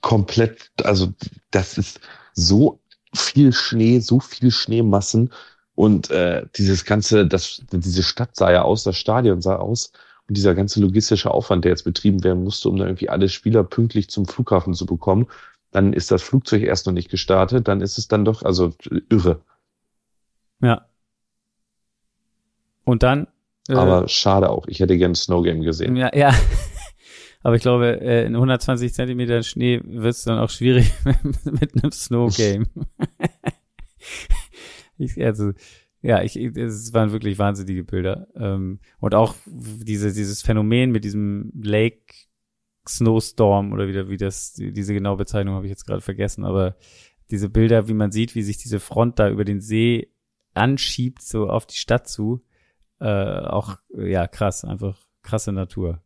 komplett. 0.00 0.70
Also 0.82 1.12
das 1.50 1.76
ist 1.76 2.00
so 2.32 2.80
viel 3.12 3.52
Schnee, 3.52 3.98
so 3.98 4.20
viel 4.20 4.50
Schneemassen 4.50 5.30
und 5.74 6.10
äh, 6.10 6.46
dieses 6.56 6.84
ganze, 6.84 7.26
das, 7.26 7.62
diese 7.72 8.02
Stadt 8.02 8.36
sah 8.36 8.52
ja 8.52 8.62
aus, 8.62 8.84
das 8.84 8.96
Stadion 8.96 9.42
sah 9.42 9.56
aus 9.56 9.92
und 10.28 10.36
dieser 10.36 10.54
ganze 10.54 10.80
logistische 10.80 11.30
Aufwand, 11.30 11.64
der 11.64 11.72
jetzt 11.72 11.84
betrieben 11.84 12.22
werden 12.24 12.44
musste, 12.44 12.68
um 12.68 12.76
da 12.76 12.84
irgendwie 12.86 13.08
alle 13.08 13.28
Spieler 13.28 13.64
pünktlich 13.64 14.08
zum 14.08 14.26
Flughafen 14.26 14.74
zu 14.74 14.86
bekommen, 14.86 15.26
dann 15.74 15.92
ist 15.92 16.12
das 16.12 16.22
Flugzeug 16.22 16.62
erst 16.62 16.86
noch 16.86 16.92
nicht 16.92 17.10
gestartet, 17.10 17.66
dann 17.66 17.80
ist 17.80 17.98
es 17.98 18.06
dann 18.06 18.24
doch, 18.24 18.42
also 18.44 18.72
irre. 19.10 19.42
Ja. 20.60 20.86
Und 22.84 23.02
dann. 23.02 23.26
Äh, 23.68 23.74
Aber 23.74 24.06
schade 24.08 24.50
auch, 24.50 24.68
ich 24.68 24.78
hätte 24.78 24.96
gerne 24.96 25.16
Snow 25.16 25.42
Game 25.42 25.62
gesehen. 25.62 25.96
Ja, 25.96 26.14
ja. 26.14 26.32
Aber 27.42 27.56
ich 27.56 27.62
glaube, 27.62 28.00
äh, 28.00 28.24
in 28.24 28.36
120 28.36 28.94
Zentimeter 28.94 29.42
Schnee 29.42 29.80
wird 29.84 30.14
es 30.14 30.22
dann 30.22 30.38
auch 30.38 30.48
schwierig 30.48 30.92
mit 31.44 31.82
einem 31.82 31.92
Snow 31.92 32.34
Game. 32.34 32.66
ich, 34.98 35.22
also, 35.22 35.52
ja, 36.02 36.22
ich, 36.22 36.36
es 36.36 36.94
waren 36.94 37.10
wirklich 37.10 37.38
wahnsinnige 37.38 37.82
Bilder. 37.82 38.28
Ähm, 38.36 38.78
und 39.00 39.14
auch 39.16 39.34
diese, 39.46 40.12
dieses 40.12 40.42
Phänomen 40.42 40.92
mit 40.92 41.02
diesem 41.04 41.50
Lake 41.60 42.04
Snowstorm 42.88 43.72
oder 43.72 43.88
wieder, 43.88 44.08
wie 44.08 44.16
das, 44.16 44.54
diese 44.54 44.94
genaue 44.94 45.16
Bezeichnung 45.16 45.54
habe 45.54 45.66
ich 45.66 45.70
jetzt 45.70 45.86
gerade 45.86 46.00
vergessen, 46.00 46.44
aber 46.44 46.76
diese 47.30 47.48
Bilder, 47.48 47.88
wie 47.88 47.94
man 47.94 48.12
sieht, 48.12 48.34
wie 48.34 48.42
sich 48.42 48.58
diese 48.58 48.80
Front 48.80 49.18
da 49.18 49.28
über 49.28 49.44
den 49.44 49.60
See 49.60 50.10
anschiebt, 50.52 51.22
so 51.22 51.48
auf 51.48 51.66
die 51.66 51.76
Stadt 51.76 52.08
zu, 52.08 52.44
äh, 53.00 53.06
auch, 53.06 53.78
ja, 53.96 54.26
krass, 54.28 54.64
einfach 54.64 54.98
krasse 55.22 55.52
Natur. 55.52 56.02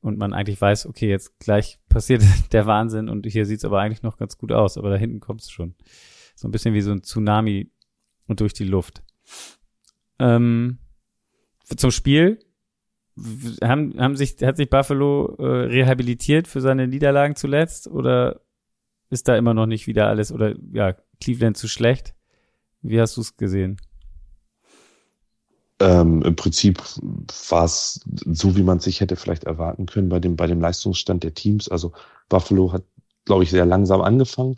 Und 0.00 0.16
man 0.16 0.32
eigentlich 0.32 0.60
weiß, 0.60 0.86
okay, 0.86 1.08
jetzt 1.08 1.38
gleich 1.40 1.80
passiert 1.88 2.22
der 2.52 2.66
Wahnsinn 2.66 3.08
und 3.08 3.26
hier 3.26 3.46
sieht's 3.46 3.64
aber 3.64 3.80
eigentlich 3.80 4.02
noch 4.02 4.16
ganz 4.16 4.38
gut 4.38 4.52
aus, 4.52 4.78
aber 4.78 4.90
da 4.90 4.96
hinten 4.96 5.20
kommt's 5.20 5.50
schon. 5.50 5.74
So 6.34 6.46
ein 6.46 6.52
bisschen 6.52 6.74
wie 6.74 6.80
so 6.80 6.92
ein 6.92 7.02
Tsunami 7.02 7.72
und 8.26 8.40
durch 8.40 8.52
die 8.52 8.64
Luft. 8.64 9.02
Ähm, 10.20 10.78
zum 11.76 11.90
Spiel 11.90 12.38
haben, 13.62 13.98
haben 13.98 14.16
sich, 14.16 14.36
hat 14.42 14.56
sich 14.56 14.70
Buffalo 14.70 15.36
äh, 15.38 15.44
rehabilitiert 15.44 16.48
für 16.48 16.60
seine 16.60 16.88
Niederlagen 16.88 17.36
zuletzt 17.36 17.88
oder 17.88 18.40
ist 19.10 19.28
da 19.28 19.36
immer 19.36 19.54
noch 19.54 19.66
nicht 19.66 19.86
wieder 19.86 20.08
alles 20.08 20.32
oder 20.32 20.54
ja, 20.72 20.94
Cleveland 21.20 21.56
zu 21.56 21.68
schlecht? 21.68 22.14
Wie 22.82 23.00
hast 23.00 23.16
du 23.16 23.22
es 23.22 23.36
gesehen? 23.36 23.78
Ähm, 25.80 26.22
Im 26.22 26.34
Prinzip 26.34 26.82
war 27.50 27.64
es 27.64 28.00
so, 28.26 28.56
wie 28.56 28.62
man 28.62 28.80
sich 28.80 29.00
hätte 29.00 29.16
vielleicht 29.16 29.44
erwarten 29.44 29.86
können 29.86 30.08
bei 30.08 30.18
dem, 30.18 30.36
bei 30.36 30.46
dem 30.46 30.60
Leistungsstand 30.60 31.22
der 31.22 31.34
Teams. 31.34 31.68
Also 31.68 31.92
Buffalo 32.28 32.72
hat, 32.72 32.82
glaube 33.24 33.44
ich, 33.44 33.50
sehr 33.50 33.64
langsam 33.64 34.00
angefangen, 34.00 34.56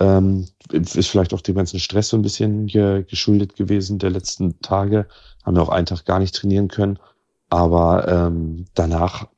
ähm, 0.00 0.48
ist 0.72 1.08
vielleicht 1.08 1.32
auch 1.32 1.40
dem 1.40 1.54
ganzen 1.54 1.78
Stress 1.78 2.08
so 2.08 2.16
ein 2.16 2.22
bisschen 2.22 2.66
geschuldet 2.66 3.54
gewesen 3.54 3.98
der 3.98 4.10
letzten 4.10 4.60
Tage. 4.60 5.06
Haben 5.44 5.56
ja 5.56 5.62
auch 5.62 5.68
einen 5.68 5.86
Tag 5.86 6.04
gar 6.04 6.18
nicht 6.18 6.34
trainieren 6.34 6.68
können. 6.68 6.98
Aber 7.48 8.08
ähm, 8.08 8.66
danach 8.74 9.28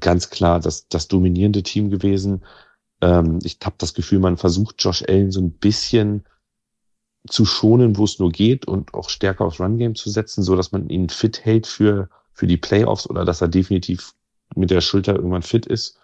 ganz 0.00 0.30
klar 0.30 0.60
das, 0.60 0.88
das 0.88 1.08
dominierende 1.08 1.62
Team 1.62 1.90
gewesen. 1.90 2.44
Ähm, 3.00 3.38
ich 3.42 3.58
habe 3.64 3.76
das 3.78 3.94
Gefühl, 3.94 4.18
man 4.18 4.36
versucht 4.36 4.76
Josh 4.78 5.04
Allen 5.06 5.30
so 5.30 5.40
ein 5.40 5.52
bisschen 5.52 6.24
zu 7.26 7.44
schonen, 7.44 7.96
wo 7.96 8.04
es 8.04 8.18
nur 8.18 8.30
geht 8.30 8.66
und 8.66 8.94
auch 8.94 9.10
stärker 9.10 9.44
aufs 9.44 9.60
Run-Game 9.60 9.94
zu 9.94 10.08
setzen, 10.10 10.42
so 10.42 10.56
dass 10.56 10.72
man 10.72 10.88
ihn 10.88 11.08
fit 11.08 11.44
hält 11.44 11.66
für, 11.66 12.08
für 12.32 12.46
die 12.46 12.56
Playoffs 12.56 13.08
oder 13.08 13.24
dass 13.24 13.40
er 13.40 13.48
definitiv 13.48 14.14
mit 14.54 14.70
der 14.70 14.80
Schulter 14.80 15.14
irgendwann 15.14 15.42
fit 15.42 15.66
ist. 15.66 15.98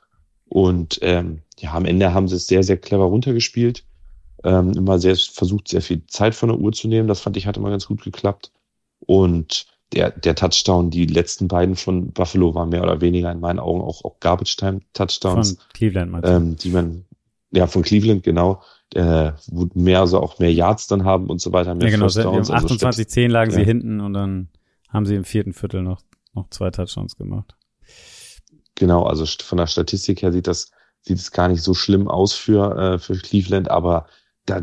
Und 0.47 0.99
ähm, 1.03 1.43
ja, 1.59 1.73
am 1.73 1.87
Ende 1.87 2.13
haben 2.13 2.29
sie 2.29 2.37
es 2.37 2.47
sehr, 2.47 2.63
sehr 2.63 2.77
clever 2.77 3.05
runtergespielt 3.05 3.85
ähm, 4.45 4.73
immer 4.73 4.99
sehr 4.99 5.17
versucht, 5.17 5.69
sehr 5.69 5.83
viel 5.83 6.07
Zeit 6.07 6.35
von 6.35 6.51
der 6.51 6.59
Uhr 6.59 6.73
zu 6.73 6.87
nehmen. 6.87 7.09
Das 7.09 7.21
fand 7.21 7.37
ich, 7.37 7.47
hat 7.47 7.57
immer 7.57 7.71
ganz 7.71 7.87
gut 7.87 8.03
geklappt. 8.03 8.53
Und 9.01 9.67
der, 9.95 10.11
der 10.11 10.35
Touchdown, 10.35 10.91
die 10.91 11.07
letzten 11.07 11.49
beiden 11.49 11.77
von 11.77 12.13
Buffalo 12.13 12.55
waren 12.55 12.69
mehr 12.69 12.83
oder 12.83 13.01
weniger 13.01 13.31
in 13.31 13.41
meinen 13.41 13.59
Augen 13.59 13.81
auch, 13.81 14.05
auch 14.05 14.21
Garbage-Time-Touchdowns. 14.21 15.53
Von 15.53 15.59
Cleveland, 15.73 16.13
meinst 16.13 16.29
du? 16.29 16.33
Ähm, 16.33 16.57
die 16.57 16.71
man, 16.71 17.05
ja, 17.53 17.67
von 17.67 17.83
Cleveland, 17.83 18.23
genau, 18.23 18.63
äh, 18.95 19.33
wo 19.47 19.69
mehr, 19.75 20.01
also 20.01 20.21
auch 20.21 20.39
mehr 20.39 20.53
Yards 20.53 20.87
dann 20.89 21.05
haben 21.05 21.29
und 21.29 21.41
so 21.41 21.53
weiter. 21.53 21.75
Mehr 21.75 21.89
ja, 21.89 21.97
genau, 21.97 22.09
Downs, 22.09 22.51
28, 22.51 23.09
10 23.09 23.31
lagen 23.31 23.51
ja. 23.53 23.59
sie 23.59 23.65
hinten 23.65 24.01
und 24.01 24.13
dann 24.13 24.49
haben 24.89 25.07
sie 25.07 25.15
im 25.15 25.25
vierten 25.25 25.53
Viertel 25.53 25.83
noch, 25.83 26.03
noch 26.35 26.49
zwei 26.51 26.71
Touchdowns 26.71 27.17
gemacht. 27.17 27.55
Genau, 28.75 29.05
also 29.05 29.25
von 29.27 29.59
der 29.59 29.67
Statistik 29.67 30.23
her 30.23 30.33
sieht 30.33 30.49
das, 30.49 30.73
sieht 31.01 31.19
es 31.19 31.31
gar 31.31 31.49
nicht 31.49 31.63
so 31.63 31.75
schlimm 31.75 32.09
aus 32.09 32.33
für, 32.33 32.77
äh, 32.77 32.99
für 32.99 33.15
Cleveland, 33.15 33.71
aber 33.71 34.07
da 34.47 34.63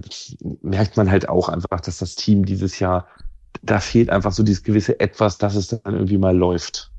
merkt 0.62 0.98
man 0.98 1.10
halt 1.10 1.30
auch 1.30 1.50
einfach, 1.50 1.80
dass 1.82 1.98
das 1.98 2.16
Team 2.16 2.46
dieses 2.46 2.80
Jahr, 2.80 3.08
da 3.62 3.80
fehlt 3.80 4.10
einfach 4.10 4.32
so 4.32 4.44
dieses 4.44 4.64
gewisse 4.64 5.00
Etwas, 5.00 5.38
dass 5.38 5.56
es 5.56 5.68
dann 5.68 5.94
irgendwie 5.94 6.18
mal 6.18 6.36
läuft. 6.36 6.92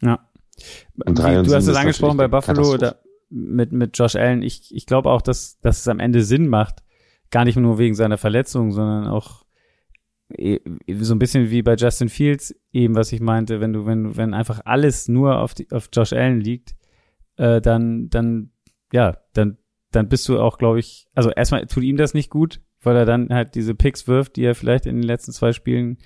Ja. 0.00 0.28
Du 0.96 1.22
hast 1.22 1.66
es 1.66 1.76
angesprochen 1.76 2.16
bei 2.16 2.28
Buffalo 2.28 2.76
da, 2.76 2.96
mit, 3.30 3.72
mit 3.72 3.96
Josh 3.98 4.16
Allen. 4.16 4.42
Ich, 4.42 4.74
ich 4.74 4.86
glaube 4.86 5.10
auch, 5.10 5.22
dass, 5.22 5.58
dass 5.60 5.80
es 5.80 5.88
am 5.88 6.00
Ende 6.00 6.22
Sinn 6.22 6.48
macht. 6.48 6.82
Gar 7.30 7.44
nicht 7.44 7.56
nur 7.56 7.78
wegen 7.78 7.94
seiner 7.94 8.18
Verletzung, 8.18 8.72
sondern 8.72 9.06
auch 9.06 9.44
e, 10.36 10.60
so 10.98 11.14
ein 11.14 11.18
bisschen 11.18 11.50
wie 11.50 11.62
bei 11.62 11.76
Justin 11.76 12.10
Fields 12.10 12.54
eben, 12.72 12.94
was 12.94 13.12
ich 13.12 13.20
meinte, 13.20 13.60
wenn 13.60 13.72
du, 13.72 13.86
wenn, 13.86 14.16
wenn 14.16 14.34
einfach 14.34 14.60
alles 14.64 15.08
nur 15.08 15.38
auf, 15.38 15.54
die, 15.54 15.70
auf 15.70 15.88
Josh 15.92 16.12
Allen 16.12 16.40
liegt, 16.40 16.74
äh, 17.36 17.62
dann, 17.62 18.10
dann, 18.10 18.50
ja, 18.92 19.16
dann 19.32 19.56
dann 19.92 20.08
bist 20.08 20.28
du 20.28 20.40
auch, 20.40 20.58
glaube 20.58 20.80
ich, 20.80 21.06
also 21.14 21.30
erstmal 21.30 21.66
tut 21.66 21.84
ihm 21.84 21.96
das 21.96 22.14
nicht 22.14 22.30
gut, 22.30 22.60
weil 22.82 22.96
er 22.96 23.06
dann 23.06 23.28
halt 23.30 23.54
diese 23.54 23.74
Picks 23.74 24.08
wirft, 24.08 24.36
die 24.36 24.44
er 24.44 24.54
vielleicht 24.54 24.86
in 24.86 24.96
den 24.96 25.04
letzten 25.04 25.32
zwei 25.32 25.52
Spielen 25.52 25.98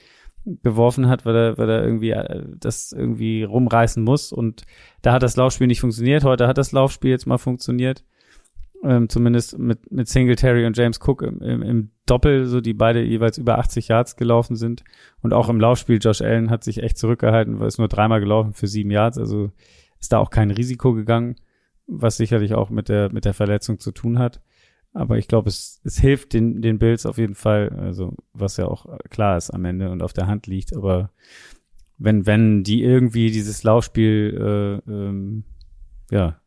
geworfen 0.62 1.08
hat, 1.08 1.26
weil 1.26 1.34
er, 1.34 1.58
weil 1.58 1.68
er 1.68 1.82
irgendwie 1.82 2.10
äh, 2.10 2.44
das 2.58 2.92
irgendwie 2.92 3.42
rumreißen 3.42 4.02
muss. 4.02 4.32
Und 4.32 4.62
da 5.02 5.12
hat 5.12 5.22
das 5.22 5.36
Laufspiel 5.36 5.66
nicht 5.66 5.80
funktioniert. 5.80 6.24
Heute 6.24 6.46
hat 6.46 6.58
das 6.58 6.72
Laufspiel 6.72 7.10
jetzt 7.10 7.26
mal 7.26 7.38
funktioniert. 7.38 8.04
Ähm, 8.84 9.08
zumindest 9.08 9.58
mit, 9.58 9.90
mit 9.90 10.06
Singletary 10.06 10.66
und 10.66 10.76
James 10.76 11.00
Cook 11.00 11.22
im, 11.22 11.40
im, 11.40 11.62
im 11.62 11.90
Doppel, 12.04 12.44
so 12.44 12.60
die 12.60 12.74
beide 12.74 13.02
jeweils 13.02 13.38
über 13.38 13.58
80 13.58 13.88
Yards 13.88 14.16
gelaufen 14.16 14.54
sind. 14.54 14.84
Und 15.22 15.32
auch 15.32 15.48
im 15.48 15.58
Laufspiel, 15.58 15.98
Josh 16.00 16.20
Allen 16.20 16.50
hat 16.50 16.62
sich 16.62 16.82
echt 16.82 16.98
zurückgehalten, 16.98 17.58
weil 17.58 17.68
es 17.68 17.78
nur 17.78 17.88
dreimal 17.88 18.20
gelaufen 18.20 18.52
für 18.52 18.68
sieben 18.68 18.90
Yards. 18.90 19.18
Also 19.18 19.50
ist 19.98 20.12
da 20.12 20.18
auch 20.18 20.30
kein 20.30 20.50
Risiko 20.50 20.92
gegangen 20.92 21.36
was 21.86 22.16
sicherlich 22.16 22.54
auch 22.54 22.70
mit 22.70 22.88
der, 22.88 23.12
mit 23.12 23.24
der 23.24 23.34
Verletzung 23.34 23.78
zu 23.78 23.92
tun 23.92 24.18
hat. 24.18 24.40
Aber 24.96 25.18
ich 25.18 25.28
glaube, 25.28 25.50
es, 25.50 25.80
es 25.84 25.98
hilft 25.98 26.32
den, 26.32 26.62
den 26.62 26.78
Bills 26.78 27.04
auf 27.04 27.18
jeden 27.18 27.34
Fall, 27.34 27.68
also 27.78 28.14
was 28.32 28.56
ja 28.56 28.66
auch 28.66 28.86
klar 29.10 29.36
ist 29.36 29.50
am 29.50 29.66
Ende 29.66 29.90
und 29.90 30.02
auf 30.02 30.14
der 30.14 30.26
Hand 30.26 30.46
liegt. 30.46 30.74
Aber 30.74 31.10
wenn, 31.98 32.24
wenn 32.24 32.64
die 32.64 32.82
irgendwie 32.82 33.30
dieses 33.30 33.62
Laufspiel 33.62 34.82
äh, 34.88 34.90
ähm, 34.90 35.44
ja, 36.10 36.40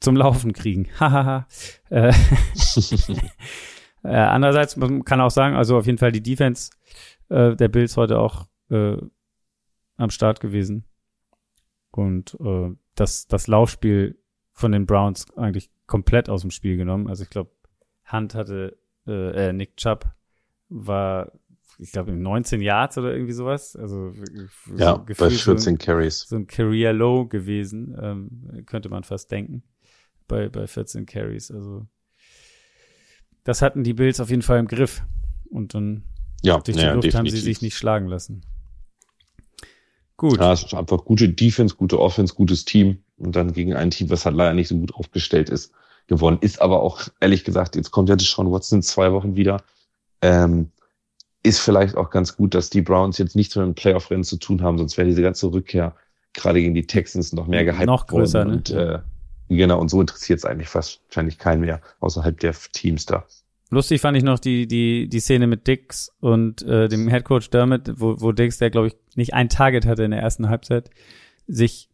zum 0.00 0.16
Laufen 0.16 0.52
kriegen. 0.52 0.88
Hahaha. 0.98 1.46
äh, 1.90 2.12
äh, 4.02 4.08
andererseits, 4.08 4.76
man 4.76 5.04
kann 5.04 5.20
auch 5.20 5.30
sagen, 5.30 5.54
also 5.54 5.78
auf 5.78 5.86
jeden 5.86 5.98
Fall 5.98 6.10
die 6.10 6.24
Defense 6.24 6.72
äh, 7.28 7.54
der 7.54 7.68
Bills 7.68 7.96
heute 7.96 8.18
auch 8.18 8.48
äh, 8.70 8.96
am 9.96 10.10
Start 10.10 10.40
gewesen. 10.40 10.86
Und 11.92 12.36
äh, 12.40 12.70
das, 12.96 13.28
das 13.28 13.46
Laufspiel 13.46 14.18
von 14.54 14.72
den 14.72 14.86
Browns 14.86 15.26
eigentlich 15.36 15.70
komplett 15.86 16.28
aus 16.28 16.40
dem 16.40 16.50
Spiel 16.50 16.76
genommen. 16.76 17.06
Also 17.06 17.22
ich 17.22 17.30
glaube, 17.30 17.52
Hunt 18.10 18.34
hatte, 18.34 18.76
äh, 19.06 19.48
äh, 19.48 19.52
Nick 19.52 19.76
Chubb 19.76 20.06
war, 20.68 21.32
ich 21.78 21.92
glaube, 21.92 22.12
19 22.12 22.60
Yards 22.60 22.98
oder 22.98 23.12
irgendwie 23.12 23.32
sowas. 23.32 23.76
Also 23.76 24.12
ja, 24.76 24.96
so 24.96 25.04
bei 25.18 25.30
14 25.30 25.58
so 25.58 25.70
ein, 25.70 25.78
Carries. 25.78 26.20
So 26.28 26.36
ein 26.36 26.46
Career 26.46 26.92
Low 26.92 27.26
gewesen, 27.26 27.96
ähm, 28.00 28.64
könnte 28.66 28.88
man 28.88 29.04
fast 29.04 29.30
denken. 29.30 29.62
Bei, 30.28 30.48
bei 30.48 30.66
14 30.66 31.06
Carries. 31.06 31.50
Also 31.50 31.86
das 33.44 33.62
hatten 33.62 33.84
die 33.84 33.94
Bills 33.94 34.20
auf 34.20 34.30
jeden 34.30 34.42
Fall 34.42 34.58
im 34.58 34.68
Griff. 34.68 35.02
Und 35.50 35.74
dann 35.74 36.04
ja, 36.42 36.58
durch 36.58 36.76
die 36.76 36.82
ja, 36.82 36.92
Luft 36.92 37.04
definitiv. 37.04 37.18
haben 37.18 37.30
sie 37.30 37.44
sich 37.44 37.62
nicht 37.62 37.76
schlagen 37.76 38.06
lassen. 38.06 38.42
Gut. 40.16 40.38
Ja, 40.38 40.52
es 40.52 40.62
ist 40.62 40.74
einfach 40.74 41.04
gute 41.04 41.28
Defense, 41.28 41.74
gute 41.74 41.98
Offense, 41.98 42.34
gutes 42.34 42.64
Team 42.64 43.02
und 43.16 43.34
dann 43.34 43.52
gegen 43.52 43.74
ein 43.74 43.90
Team, 43.90 44.08
was 44.10 44.24
halt 44.24 44.36
leider 44.36 44.54
nicht 44.54 44.68
so 44.68 44.76
gut 44.76 44.94
aufgestellt 44.94 45.50
ist, 45.50 45.72
gewonnen. 46.06 46.38
Ist 46.40 46.60
aber 46.60 46.82
auch, 46.82 47.02
ehrlich 47.20 47.44
gesagt, 47.44 47.76
jetzt 47.76 47.90
kommt 47.90 48.08
ja 48.08 48.16
Deshaun 48.16 48.50
Watson 48.50 48.78
in 48.78 48.82
zwei 48.82 49.12
Wochen 49.12 49.36
wieder. 49.36 49.62
Ähm, 50.20 50.70
ist 51.42 51.58
vielleicht 51.58 51.96
auch 51.96 52.10
ganz 52.10 52.36
gut, 52.36 52.54
dass 52.54 52.70
die 52.70 52.82
Browns 52.82 53.18
jetzt 53.18 53.34
nichts 53.34 53.56
mit 53.56 53.66
dem 53.66 53.74
Playoff-Rennen 53.74 54.24
zu 54.24 54.36
tun 54.36 54.62
haben, 54.62 54.78
sonst 54.78 54.96
wäre 54.96 55.08
diese 55.08 55.22
ganze 55.22 55.52
Rückkehr 55.52 55.94
gerade 56.34 56.60
gegen 56.60 56.74
die 56.74 56.86
Texans 56.86 57.32
noch 57.32 57.46
mehr 57.46 57.64
gehypt 57.64 57.86
Noch 57.86 58.06
größer, 58.06 58.46
worden. 58.46 58.50
ne? 58.50 58.56
Und 58.56 58.70
äh, 58.70 58.98
genau, 59.48 59.80
und 59.80 59.88
so 59.90 60.00
interessiert 60.00 60.38
es 60.38 60.44
eigentlich 60.44 60.68
fast 60.68 61.00
wahrscheinlich 61.08 61.38
keinen 61.38 61.60
mehr, 61.60 61.80
außerhalb 62.00 62.38
der 62.38 62.54
Teams 62.72 63.06
da. 63.06 63.24
Lustig 63.70 64.00
fand 64.00 64.16
ich 64.16 64.22
noch 64.22 64.38
die, 64.38 64.66
die, 64.66 65.08
die 65.08 65.20
Szene 65.20 65.46
mit 65.46 65.66
Dix 65.66 66.12
und 66.20 66.62
äh, 66.62 66.88
dem 66.88 67.08
Headcoach 67.08 67.48
Dermott, 67.50 67.90
wo, 67.96 68.20
wo 68.20 68.32
Dix, 68.32 68.58
der 68.58 68.70
glaube 68.70 68.88
ich 68.88 68.96
nicht 69.16 69.34
ein 69.34 69.48
Target 69.48 69.86
hatte 69.86 70.04
in 70.04 70.10
der 70.10 70.20
ersten 70.20 70.48
Halbzeit, 70.48 70.90
sich 71.46 71.88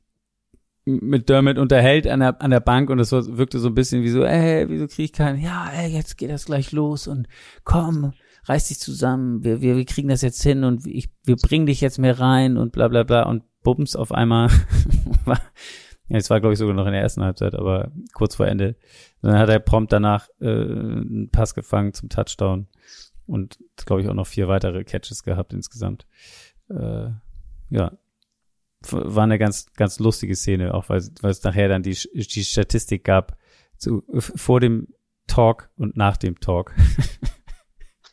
mit 0.89 1.29
Dermott 1.29 1.59
unterhält 1.59 2.07
an 2.07 2.21
der, 2.21 2.41
an 2.41 2.51
der 2.51 2.61
Bank 2.61 2.89
und 2.91 2.99
es 2.99 3.13
wirkte 3.13 3.59
so 3.59 3.69
ein 3.69 3.75
bisschen 3.75 4.03
wie 4.03 4.09
so, 4.09 4.25
ey, 4.25 4.69
wieso 4.69 4.87
krieg 4.87 5.07
ich 5.07 5.13
keinen? 5.13 5.41
Ja, 5.41 5.71
ey, 5.71 5.91
jetzt 5.91 6.17
geht 6.17 6.31
das 6.31 6.47
gleich 6.47 6.73
los 6.73 7.07
und 7.07 7.29
komm, 7.65 8.13
reiß 8.45 8.69
dich 8.69 8.79
zusammen, 8.79 9.45
wir, 9.45 9.61
wir, 9.61 9.77
wir 9.77 9.85
kriegen 9.85 10.09
das 10.09 10.23
jetzt 10.23 10.43
hin 10.43 10.65
und 10.65 10.87
ich, 10.87 11.11
wir 11.25 11.37
bringen 11.37 11.67
dich 11.67 11.81
jetzt 11.81 11.99
mehr 11.99 12.19
rein 12.19 12.57
und 12.57 12.73
bla 12.73 12.89
bla 12.89 13.03
bla 13.03 13.25
und 13.25 13.43
bums 13.63 13.97
auf 13.97 14.13
einmal 14.13 14.49
war, 15.25 15.41
ja, 16.09 16.17
es 16.17 16.31
war 16.31 16.41
glaube 16.41 16.55
ich 16.55 16.59
sogar 16.59 16.75
noch 16.75 16.87
in 16.87 16.93
der 16.93 17.03
ersten 17.03 17.23
Halbzeit, 17.23 17.55
aber 17.55 17.93
kurz 18.15 18.37
vor 18.37 18.47
Ende. 18.47 18.77
Dann 19.21 19.39
hat 19.39 19.51
er 19.51 19.59
prompt 19.59 19.93
danach 19.93 20.29
äh, 20.41 20.47
einen 20.47 21.29
Pass 21.31 21.55
gefangen 21.55 21.93
zum 21.93 22.09
Touchdown 22.09 22.67
und 23.27 23.59
glaube 23.85 24.01
ich 24.03 24.09
auch 24.09 24.15
noch 24.15 24.27
vier 24.27 24.49
weitere 24.49 24.85
Catches 24.85 25.23
gehabt 25.23 25.53
insgesamt. 25.53 26.07
Äh, 26.71 27.11
ja, 27.71 27.93
war 28.91 29.25
eine 29.25 29.39
ganz 29.39 29.73
ganz 29.75 29.99
lustige 29.99 30.37
Szene, 30.37 30.75
auch 30.75 30.89
weil, 30.89 31.03
weil 31.21 31.31
es 31.31 31.43
nachher 31.43 31.69
dann 31.69 31.83
die 31.83 31.97
die 32.15 32.45
Statistik 32.45 33.05
gab 33.05 33.37
zu, 33.77 34.05
vor 34.19 34.61
dem 34.61 34.89
Talk 35.27 35.71
und 35.77 35.97
nach 35.97 36.17
dem 36.17 36.41
Talk. 36.41 36.75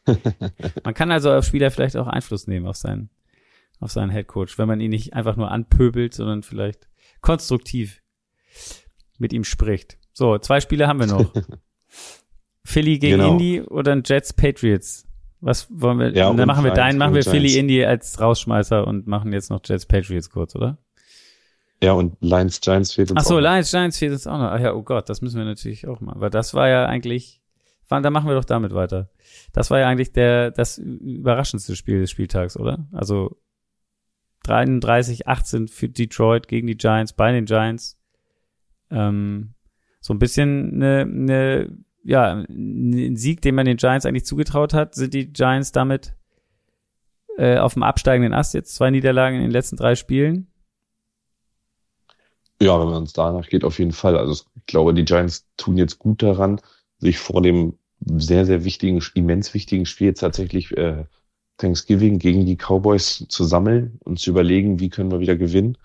man 0.84 0.94
kann 0.94 1.12
also 1.12 1.32
auf 1.32 1.46
Spieler 1.46 1.72
vielleicht 1.72 1.98
auch 1.98 2.08
Einfluss 2.08 2.48
nehmen 2.48 2.68
auf 2.68 2.78
seinen 2.78 3.10
auf 3.80 3.92
seinen 3.92 4.10
Headcoach, 4.10 4.58
wenn 4.58 4.68
man 4.68 4.80
ihn 4.80 4.92
nicht 4.92 5.14
einfach 5.14 5.36
nur 5.36 5.52
anpöbelt, 5.52 6.14
sondern 6.14 6.44
vielleicht 6.44 6.88
konstruktiv 7.22 8.02
mit 9.18 9.34
ihm 9.34 9.44
spricht. 9.44 9.98
So, 10.14 10.38
zwei 10.38 10.62
Spiele 10.62 10.88
haben 10.88 11.00
wir 11.00 11.08
noch. 11.08 11.34
Philly 12.64 12.98
gegen 13.00 13.18
Genau. 13.18 13.32
Indy 13.34 13.62
oder 13.62 13.92
ein 13.92 14.04
Jets 14.06 14.34
Patriots. 14.34 15.05
Was 15.46 15.68
wollen 15.70 16.00
wir? 16.00 16.12
Ja, 16.12 16.34
dann 16.34 16.48
machen 16.48 16.64
wir 16.64 16.72
deinen, 16.72 16.98
machen 16.98 17.14
wir 17.14 17.22
Philly. 17.22 17.60
Indy 17.60 17.86
als 17.86 18.20
Rausschmeißer 18.20 18.88
und 18.88 19.06
machen 19.06 19.32
jetzt 19.32 19.52
noch 19.52 19.62
Jets 19.64 19.86
Patriots 19.86 20.32
kurz, 20.32 20.56
oder? 20.56 20.80
Ja, 21.84 21.92
und 21.92 22.18
Lions 22.20 22.62
Giants 22.62 22.94
fehlt 22.94 23.12
uns 23.12 23.22
Ach 23.22 23.26
so, 23.26 23.36
auch. 23.36 23.42
Lions 23.42 23.70
Giants 23.70 24.00
fehlt 24.00 24.12
jetzt 24.12 24.28
auch 24.28 24.40
noch. 24.40 24.50
Ach 24.50 24.60
ja, 24.60 24.74
oh 24.74 24.82
Gott, 24.82 25.08
das 25.08 25.22
müssen 25.22 25.38
wir 25.38 25.46
natürlich 25.46 25.88
auch 25.88 26.02
mal, 26.02 26.16
weil 26.18 26.32
das 26.32 26.56
war 26.56 26.68
ja 26.68 26.88
eigentlich, 26.88 27.44
dann 27.90 28.12
machen 28.12 28.28
wir 28.28 28.34
doch 28.34 28.44
damit 28.44 28.74
weiter. 28.74 29.12
Das 29.54 29.70
war 29.70 29.78
ja 29.78 29.88
eigentlich 29.88 30.14
der 30.14 30.50
das 30.50 30.80
überraschendste 30.80 31.76
Spiel 31.76 32.00
des 32.00 32.10
Spieltags, 32.10 32.58
oder? 32.58 32.88
Also 32.92 33.38
33, 34.46 35.28
18 35.28 35.68
für 35.68 35.90
Detroit 35.90 36.48
gegen 36.48 36.66
die 36.66 36.78
Giants, 36.78 37.14
bei 37.14 37.32
den 37.32 37.46
Giants. 37.46 38.00
Ähm, 38.90 39.54
so 40.00 40.12
ein 40.12 40.20
bisschen 40.20 40.74
eine, 40.74 41.02
eine, 41.02 41.78
ja, 42.06 42.46
ein 42.48 43.18
Sieg, 43.18 43.42
den 43.42 43.56
man 43.56 43.66
den 43.66 43.78
Giants 43.78 44.06
eigentlich 44.06 44.26
zugetraut 44.26 44.74
hat, 44.74 44.96
sind 44.96 45.14
die 45.14 45.34
Giants 45.34 45.72
damit 45.72 46.14
äh, 47.38 47.58
auf 47.58 47.74
dem 47.74 47.84
absteigenden 47.84 48.34
Ast 48.34 48.54
jetzt. 48.54 48.76
Zwei 48.76 48.92
Niederlagen 48.92 49.38
in 49.38 49.42
den 49.42 49.52
letzten 49.52 49.76
drei 49.76 49.96
Spielen. 49.96 50.48
Ja, 52.62 52.80
wenn 52.80 52.88
man 52.88 52.98
uns 52.98 53.14
danach 53.14 53.48
geht, 53.48 53.66
auf 53.66 53.80
jeden 53.80 53.92
Fall. 53.92 54.18
Also 54.18 54.46
ich 54.56 54.66
glaube, 54.68 54.94
die 54.94 55.04
Giants 55.04 55.48
tun 55.58 55.78
jetzt 55.78 56.00
gut 56.00 56.22
daran, 56.22 56.62
sich 57.00 57.18
vor 57.18 57.42
dem 57.42 57.78
sehr, 58.00 58.46
sehr 58.46 58.64
wichtigen, 58.64 59.04
immens 59.16 59.54
wichtigen 59.54 59.86
Spiel 59.86 60.08
jetzt 60.08 60.20
tatsächlich 60.20 60.78
äh, 60.78 61.06
Thanksgiving 61.58 62.20
gegen 62.20 62.46
die 62.46 62.56
Cowboys 62.56 63.26
zu 63.28 63.44
sammeln 63.44 64.00
und 64.04 64.20
zu 64.20 64.30
überlegen, 64.30 64.80
wie 64.80 64.90
können 64.90 65.12
wir 65.12 65.20
wieder 65.20 65.36
gewinnen. 65.36 65.78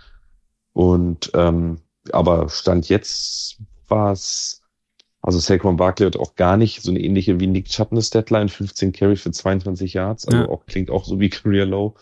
Und 0.73 1.31
ähm, 1.35 1.79
aber 2.13 2.49
Stand 2.51 2.89
jetzt 2.89 3.59
war 3.89 4.13
es, 4.13 4.60
also 5.23 5.39
Saquon 5.39 5.77
Barkley 5.77 6.07
hat 6.07 6.17
auch 6.17 6.35
gar 6.35 6.57
nicht 6.57 6.83
so 6.83 6.91
eine 6.91 7.01
ähnliche 7.01 7.41
wie 7.41 7.47
Nick 7.47 7.69
Chutness 7.69 8.11
Deadline, 8.11 8.49
15 8.49 8.93
Carry 8.93 9.17
für 9.17 9.31
22 9.31 9.95
Yards, 9.95 10.27
also 10.27 10.39
Ja. 10.39 10.49
auch 10.49 10.67
klingt 10.67 10.91
auch 10.91 11.05
so 11.05 11.21
wie 11.21 11.29
Career 11.31 11.67
Low. 11.67 11.95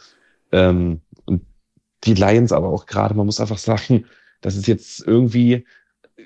Ähm, 0.53 1.01
und 1.25 1.43
die 2.05 2.14
Lions 2.14 2.53
aber 2.53 2.69
auch 2.69 2.87
gerade, 2.87 3.14
man 3.14 3.27
muss 3.27 3.41
einfach 3.41 3.59
sagen, 3.59 4.05
das 4.41 4.57
ist 4.57 4.69
jetzt 4.69 5.07
irgendwie 5.07 5.66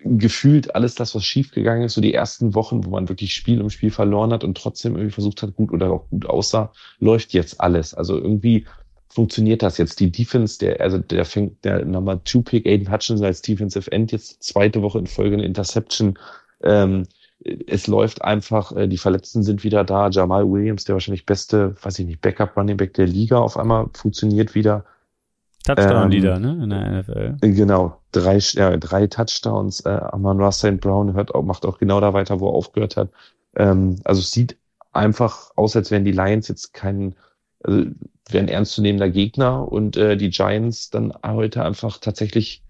gefühlt 0.04 0.74
alles 0.74 0.94
das, 0.94 1.14
was 1.14 1.24
schiefgegangen 1.24 1.84
ist, 1.84 1.94
so 1.94 2.00
die 2.00 2.14
ersten 2.14 2.54
Wochen, 2.54 2.84
wo 2.84 2.90
man 2.90 3.08
wirklich 3.08 3.34
Spiel 3.34 3.60
um 3.60 3.70
Spiel 3.70 3.90
verloren 3.90 4.32
hat 4.32 4.42
und 4.44 4.56
trotzdem 4.56 4.96
irgendwie 4.96 5.12
versucht 5.12 5.42
hat, 5.42 5.54
gut 5.54 5.70
oder 5.72 5.90
auch 5.90 6.08
gut 6.08 6.26
aussah, 6.26 6.72
läuft 6.98 7.32
jetzt 7.32 7.60
alles. 7.60 7.94
Also 7.94 8.16
irgendwie 8.16 8.66
funktioniert 9.08 9.62
das 9.62 9.78
jetzt. 9.78 10.00
Die 10.00 10.10
Defense, 10.10 10.58
der, 10.58 10.80
also 10.80 10.98
der 10.98 11.24
fängt 11.24 11.64
der 11.64 11.84
Number 11.84 12.22
Two 12.24 12.42
Pick 12.42 12.66
Aiden 12.66 12.90
Hutchinson 12.90 13.26
als 13.26 13.42
Defensive 13.42 13.90
End 13.92 14.10
jetzt 14.12 14.42
zweite 14.42 14.82
Woche 14.82 14.98
in 14.98 15.06
Folge 15.06 15.34
eine 15.36 15.44
Interception. 15.44 16.18
Ähm, 16.62 17.04
es 17.44 17.86
läuft 17.86 18.22
einfach, 18.22 18.72
äh, 18.72 18.86
die 18.86 18.98
Verletzten 18.98 19.42
sind 19.42 19.64
wieder 19.64 19.84
da. 19.84 20.08
Jamal 20.08 20.48
Williams, 20.50 20.84
der 20.84 20.94
wahrscheinlich 20.94 21.26
beste, 21.26 21.74
weiß 21.82 21.98
ich 21.98 22.06
nicht, 22.06 22.20
Backup 22.20 22.56
Running 22.56 22.76
Back 22.76 22.94
der 22.94 23.06
Liga, 23.06 23.38
auf 23.38 23.56
einmal 23.56 23.88
funktioniert 23.94 24.54
wieder. 24.54 24.84
Touchdown-Leader, 25.64 26.36
Ähm, 26.36 26.42
ne, 26.42 26.64
in 26.64 26.70
der 26.70 27.02
NFL. 27.02 27.36
Genau, 27.40 27.98
drei, 28.10 28.38
ja, 28.38 28.76
drei 28.76 29.06
Touchdowns. 29.06 29.80
Äh, 29.80 29.90
Amon 29.90 30.40
Ross 30.40 30.58
St. 30.58 30.80
Brown 30.80 31.14
hört 31.14 31.34
auch, 31.34 31.42
macht 31.42 31.64
auch 31.64 31.78
genau 31.78 32.00
da 32.00 32.12
weiter, 32.14 32.40
wo 32.40 32.48
er 32.48 32.54
aufgehört 32.54 32.96
hat. 32.96 33.10
Ähm, 33.56 33.96
also 34.04 34.20
es 34.20 34.32
sieht 34.32 34.56
einfach 34.92 35.50
aus, 35.56 35.76
als 35.76 35.90
wären 35.90 36.04
die 36.04 36.12
Lions 36.12 36.48
jetzt 36.48 36.74
kein, 36.74 37.14
also 37.62 37.86
wären 38.28 38.48
ernstzunehmender 38.48 39.10
Gegner 39.10 39.70
und 39.70 39.96
äh, 39.96 40.16
die 40.16 40.30
Giants 40.30 40.90
dann 40.90 41.12
heute 41.24 41.64
einfach 41.64 41.98
tatsächlich, 41.98 42.62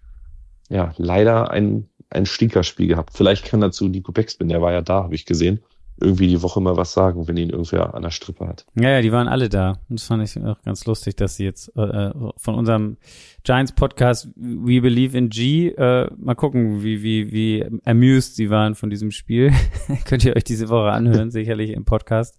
ja, 0.69 0.93
leider 0.97 1.51
ein, 1.51 1.89
ein 2.13 2.27
Stinkerspiel 2.27 2.89
gehabt. 2.89 3.11
Vielleicht 3.15 3.45
kann 3.45 3.61
dazu 3.61 3.89
Nico 3.89 4.13
Beckspin, 4.13 4.49
der 4.49 4.63
war 4.63 4.73
ja 4.73 4.83
da, 4.83 5.05
habe 5.05 5.15
ich 5.15 5.27
gesehen, 5.27 5.61
irgendwie 6.01 6.27
die 6.27 6.43
Woche 6.43 6.61
mal 6.61 6.77
was 6.77 6.93
sagen, 6.93 7.29
wenn 7.29 7.37
ihn 7.37 7.51
irgendwer 7.51 7.95
an 7.95 8.03
der 8.03 8.11
Strippe 8.11 8.47
hat. 8.47 8.67
Ja, 8.75 8.91
ja, 8.91 9.01
die 9.03 9.13
waren 9.13 9.29
alle 9.29 9.49
da. 9.49 9.81
Und 9.89 10.01
das 10.01 10.07
fand 10.07 10.23
ich 10.23 10.43
auch 10.43 10.61
ganz 10.63 10.85
lustig, 10.87 11.17
dass 11.17 11.37
sie 11.37 11.45
jetzt 11.45 11.69
äh, 11.77 12.11
von 12.37 12.55
unserem 12.55 12.97
Giants 13.45 13.73
Podcast 13.73 14.29
We 14.37 14.81
Believe 14.81 15.17
in 15.17 15.29
G 15.29 15.69
äh, 15.69 16.11
mal 16.17 16.35
gucken, 16.35 16.83
wie 16.83 17.03
wie 17.03 17.33
wie 17.33 17.65
amused 17.85 18.37
sie 18.37 18.51
waren 18.51 18.75
von 18.75 18.91
diesem 18.91 19.11
Spiel. 19.11 19.53
Könnt 20.05 20.25
ihr 20.25 20.37
euch 20.37 20.45
diese 20.45 20.69
Woche 20.69 20.91
anhören, 20.91 21.31
sicherlich 21.33 21.71
im 21.71 21.85
Podcast. 21.85 22.39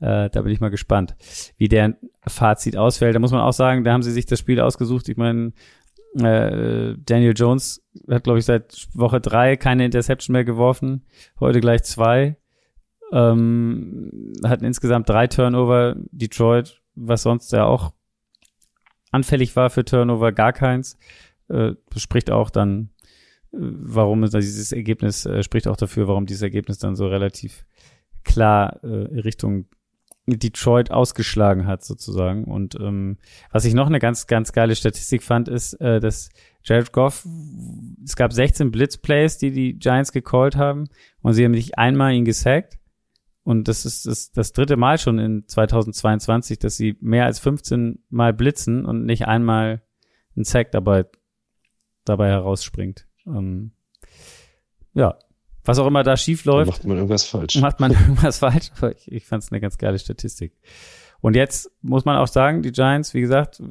Äh, 0.00 0.30
da 0.30 0.42
bin 0.42 0.52
ich 0.52 0.60
mal 0.60 0.70
gespannt, 0.70 1.16
wie 1.56 1.68
der 1.68 1.96
Fazit 2.26 2.76
ausfällt. 2.76 3.14
Da 3.14 3.20
muss 3.20 3.32
man 3.32 3.40
auch 3.40 3.52
sagen, 3.52 3.84
da 3.84 3.92
haben 3.92 4.02
sie 4.02 4.12
sich 4.12 4.26
das 4.26 4.38
Spiel 4.38 4.60
ausgesucht. 4.60 5.08
Ich 5.08 5.16
meine, 5.16 5.52
äh, 6.18 6.96
Daniel 7.04 7.34
Jones 7.36 7.82
hat, 8.08 8.24
glaube 8.24 8.38
ich, 8.38 8.44
seit 8.44 8.88
Woche 8.94 9.20
drei 9.20 9.56
keine 9.56 9.84
Interception 9.84 10.32
mehr 10.32 10.44
geworfen. 10.44 11.04
Heute 11.40 11.60
gleich 11.60 11.82
zwei. 11.82 12.36
Ähm, 13.12 14.32
hatten 14.44 14.64
insgesamt 14.64 15.08
drei 15.08 15.26
Turnover. 15.26 15.96
Detroit, 16.10 16.80
was 16.94 17.22
sonst 17.22 17.52
ja 17.52 17.64
auch 17.64 17.92
anfällig 19.10 19.56
war 19.56 19.70
für 19.70 19.84
Turnover, 19.84 20.32
gar 20.32 20.52
keins. 20.52 20.98
Äh, 21.48 21.72
spricht 21.96 22.30
auch 22.30 22.50
dann, 22.50 22.90
äh, 23.52 23.58
warum 23.58 24.22
es 24.22 24.32
dieses 24.32 24.72
Ergebnis, 24.72 25.26
äh, 25.26 25.42
spricht 25.42 25.68
auch 25.68 25.76
dafür, 25.76 26.08
warum 26.08 26.26
dieses 26.26 26.42
Ergebnis 26.42 26.78
dann 26.78 26.96
so 26.96 27.06
relativ 27.06 27.64
klar 28.24 28.82
äh, 28.82 29.20
Richtung 29.20 29.66
Detroit 30.26 30.90
ausgeschlagen 30.90 31.66
hat, 31.66 31.84
sozusagen. 31.84 32.44
Und 32.44 32.76
ähm, 32.80 33.18
was 33.50 33.64
ich 33.64 33.74
noch 33.74 33.86
eine 33.86 33.98
ganz, 33.98 34.26
ganz 34.26 34.52
geile 34.52 34.74
Statistik 34.74 35.22
fand, 35.22 35.48
ist, 35.48 35.74
äh, 35.80 36.00
dass 36.00 36.30
Jared 36.62 36.92
Goff, 36.92 37.26
es 38.02 38.16
gab 38.16 38.32
16 38.32 38.70
Blitzplays, 38.70 39.36
die 39.36 39.50
die 39.50 39.78
Giants 39.78 40.12
gecallt 40.12 40.56
haben, 40.56 40.88
und 41.20 41.34
sie 41.34 41.44
haben 41.44 41.52
nicht 41.52 41.78
einmal 41.78 42.14
ihn 42.14 42.24
gesackt. 42.24 42.78
Und 43.42 43.68
das 43.68 43.84
ist 43.84 44.06
das, 44.06 44.32
das 44.32 44.52
dritte 44.52 44.78
Mal 44.78 44.96
schon 44.96 45.18
in 45.18 45.46
2022, 45.46 46.58
dass 46.58 46.78
sie 46.78 46.96
mehr 47.00 47.26
als 47.26 47.38
15 47.40 48.02
Mal 48.08 48.32
blitzen 48.32 48.86
und 48.86 49.04
nicht 49.04 49.26
einmal 49.26 49.82
ein 50.34 50.44
Sack 50.44 50.72
dabei, 50.72 51.04
dabei 52.06 52.28
herausspringt. 52.28 53.06
Ähm, 53.26 53.72
ja, 54.94 55.18
was 55.64 55.78
auch 55.78 55.86
immer 55.86 56.02
da 56.02 56.16
schief 56.16 56.44
läuft, 56.44 56.70
macht 56.70 56.84
man 56.84 56.96
irgendwas 56.96 57.24
falsch. 57.24 57.56
macht 57.56 57.80
man 57.80 57.92
irgendwas 58.00 58.38
falsch, 58.38 58.70
ich, 58.96 59.12
ich 59.12 59.24
fand 59.24 59.42
es 59.42 59.50
eine 59.50 59.60
ganz 59.60 59.78
geile 59.78 59.98
Statistik. 59.98 60.52
Und 61.20 61.36
jetzt 61.36 61.70
muss 61.80 62.04
man 62.04 62.16
auch 62.18 62.28
sagen, 62.28 62.62
die 62.62 62.72
Giants, 62.72 63.14
wie 63.14 63.22
gesagt, 63.22 63.62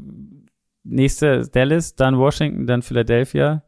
nächste 0.84 1.28
ist 1.28 1.56
Dallas, 1.56 1.96
dann 1.96 2.18
Washington, 2.18 2.66
dann 2.66 2.82
Philadelphia. 2.82 3.64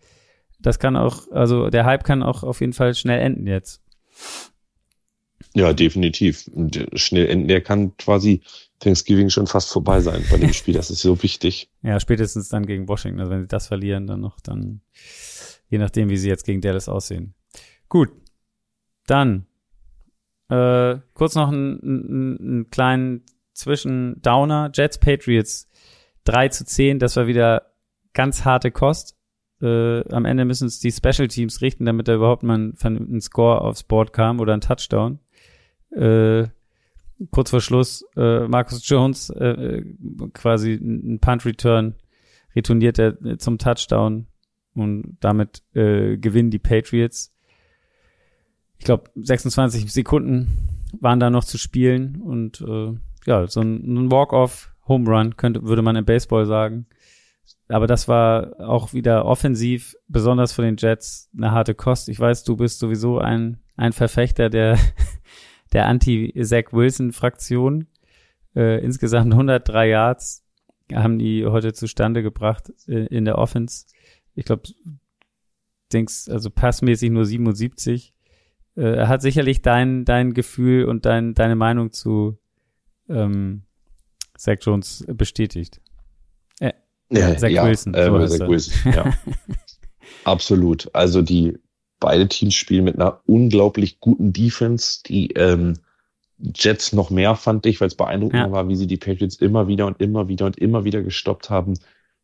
Das 0.60 0.80
kann 0.80 0.96
auch, 0.96 1.32
also 1.32 1.70
der 1.70 1.86
Hype 1.86 2.04
kann 2.04 2.24
auch 2.24 2.44
auf 2.44 2.62
jeden 2.62 2.74
Fall 2.74 2.96
schnell 2.96 3.20
enden 3.20 3.46
jetzt. 3.46 3.84
Ja, 5.54 5.72
definitiv. 5.72 6.50
Schnell 6.96 7.28
enden, 7.28 7.48
der 7.48 7.62
kann 7.62 7.96
quasi 7.98 8.42
Thanksgiving 8.80 9.30
schon 9.30 9.48
fast 9.48 9.70
vorbei 9.70 10.02
sein 10.02 10.24
bei 10.30 10.38
dem 10.38 10.52
Spiel. 10.54 10.74
Das 10.74 10.90
ist 10.90 11.02
so 11.02 11.22
wichtig. 11.24 11.70
Ja, 11.82 12.00
spätestens 12.00 12.50
dann 12.50 12.66
gegen 12.66 12.88
Washington. 12.88 13.20
Also 13.20 13.32
wenn 13.32 13.42
sie 13.42 13.48
das 13.48 13.68
verlieren, 13.68 14.08
dann 14.08 14.20
noch, 14.20 14.40
dann 14.40 14.82
je 15.70 15.78
nachdem, 15.78 16.10
wie 16.10 16.18
sie 16.18 16.30
jetzt 16.30 16.44
gegen 16.44 16.62
Dallas 16.62 16.90
aussehen. 16.90 17.36
Gut, 17.90 18.12
dann 19.08 19.46
äh, 20.50 20.98
kurz 21.14 21.36
noch 21.36 21.50
einen, 21.50 21.80
einen, 21.82 22.38
einen 22.40 22.70
kleinen 22.70 23.24
Zwischendowner. 23.54 24.72
Jets 24.74 25.00
Patriots 25.00 25.70
3 26.26 26.50
zu 26.50 26.66
10. 26.66 27.00
Das 27.00 27.16
war 27.16 27.28
wieder 27.28 27.74
ganz 28.14 28.46
harte 28.46 28.72
Kost. 28.72 29.18
Äh, 29.62 30.08
am 30.10 30.26
Ende 30.26 30.46
müssen 30.46 30.68
es 30.68 30.80
die 30.80 30.92
Special 30.92 31.28
Teams 31.28 31.62
richten, 31.62 31.86
damit 31.86 32.08
da 32.08 32.16
überhaupt 32.16 32.44
mal 32.44 32.58
ein, 32.58 32.76
ein 32.84 33.22
Score 33.22 33.62
aufs 33.62 33.84
Board 33.84 34.14
kam 34.14 34.40
oder 34.40 34.54
ein 34.54 34.62
Touchdown. 34.62 35.20
Äh, 35.92 36.48
kurz 37.32 37.50
vor 37.50 37.62
Schluss 37.62 38.06
äh, 38.18 38.48
Marcus 38.48 38.88
Jones 38.88 39.30
äh, 39.30 39.84
quasi 40.34 40.74
ein 40.74 41.20
Punt 41.20 41.46
Return 41.46 41.96
retourniert 42.56 43.00
er 43.00 43.40
zum 43.40 43.58
Touchdown 43.58 44.28
und 44.74 45.18
damit 45.22 45.64
äh, 45.74 46.18
gewinnen 46.18 46.52
die 46.52 46.60
Patriots. 46.60 47.35
Ich 48.78 48.86
glaube 48.86 49.10
26 49.16 49.92
Sekunden 49.92 50.82
waren 51.00 51.20
da 51.20 51.30
noch 51.30 51.44
zu 51.44 51.58
spielen 51.58 52.22
und 52.22 52.62
äh, 52.62 52.94
ja 53.26 53.48
so 53.48 53.62
ein, 53.62 53.84
ein 53.84 54.12
Walk-off 54.12 54.72
Home 54.88 55.10
Run 55.10 55.36
könnte 55.36 55.64
würde 55.64 55.82
man 55.82 55.96
im 55.96 56.06
Baseball 56.06 56.46
sagen. 56.46 56.86
Aber 57.68 57.88
das 57.88 58.08
war 58.08 58.60
auch 58.60 58.94
wieder 58.94 59.26
offensiv, 59.26 59.96
besonders 60.08 60.54
von 60.54 60.66
den 60.66 60.78
Jets, 60.78 61.30
eine 61.36 61.52
harte 61.52 61.74
Kost. 61.74 62.10
Ich 62.10 62.20
weiß, 62.20 62.44
du 62.44 62.56
bist 62.56 62.80
sowieso 62.80 63.20
ein, 63.20 63.60
ein 63.76 63.92
Verfechter 63.92 64.50
der 64.50 64.78
der 65.74 65.88
Anti-Zach 65.88 66.72
Wilson-Fraktion. 66.72 67.88
Äh, 68.56 68.84
insgesamt 68.84 69.34
103 69.34 69.90
Yards 69.90 70.46
haben 70.94 71.20
die 71.20 71.46
heute 71.46 71.74
zustande 71.74 72.24
gebracht 72.24 72.72
äh, 72.88 73.08
in 73.08 73.26
der 73.26 73.38
Offense. 73.38 73.88
Ich 74.36 74.46
glaube, 74.46 74.64
denkst 75.92 76.30
also 76.30 76.50
passmäßig 76.50 77.12
nur 77.12 77.26
77. 77.26 78.14
Äh, 78.76 78.96
er 78.96 79.08
hat 79.08 79.22
sicherlich 79.22 79.62
dein 79.62 80.06
dein 80.06 80.34
Gefühl 80.34 80.86
und 80.86 81.06
dein 81.06 81.34
deine 81.34 81.56
Meinung 81.56 81.92
zu 81.92 82.38
ähm, 83.10 83.64
Zach 84.38 84.58
Jones 84.62 85.06
bestätigt. 85.08 85.82
Äh, 86.60 86.74
ja, 87.10 87.38
Zach 87.38 87.50
ja, 87.50 87.66
Wilson. 87.66 87.94
Äh, 87.94 88.06
so 88.06 88.28
Zach 88.38 88.48
Wilson, 88.48 88.94
ja. 88.94 89.14
Absolut. 90.24 90.90
Also 90.94 91.22
die 91.22 91.58
Beide 92.00 92.28
Teams 92.28 92.54
spielen 92.54 92.84
mit 92.84 92.96
einer 92.96 93.22
unglaublich 93.26 94.00
guten 94.00 94.34
Defense. 94.34 95.02
Die 95.06 95.32
ähm, 95.32 95.76
Jets 96.38 96.92
noch 96.92 97.10
mehr 97.10 97.36
fand 97.36 97.66
ich, 97.66 97.80
weil 97.80 97.88
es 97.88 97.96
beeindruckend 97.96 98.42
ja. 98.42 98.52
war, 98.52 98.68
wie 98.68 98.76
sie 98.76 98.88
die 98.88 98.98
Patriots 98.98 99.38
immer 99.38 99.68
wieder 99.68 99.88
und 99.88 100.02
immer 100.02 100.28
wieder 100.28 100.46
und 100.46 100.58
immer 100.58 100.84
wieder 100.84 101.02
gestoppt 101.02 101.50
haben. 101.50 101.80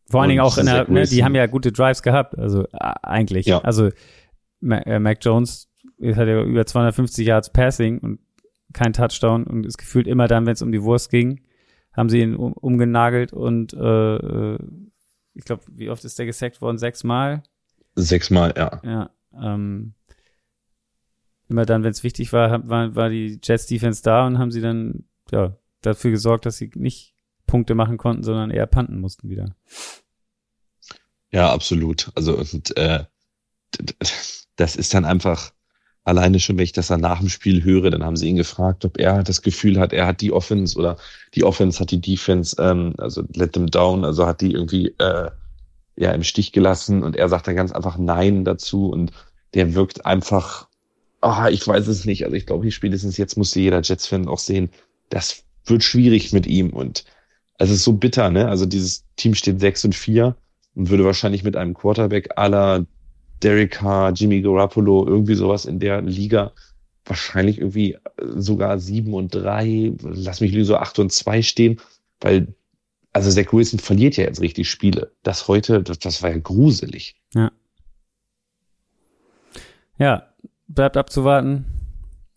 Vor 0.08 0.22
allen 0.22 0.30
Dingen 0.30 0.42
auch 0.42 0.58
in 0.58 0.66
der, 0.66 0.90
ne, 0.90 1.06
die 1.06 1.24
haben 1.24 1.36
ja 1.36 1.46
gute 1.46 1.72
Drives 1.72 2.04
gehabt, 2.04 2.38
also 2.38 2.64
äh, 2.74 2.94
eigentlich. 3.02 3.46
Ja. 3.46 3.60
Also 3.62 3.92
äh, 4.62 5.00
Mac 5.00 5.20
Jones 5.22 5.70
hat 6.02 6.28
ja 6.28 6.42
über 6.44 6.66
250 6.66 7.26
Yards 7.26 7.52
Passing 7.52 8.00
und 8.00 8.20
kein 8.74 8.94
Touchdown 8.94 9.44
und 9.46 9.66
ist 9.66 9.78
gefühlt 9.78 10.08
immer 10.08 10.28
dann, 10.28 10.46
wenn 10.46 10.54
es 10.54 10.62
um 10.62 10.72
die 10.72 10.82
Wurst 10.84 11.10
ging, 11.10 11.42
haben 11.94 12.10
sie 12.10 12.22
ihn 12.22 12.36
um, 12.36 12.54
umgenagelt 12.54 13.34
und 13.34 13.74
äh, 13.74 14.16
äh 14.16 14.58
ich 15.34 15.46
glaube, 15.46 15.64
wie 15.72 15.90
oft 15.90 16.04
ist 16.04 16.20
der 16.20 16.26
gesackt 16.26 16.62
worden? 16.62 16.78
Sechsmal? 16.78 17.44
Sechsmal, 17.96 18.54
ja. 18.58 18.82
Ja. 18.84 19.12
Ähm, 19.34 19.94
immer 21.48 21.66
dann, 21.66 21.84
wenn 21.84 21.92
es 21.92 22.04
wichtig 22.04 22.34
war, 22.34 22.68
war, 22.68 22.96
war 22.96 23.10
die 23.10 23.40
Jets 23.42 23.66
Defense 23.66 24.04
da 24.04 24.28
und 24.28 24.40
haben 24.40 24.52
sie 24.52 24.62
dann 24.62 25.06
ja 25.32 25.56
dafür 25.82 26.12
gesorgt, 26.12 26.46
dass 26.46 26.58
sie 26.58 26.70
nicht 26.76 27.16
Punkte 27.48 27.76
machen 27.76 27.98
konnten, 27.98 28.24
sondern 28.24 28.52
eher 28.52 28.68
panten 28.68 29.00
mussten 29.00 29.30
wieder. 29.30 29.56
Ja, 31.32 31.52
absolut. 31.52 32.12
Also 32.16 32.38
und, 32.38 32.76
äh, 32.78 33.06
das 34.56 34.76
ist 34.76 34.94
dann 34.94 35.06
einfach 35.06 35.54
alleine 36.04 36.40
schon, 36.40 36.58
wenn 36.58 36.64
ich 36.64 36.72
das 36.72 36.88
dann 36.88 37.02
nach 37.02 37.20
dem 37.20 37.30
Spiel 37.30 37.64
höre, 37.64 37.92
dann 37.92 38.04
haben 38.04 38.16
sie 38.16 38.28
ihn 38.28 38.36
gefragt, 38.36 38.86
ob 38.86 39.00
er 39.00 39.24
das 39.24 39.42
Gefühl 39.42 39.80
hat, 39.80 39.94
er 39.94 40.08
hat 40.08 40.22
die 40.22 40.32
Offense 40.32 40.78
oder 40.78 40.98
die 41.36 41.44
Offense 41.44 41.80
hat 41.80 41.92
die 41.92 42.02
Defense, 42.02 42.56
ähm, 42.60 42.94
also 42.98 43.24
let 43.36 43.54
them 43.54 43.68
down, 43.70 44.04
also 44.04 44.26
hat 44.26 44.42
die 44.42 44.52
irgendwie 44.52 44.88
äh, 44.98 45.30
ja 45.96 46.12
im 46.12 46.24
Stich 46.24 46.52
gelassen 46.52 47.04
und 47.04 47.16
er 47.16 47.30
sagt 47.30 47.48
dann 47.48 47.56
ganz 47.56 47.72
einfach 47.72 47.98
Nein 47.98 48.46
dazu 48.46 48.90
und 48.90 49.12
der 49.54 49.76
wirkt 49.76 50.06
einfach, 50.06 50.68
ah, 51.22 51.50
ich 51.50 51.68
weiß 51.68 51.88
es 51.88 52.06
nicht. 52.06 52.24
Also 52.24 52.36
ich 52.36 52.46
glaube, 52.46 52.64
hier 52.64 52.72
spätestens 52.72 53.18
jetzt 53.18 53.38
musste 53.38 53.60
jeder 53.60 53.82
Jets-Fan 53.82 54.28
auch 54.28 54.40
sehen, 54.40 54.70
das 55.10 55.44
wird 55.66 55.84
schwierig 55.84 56.34
mit 56.34 56.48
ihm 56.48 56.72
und 56.72 57.06
es 57.60 57.70
ist 57.70 57.84
so 57.84 57.94
bitter, 57.94 58.32
ne? 58.32 58.48
Also 58.48 58.66
dieses 58.66 59.06
Team 59.18 59.36
steht 59.36 59.60
6 59.60 59.86
und 59.86 59.96
4 59.96 60.36
und 60.74 60.90
würde 60.90 61.06
wahrscheinlich 61.06 61.44
mit 61.44 61.56
einem 61.56 61.76
Quarterback 61.76 62.30
aller 62.38 62.88
Derek 63.44 63.72
Carr, 63.72 64.12
Jimmy 64.14 64.42
Garoppolo, 64.42 65.08
irgendwie 65.08 65.36
sowas 65.36 65.66
in 65.66 65.80
der 65.80 66.02
Liga 66.02 66.52
wahrscheinlich 67.06 67.58
irgendwie 67.58 67.98
sogar 68.36 68.80
7 68.80 69.14
und 69.14 69.34
3, 69.34 69.94
lass 70.02 70.42
mich 70.42 70.56
so 70.66 70.78
8 70.78 71.00
und 71.00 71.12
2 71.12 71.42
stehen, 71.42 71.80
weil 72.20 72.54
also 73.14 73.30
Zach 73.30 73.52
Wilson 73.52 73.80
verliert 73.80 74.18
ja 74.18 74.24
jetzt 74.24 74.42
richtig 74.42 74.70
Spiele. 74.70 75.12
Das 75.24 75.48
heute, 75.48 75.84
das, 75.84 76.00
das 76.00 76.24
war 76.24 76.32
ja 76.32 76.38
gruselig. 76.38 77.16
Ja. 77.34 77.52
Ja, 79.98 80.34
bleibt 80.68 80.98
abzuwarten, 80.98 81.66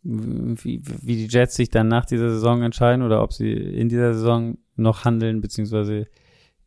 wie, 0.03 0.83
wie 0.85 1.17
die 1.17 1.29
Jets 1.29 1.55
sich 1.55 1.71
dann 1.71 1.89
nach 1.89 2.05
dieser 2.05 2.29
Saison 2.29 2.63
entscheiden 2.63 3.03
oder 3.03 3.23
ob 3.23 3.33
sie 3.33 3.53
in 3.53 3.89
dieser 3.89 4.15
Saison 4.15 4.59
noch 4.77 5.05
handeln, 5.05 5.41
beziehungsweise 5.41 6.07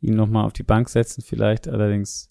ihn 0.00 0.16
nochmal 0.16 0.44
auf 0.44 0.52
die 0.52 0.62
Bank 0.62 0.88
setzen 0.88 1.22
vielleicht. 1.22 1.68
Allerdings, 1.68 2.30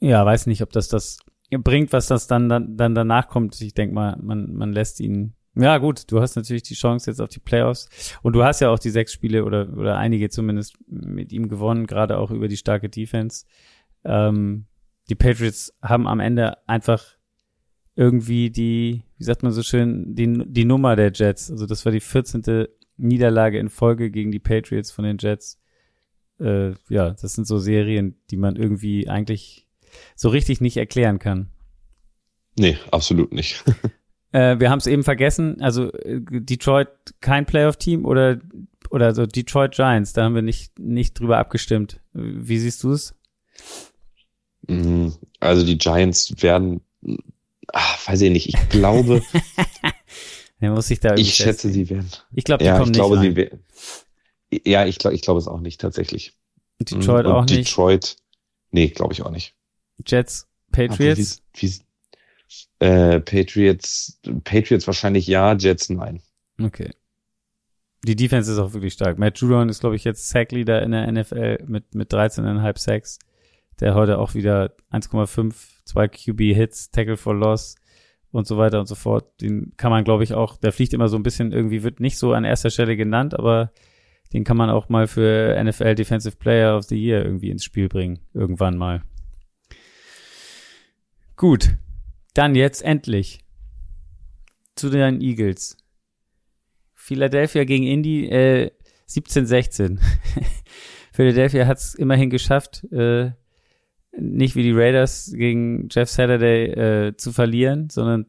ja, 0.00 0.24
weiß 0.24 0.46
nicht, 0.46 0.62
ob 0.62 0.72
das 0.72 0.88
das 0.88 1.18
bringt, 1.50 1.92
was 1.92 2.06
das 2.06 2.26
dann, 2.26 2.48
dann, 2.48 2.76
dann 2.76 2.94
danach 2.94 3.28
kommt. 3.28 3.60
Ich 3.60 3.74
denke 3.74 3.94
mal, 3.94 4.16
man, 4.20 4.54
man 4.54 4.72
lässt 4.72 5.00
ihn 5.00 5.34
ja, 5.58 5.78
gut, 5.78 6.12
du 6.12 6.20
hast 6.20 6.36
natürlich 6.36 6.64
die 6.64 6.74
Chance 6.74 7.10
jetzt 7.10 7.20
auf 7.20 7.30
die 7.30 7.40
Playoffs 7.40 8.18
und 8.22 8.34
du 8.34 8.44
hast 8.44 8.60
ja 8.60 8.68
auch 8.68 8.78
die 8.78 8.90
sechs 8.90 9.12
Spiele 9.12 9.42
oder, 9.42 9.72
oder 9.74 9.96
einige 9.96 10.28
zumindest 10.28 10.76
mit 10.86 11.32
ihm 11.32 11.48
gewonnen, 11.48 11.86
gerade 11.86 12.18
auch 12.18 12.30
über 12.30 12.46
die 12.46 12.58
starke 12.58 12.90
Defense. 12.90 13.46
Ähm, 14.04 14.66
die 15.08 15.14
Patriots 15.14 15.74
haben 15.80 16.06
am 16.06 16.20
Ende 16.20 16.58
einfach 16.68 17.16
irgendwie 17.94 18.50
die, 18.50 19.02
wie 19.16 19.24
sagt 19.24 19.42
man 19.42 19.52
so 19.52 19.62
schön, 19.62 20.14
die, 20.14 20.44
die 20.46 20.66
Nummer 20.66 20.94
der 20.94 21.10
Jets. 21.12 21.50
Also 21.50 21.64
das 21.64 21.86
war 21.86 21.92
die 21.92 22.00
14. 22.00 22.66
Niederlage 22.98 23.58
in 23.58 23.70
Folge 23.70 24.10
gegen 24.10 24.30
die 24.30 24.38
Patriots 24.38 24.90
von 24.90 25.06
den 25.06 25.16
Jets. 25.18 25.58
Äh, 26.38 26.72
ja, 26.90 27.10
das 27.10 27.32
sind 27.32 27.46
so 27.46 27.58
Serien, 27.58 28.20
die 28.30 28.36
man 28.36 28.56
irgendwie 28.56 29.08
eigentlich 29.08 29.65
so 30.14 30.28
richtig 30.28 30.60
nicht 30.60 30.76
erklären 30.76 31.18
kann. 31.18 31.50
Nee, 32.58 32.78
absolut 32.90 33.32
nicht. 33.32 33.64
Äh, 34.32 34.58
wir 34.60 34.70
haben 34.70 34.80
es 34.80 34.86
eben 34.86 35.04
vergessen, 35.04 35.62
also 35.62 35.92
äh, 35.92 36.20
Detroit 36.20 36.88
kein 37.20 37.46
Playoff-Team 37.46 38.04
oder 38.04 38.38
oder 38.90 39.14
so 39.14 39.24
Detroit 39.24 39.74
Giants, 39.74 40.12
da 40.12 40.24
haben 40.24 40.34
wir 40.34 40.42
nicht 40.42 40.78
nicht 40.78 41.18
drüber 41.18 41.38
abgestimmt. 41.38 42.00
Wie 42.12 42.58
siehst 42.58 42.82
du 42.82 42.90
es? 42.90 43.14
Mm, 44.66 45.08
also 45.40 45.64
die 45.64 45.78
Giants 45.78 46.34
werden, 46.42 46.82
ach, 47.72 48.08
weiß 48.08 48.20
ich 48.20 48.30
nicht, 48.30 48.48
ich 48.48 48.68
glaube. 48.68 49.22
Der 50.60 50.70
muss 50.70 50.88
sich 50.88 51.00
da 51.00 51.14
ich 51.14 51.34
schätze, 51.34 51.70
sie 51.70 51.88
werden. 51.88 52.10
Ich 52.34 52.44
glaube, 52.44 52.64
die 52.64 52.66
ja, 52.66 52.76
kommen 52.76 52.90
ich 52.90 52.94
glaube, 52.94 53.18
nicht. 53.18 53.30
Sie 53.30 53.36
werden, 53.36 53.60
ja, 54.64 54.84
ich 54.84 54.98
glaube, 54.98 55.14
ich 55.14 55.22
glaube 55.22 55.38
es 55.38 55.48
auch 55.48 55.60
nicht 55.60 55.80
tatsächlich. 55.80 56.34
Detroit 56.78 57.24
Und 57.24 57.32
auch 57.32 57.46
nicht. 57.46 57.68
Detroit, 57.68 58.16
nee, 58.70 58.88
glaube 58.88 59.14
ich 59.14 59.22
auch 59.22 59.30
nicht. 59.30 59.55
Jets, 60.04 60.48
Patriots. 60.72 61.42
Wie, 61.54 61.68
wie, 61.68 62.84
äh, 62.84 63.20
Patriots, 63.20 64.20
Patriots 64.44 64.86
wahrscheinlich 64.86 65.26
ja, 65.26 65.54
Jets 65.54 65.90
nein. 65.90 66.20
Okay. 66.60 66.90
Die 68.04 68.16
Defense 68.16 68.52
ist 68.52 68.58
auch 68.58 68.72
wirklich 68.72 68.92
stark. 68.92 69.18
Matt 69.18 69.38
Judon 69.38 69.68
ist, 69.68 69.80
glaube 69.80 69.96
ich, 69.96 70.04
jetzt 70.04 70.28
Sackleader 70.28 70.82
in 70.82 70.92
der 70.92 71.10
NFL 71.10 71.64
mit, 71.66 71.94
mit 71.94 72.12
13,5 72.12 72.78
Sacks. 72.78 73.18
Der 73.80 73.94
heute 73.94 74.18
auch 74.18 74.34
wieder 74.34 74.74
1,5, 74.92 75.54
2 75.84 76.08
QB 76.08 76.40
Hits, 76.54 76.90
Tackle 76.90 77.16
for 77.16 77.34
Loss 77.34 77.74
und 78.30 78.46
so 78.46 78.56
weiter 78.56 78.80
und 78.80 78.86
so 78.86 78.94
fort. 78.94 79.40
Den 79.40 79.72
kann 79.76 79.90
man, 79.90 80.04
glaube 80.04 80.24
ich, 80.24 80.34
auch, 80.34 80.56
der 80.56 80.72
fliegt 80.72 80.94
immer 80.94 81.08
so 81.08 81.16
ein 81.16 81.22
bisschen, 81.22 81.52
irgendwie 81.52 81.82
wird 81.82 82.00
nicht 82.00 82.16
so 82.16 82.32
an 82.32 82.44
erster 82.44 82.70
Stelle 82.70 82.96
genannt, 82.96 83.34
aber 83.38 83.72
den 84.32 84.44
kann 84.44 84.56
man 84.56 84.70
auch 84.70 84.88
mal 84.88 85.06
für 85.06 85.62
NFL 85.62 85.94
Defensive 85.94 86.36
Player 86.36 86.76
of 86.76 86.84
the 86.84 86.96
Year 86.96 87.24
irgendwie 87.24 87.50
ins 87.50 87.64
Spiel 87.64 87.88
bringen. 87.88 88.20
Irgendwann 88.34 88.76
mal. 88.76 89.02
Gut. 91.36 91.76
Dann 92.34 92.54
jetzt 92.54 92.82
endlich 92.82 93.44
zu 94.74 94.90
den 94.90 95.20
Eagles. 95.20 95.76
Philadelphia 96.94 97.64
gegen 97.64 97.84
Indy 97.84 98.26
äh, 98.26 98.70
17-16. 99.08 99.98
Philadelphia 101.12 101.66
hat 101.66 101.78
es 101.78 101.94
immerhin 101.94 102.30
geschafft, 102.30 102.84
äh, 102.90 103.30
nicht 104.18 104.56
wie 104.56 104.62
die 104.62 104.72
Raiders 104.72 105.32
gegen 105.34 105.88
Jeff 105.90 106.08
Saturday 106.08 106.64
äh, 107.08 107.16
zu 107.16 107.32
verlieren, 107.32 107.90
sondern 107.90 108.26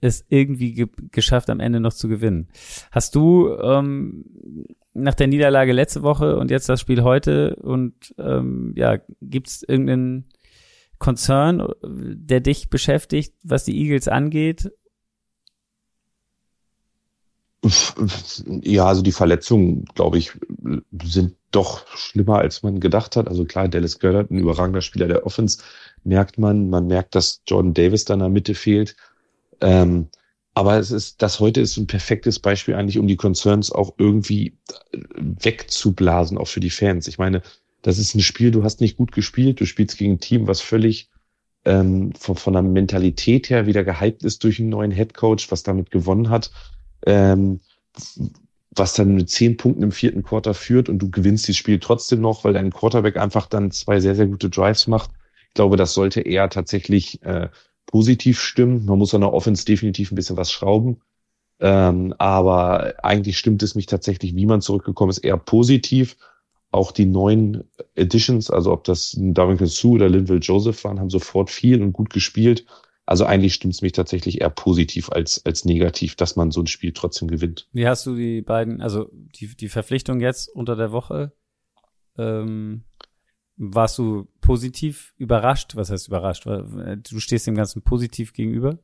es 0.00 0.24
irgendwie 0.28 0.72
ge 0.72 0.86
geschafft, 1.10 1.50
am 1.50 1.60
Ende 1.60 1.80
noch 1.80 1.92
zu 1.92 2.08
gewinnen. 2.08 2.48
Hast 2.90 3.14
du 3.14 3.54
ähm, 3.58 4.24
nach 4.94 5.14
der 5.14 5.26
Niederlage 5.26 5.72
letzte 5.72 6.02
Woche 6.02 6.36
und 6.36 6.50
jetzt 6.50 6.68
das 6.68 6.80
Spiel 6.80 7.02
heute 7.02 7.56
und 7.56 8.14
ähm, 8.18 8.74
ja, 8.76 8.98
gibt 9.20 9.48
es 9.48 9.62
irgendeinen 9.62 10.26
Konzern, 11.00 11.66
der 11.82 12.40
dich 12.40 12.68
beschäftigt, 12.68 13.34
was 13.42 13.64
die 13.64 13.76
Eagles 13.76 14.06
angeht? 14.06 14.70
Ja, 18.62 18.86
also 18.86 19.02
die 19.02 19.12
Verletzungen, 19.12 19.86
glaube 19.94 20.18
ich, 20.18 20.32
sind 21.02 21.36
doch 21.50 21.86
schlimmer, 21.96 22.38
als 22.38 22.62
man 22.62 22.80
gedacht 22.80 23.16
hat. 23.16 23.28
Also 23.28 23.44
klar, 23.44 23.68
Dallas 23.68 23.98
Goddard, 23.98 24.30
ein 24.30 24.38
überragender 24.38 24.82
Spieler 24.82 25.08
der 25.08 25.26
Offense, 25.26 25.62
merkt 26.04 26.38
man. 26.38 26.70
Man 26.70 26.86
merkt, 26.86 27.14
dass 27.14 27.42
Jordan 27.46 27.74
Davis 27.74 28.04
da 28.04 28.14
in 28.14 28.20
der 28.20 28.28
Mitte 28.28 28.54
fehlt. 28.54 28.94
Ähm, 29.60 30.08
aber 30.54 30.78
es 30.78 30.90
ist, 30.90 31.22
das 31.22 31.40
heute 31.40 31.60
ist 31.60 31.76
ein 31.76 31.86
perfektes 31.86 32.38
Beispiel 32.38 32.74
eigentlich, 32.74 32.98
um 32.98 33.06
die 33.06 33.16
Concerns 33.16 33.72
auch 33.72 33.94
irgendwie 33.98 34.58
wegzublasen, 35.16 36.38
auch 36.38 36.48
für 36.48 36.60
die 36.60 36.70
Fans. 36.70 37.08
Ich 37.08 37.18
meine, 37.18 37.42
das 37.82 37.98
ist 37.98 38.14
ein 38.14 38.20
Spiel, 38.20 38.50
du 38.50 38.64
hast 38.64 38.80
nicht 38.80 38.96
gut 38.96 39.12
gespielt, 39.12 39.60
du 39.60 39.66
spielst 39.66 39.98
gegen 39.98 40.14
ein 40.14 40.20
Team, 40.20 40.46
was 40.46 40.60
völlig 40.60 41.08
ähm, 41.64 42.12
von, 42.14 42.36
von 42.36 42.52
der 42.52 42.62
Mentalität 42.62 43.50
her 43.50 43.66
wieder 43.66 43.84
gehypt 43.84 44.24
ist 44.24 44.44
durch 44.44 44.60
einen 44.60 44.70
neuen 44.70 44.90
Headcoach, 44.90 45.50
was 45.50 45.62
damit 45.62 45.90
gewonnen 45.90 46.30
hat, 46.30 46.50
ähm, 47.06 47.60
was 48.70 48.94
dann 48.94 49.14
mit 49.14 49.30
zehn 49.30 49.56
Punkten 49.56 49.82
im 49.82 49.92
vierten 49.92 50.22
Quarter 50.22 50.54
führt 50.54 50.88
und 50.88 50.98
du 50.98 51.10
gewinnst 51.10 51.48
das 51.48 51.56
Spiel 51.56 51.78
trotzdem 51.78 52.20
noch, 52.20 52.44
weil 52.44 52.52
dein 52.52 52.72
Quarterback 52.72 53.16
einfach 53.16 53.46
dann 53.46 53.70
zwei 53.70 54.00
sehr, 54.00 54.14
sehr 54.14 54.26
gute 54.26 54.48
Drives 54.48 54.86
macht. 54.86 55.10
Ich 55.48 55.54
glaube, 55.54 55.76
das 55.76 55.94
sollte 55.94 56.20
eher 56.20 56.48
tatsächlich 56.48 57.22
äh, 57.22 57.48
positiv 57.86 58.40
stimmen. 58.40 58.84
Man 58.84 58.98
muss 58.98 59.14
an 59.14 59.22
der 59.22 59.32
Offense 59.32 59.64
definitiv 59.64 60.12
ein 60.12 60.14
bisschen 60.14 60.36
was 60.36 60.52
schrauben. 60.52 61.00
Ähm, 61.58 62.14
aber 62.16 62.94
eigentlich 63.02 63.36
stimmt 63.36 63.62
es 63.62 63.74
mich 63.74 63.86
tatsächlich, 63.86 64.34
wie 64.34 64.46
man 64.46 64.62
zurückgekommen 64.62 65.10
ist, 65.10 65.18
eher 65.18 65.36
positiv. 65.36 66.16
Auch 66.72 66.92
die 66.92 67.06
neuen 67.06 67.64
Editions, 67.96 68.50
also 68.50 68.72
ob 68.72 68.84
das 68.84 69.16
Darwin 69.18 69.64
Sue 69.66 69.94
oder 69.94 70.08
Linville 70.08 70.38
Joseph 70.38 70.84
waren, 70.84 71.00
haben 71.00 71.10
sofort 71.10 71.50
viel 71.50 71.82
und 71.82 71.92
gut 71.92 72.10
gespielt. 72.10 72.64
Also 73.06 73.24
eigentlich 73.24 73.54
stimmt 73.54 73.74
es 73.74 73.82
mich 73.82 73.90
tatsächlich 73.90 74.40
eher 74.40 74.50
positiv 74.50 75.10
als, 75.10 75.44
als 75.44 75.64
negativ, 75.64 76.14
dass 76.14 76.36
man 76.36 76.52
so 76.52 76.60
ein 76.60 76.68
Spiel 76.68 76.92
trotzdem 76.92 77.26
gewinnt. 77.26 77.68
Wie 77.72 77.88
hast 77.88 78.06
du 78.06 78.14
die 78.14 78.40
beiden, 78.40 78.80
also 78.80 79.10
die, 79.12 79.56
die 79.56 79.68
Verpflichtung 79.68 80.20
jetzt 80.20 80.48
unter 80.48 80.76
der 80.76 80.92
Woche 80.92 81.32
ähm, 82.16 82.84
warst 83.56 83.98
du 83.98 84.28
positiv 84.40 85.12
überrascht? 85.16 85.74
Was 85.74 85.90
heißt 85.90 86.06
überrascht? 86.06 86.46
Du 86.46 87.18
stehst 87.18 87.46
dem 87.46 87.56
Ganzen 87.56 87.82
positiv 87.82 88.32
gegenüber? 88.32 88.78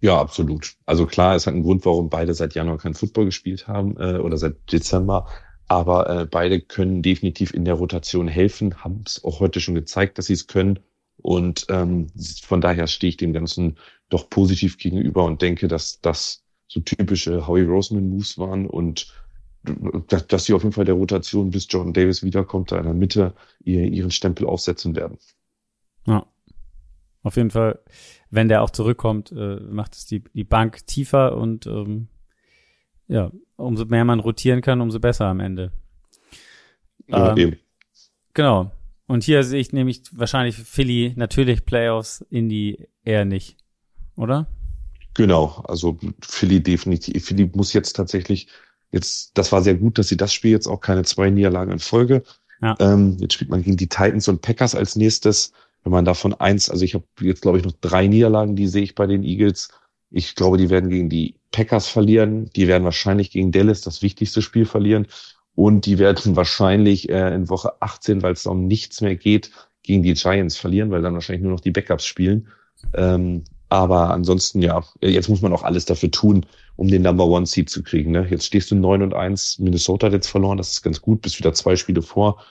Ja, 0.00 0.20
absolut. 0.20 0.76
Also 0.86 1.06
klar, 1.06 1.34
es 1.34 1.46
hat 1.46 1.54
einen 1.54 1.64
Grund, 1.64 1.84
warum 1.84 2.08
beide 2.08 2.34
seit 2.34 2.54
Januar 2.54 2.78
kein 2.78 2.94
Football 2.94 3.24
gespielt 3.24 3.66
haben 3.66 3.96
äh, 3.96 4.18
oder 4.18 4.36
seit 4.36 4.70
Dezember. 4.70 5.26
Aber 5.68 6.08
äh, 6.08 6.26
beide 6.26 6.60
können 6.60 7.02
definitiv 7.02 7.52
in 7.52 7.64
der 7.64 7.74
Rotation 7.74 8.26
helfen, 8.26 8.82
haben 8.82 9.02
es 9.06 9.22
auch 9.22 9.40
heute 9.40 9.60
schon 9.60 9.74
gezeigt, 9.74 10.18
dass 10.18 10.26
sie 10.26 10.32
es 10.32 10.46
können. 10.46 10.78
Und 11.18 11.66
ähm, 11.68 12.06
von 12.42 12.60
daher 12.60 12.86
stehe 12.86 13.10
ich 13.10 13.16
dem 13.16 13.32
Ganzen 13.32 13.76
doch 14.08 14.30
positiv 14.30 14.78
gegenüber 14.78 15.24
und 15.24 15.42
denke, 15.42 15.68
dass 15.68 16.00
das 16.00 16.42
so 16.68 16.80
typische 16.80 17.46
Howie 17.46 17.62
Roseman 17.62 18.08
Moves 18.08 18.38
waren 18.38 18.66
und 18.66 19.12
dass, 20.08 20.26
dass 20.26 20.44
sie 20.44 20.54
auf 20.54 20.62
jeden 20.62 20.72
Fall 20.72 20.84
der 20.84 20.94
Rotation, 20.94 21.50
bis 21.50 21.66
Jordan 21.68 21.92
Davis 21.92 22.22
wiederkommt, 22.22 22.72
da 22.72 22.78
in 22.78 22.84
der 22.84 22.94
Mitte 22.94 23.34
ihr, 23.64 23.84
ihren 23.84 24.10
Stempel 24.10 24.46
aufsetzen 24.46 24.96
werden. 24.96 25.18
Ja. 26.06 26.26
Auf 27.22 27.36
jeden 27.36 27.50
Fall, 27.50 27.80
wenn 28.30 28.48
der 28.48 28.62
auch 28.62 28.70
zurückkommt, 28.70 29.32
äh, 29.32 29.56
macht 29.56 29.94
es 29.94 30.06
die, 30.06 30.22
die 30.32 30.44
Bank 30.44 30.86
tiefer 30.86 31.36
und 31.36 31.66
ähm, 31.66 32.08
ja, 33.08 33.32
umso 33.58 33.84
mehr 33.84 34.04
man 34.04 34.20
rotieren 34.20 34.62
kann, 34.62 34.80
umso 34.80 34.98
besser 35.00 35.26
am 35.26 35.40
Ende. 35.40 35.72
Ja, 37.06 37.32
ähm, 37.32 37.36
eben. 37.36 37.56
Genau. 38.32 38.70
Und 39.06 39.24
hier 39.24 39.42
sehe 39.42 39.60
ich 39.60 39.72
nämlich 39.72 40.02
wahrscheinlich 40.12 40.56
Philly 40.56 41.12
natürlich 41.16 41.64
Playoffs, 41.64 42.24
Indy 42.30 42.88
eher 43.04 43.24
nicht, 43.24 43.56
oder? 44.16 44.46
Genau, 45.14 45.64
also 45.66 45.98
Philly 46.20 46.62
definitiv. 46.62 47.24
Philly 47.24 47.50
muss 47.54 47.72
jetzt 47.72 47.94
tatsächlich 47.94 48.48
Jetzt, 48.90 49.36
das 49.36 49.52
war 49.52 49.62
sehr 49.62 49.74
gut, 49.74 49.98
dass 49.98 50.08
sie 50.08 50.16
das 50.16 50.32
Spiel 50.32 50.50
jetzt 50.50 50.66
auch 50.66 50.80
keine 50.80 51.04
zwei 51.04 51.30
Niederlagen 51.30 51.72
in 51.72 51.78
Folge. 51.78 52.22
Ja. 52.62 52.74
Ähm, 52.80 53.16
jetzt 53.20 53.34
spielt 53.34 53.50
man 53.50 53.62
gegen 53.62 53.76
die 53.76 53.88
Titans 53.88 54.28
und 54.28 54.40
Packers 54.40 54.74
als 54.74 54.96
nächstes. 54.96 55.52
Wenn 55.84 55.92
man 55.92 56.04
davon 56.04 56.34
eins, 56.34 56.70
also 56.70 56.84
ich 56.84 56.94
habe 56.94 57.04
jetzt 57.20 57.42
glaube 57.42 57.58
ich 57.58 57.64
noch 57.64 57.74
drei 57.80 58.06
Niederlagen, 58.06 58.56
die 58.56 58.66
sehe 58.66 58.82
ich 58.82 58.94
bei 58.94 59.06
den 59.06 59.22
Eagles. 59.22 59.68
Ich 60.10 60.34
glaube, 60.34 60.56
die 60.56 60.70
werden 60.70 60.90
gegen 60.90 61.08
die 61.08 61.34
Packers 61.50 61.88
verlieren. 61.88 62.50
Die 62.56 62.68
werden 62.68 62.84
wahrscheinlich 62.84 63.30
gegen 63.30 63.52
Dallas 63.52 63.80
das 63.80 64.02
wichtigste 64.02 64.42
Spiel 64.42 64.64
verlieren. 64.64 65.06
Und 65.54 65.86
die 65.86 65.98
werden 65.98 66.36
wahrscheinlich 66.36 67.08
äh, 67.08 67.34
in 67.34 67.48
Woche 67.48 67.80
18, 67.80 68.22
weil 68.22 68.32
es 68.32 68.46
um 68.46 68.66
nichts 68.66 69.00
mehr 69.00 69.16
geht, 69.16 69.50
gegen 69.82 70.02
die 70.02 70.14
Giants 70.14 70.56
verlieren, 70.56 70.90
weil 70.90 71.02
dann 71.02 71.14
wahrscheinlich 71.14 71.42
nur 71.42 71.52
noch 71.52 71.60
die 71.60 71.70
Backups 71.70 72.04
spielen. 72.04 72.48
Ähm, 72.94 73.44
aber 73.70 74.10
ansonsten, 74.10 74.62
ja, 74.62 74.82
jetzt 75.00 75.28
muss 75.28 75.42
man 75.42 75.52
auch 75.52 75.62
alles 75.62 75.84
dafür 75.84 76.10
tun, 76.10 76.46
um 76.76 76.88
den 76.88 77.02
Number 77.02 77.26
One 77.26 77.46
Seed 77.46 77.68
zu 77.68 77.82
kriegen. 77.82 78.12
Ne? 78.12 78.26
Jetzt 78.30 78.46
stehst 78.46 78.70
du 78.70 78.76
9 78.76 79.02
und 79.02 79.14
1, 79.14 79.58
Minnesota 79.58 80.06
hat 80.06 80.14
jetzt 80.14 80.28
verloren, 80.28 80.56
das 80.56 80.72
ist 80.72 80.82
ganz 80.82 81.02
gut, 81.02 81.20
bist 81.22 81.38
wieder 81.38 81.52
zwei 81.52 81.76
Spiele 81.76 82.00
vor 82.00 82.42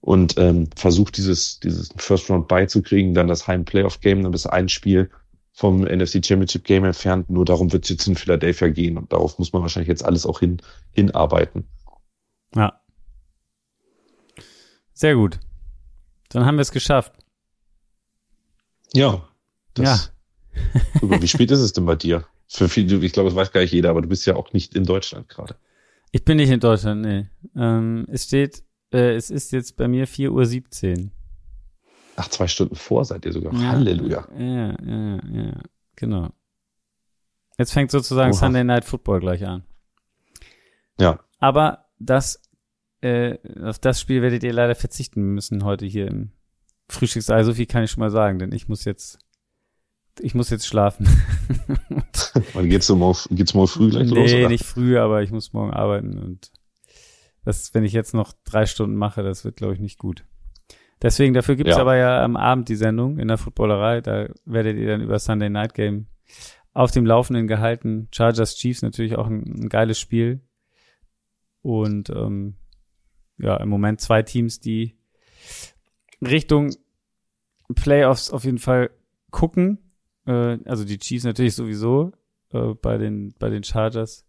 und 0.00 0.38
ähm, 0.38 0.68
versucht 0.76 1.16
dieses, 1.16 1.58
dieses 1.60 1.90
First 1.96 2.30
Round 2.30 2.46
beizukriegen, 2.46 3.14
dann 3.14 3.26
das 3.26 3.48
Heim 3.48 3.64
Playoff 3.64 4.00
Game, 4.00 4.22
dann 4.22 4.32
bist 4.32 4.44
du 4.44 4.52
ein 4.52 4.68
Spiel 4.68 5.10
vom 5.52 5.82
NFC 5.82 6.24
Championship 6.24 6.64
Game 6.64 6.84
entfernt. 6.84 7.30
Nur 7.30 7.44
darum 7.44 7.72
wird 7.72 7.84
es 7.84 7.90
jetzt 7.90 8.06
in 8.06 8.16
Philadelphia 8.16 8.68
gehen 8.68 8.96
und 8.96 9.12
darauf 9.12 9.38
muss 9.38 9.52
man 9.52 9.62
wahrscheinlich 9.62 9.88
jetzt 9.88 10.04
alles 10.04 10.26
auch 10.26 10.40
hin, 10.40 10.62
hinarbeiten. 10.92 11.68
Ja. 12.54 12.80
Sehr 14.92 15.14
gut. 15.14 15.38
Dann 16.30 16.44
haben 16.44 16.56
wir 16.56 16.62
es 16.62 16.72
geschafft. 16.72 17.12
Ja. 18.92 19.28
Das, 19.74 20.12
ja. 20.52 20.60
Wie 21.20 21.28
spät 21.28 21.50
ist 21.50 21.60
es 21.60 21.72
denn 21.72 21.86
bei 21.86 21.96
dir? 21.96 22.26
Für 22.48 22.68
viele, 22.68 23.04
ich 23.04 23.12
glaube, 23.12 23.28
das 23.28 23.36
weiß 23.36 23.52
gar 23.52 23.60
nicht 23.60 23.72
jeder, 23.72 23.90
aber 23.90 24.02
du 24.02 24.08
bist 24.08 24.26
ja 24.26 24.34
auch 24.34 24.52
nicht 24.52 24.74
in 24.74 24.84
Deutschland 24.84 25.28
gerade. 25.28 25.56
Ich 26.10 26.24
bin 26.24 26.38
nicht 26.38 26.50
in 26.50 26.58
Deutschland, 26.58 27.02
nee. 27.02 27.28
Ähm, 27.54 28.06
es 28.10 28.24
steht, 28.24 28.64
äh, 28.92 29.14
es 29.14 29.30
ist 29.30 29.52
jetzt 29.52 29.76
bei 29.76 29.86
mir 29.86 30.08
4.17 30.08 31.04
Uhr. 31.04 31.10
Ach, 32.20 32.28
zwei 32.28 32.48
Stunden 32.48 32.74
vor 32.76 33.04
seid 33.06 33.24
ihr 33.24 33.32
sogar. 33.32 33.54
Ja, 33.54 33.72
Halleluja. 33.72 34.28
Ja, 34.38 34.76
ja, 34.84 35.20
ja, 35.32 35.60
genau. 35.96 36.28
Jetzt 37.56 37.72
fängt 37.72 37.90
sozusagen 37.90 38.32
Oha. 38.32 38.38
Sunday 38.38 38.62
Night 38.62 38.84
Football 38.84 39.20
gleich 39.20 39.46
an. 39.46 39.64
Ja. 40.98 41.18
Aber 41.38 41.86
das, 41.98 42.42
äh, 43.00 43.38
auf 43.62 43.78
das 43.78 44.00
Spiel 44.00 44.20
werdet 44.20 44.42
ihr 44.42 44.52
leider 44.52 44.74
verzichten 44.74 45.32
müssen 45.32 45.64
heute 45.64 45.86
hier 45.86 46.08
im 46.08 46.32
Frühstücksei. 46.88 47.42
So 47.42 47.54
viel 47.54 47.64
kann 47.64 47.84
ich 47.84 47.90
schon 47.90 48.00
mal 48.00 48.10
sagen, 48.10 48.38
denn 48.38 48.52
ich 48.52 48.68
muss 48.68 48.84
jetzt 48.84 49.18
ich 50.18 50.34
muss 50.34 50.50
jetzt 50.50 50.66
schlafen. 50.66 51.08
Wann 52.52 52.68
geht's 52.68 52.86
so 52.86 52.96
morgen, 52.96 53.34
geht's 53.34 53.54
morgen 53.54 53.68
früh 53.68 53.88
gleich 53.88 54.10
nee, 54.10 54.14
los? 54.14 54.30
Nee, 54.30 54.48
nicht 54.48 54.64
früh, 54.66 54.98
aber 54.98 55.22
ich 55.22 55.30
muss 55.30 55.54
morgen 55.54 55.72
arbeiten 55.72 56.18
und 56.18 56.50
das, 57.44 57.72
wenn 57.72 57.84
ich 57.84 57.92
jetzt 57.92 58.12
noch 58.12 58.34
drei 58.44 58.66
Stunden 58.66 58.96
mache, 58.96 59.22
das 59.22 59.46
wird, 59.46 59.56
glaube 59.56 59.72
ich, 59.72 59.80
nicht 59.80 59.98
gut. 59.98 60.24
Deswegen, 61.02 61.32
dafür 61.32 61.56
gibt's 61.56 61.76
ja. 61.76 61.80
aber 61.80 61.96
ja 61.96 62.22
am 62.22 62.36
Abend 62.36 62.68
die 62.68 62.76
Sendung 62.76 63.18
in 63.18 63.28
der 63.28 63.38
Footballerei. 63.38 64.00
Da 64.00 64.28
werdet 64.44 64.76
ihr 64.76 64.86
dann 64.86 65.00
über 65.00 65.18
Sunday 65.18 65.48
Night 65.48 65.74
Game 65.74 66.06
auf 66.72 66.90
dem 66.90 67.06
Laufenden 67.06 67.46
gehalten. 67.46 68.08
Chargers 68.12 68.56
Chiefs 68.56 68.82
natürlich 68.82 69.16
auch 69.16 69.26
ein, 69.26 69.42
ein 69.42 69.68
geiles 69.68 69.98
Spiel. 69.98 70.40
Und 71.62 72.10
ähm, 72.10 72.54
ja, 73.38 73.56
im 73.56 73.68
Moment 73.68 74.00
zwei 74.00 74.22
Teams, 74.22 74.60
die 74.60 74.96
Richtung 76.22 76.74
Playoffs 77.74 78.30
auf 78.30 78.44
jeden 78.44 78.58
Fall 78.58 78.90
gucken. 79.30 79.78
Äh, 80.26 80.58
also 80.64 80.84
die 80.84 80.98
Chiefs 80.98 81.24
natürlich 81.24 81.54
sowieso 81.54 82.12
äh, 82.52 82.74
bei 82.74 82.98
den 82.98 83.34
bei 83.38 83.48
den 83.48 83.64
Chargers. 83.64 84.26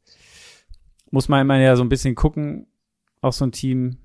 Muss 1.10 1.28
man 1.28 1.42
immer 1.42 1.58
ja 1.58 1.76
so 1.76 1.84
ein 1.84 1.90
bisschen 1.90 2.16
gucken, 2.16 2.68
auch 3.20 3.34
so 3.34 3.46
ein 3.46 3.52
Team, 3.52 3.98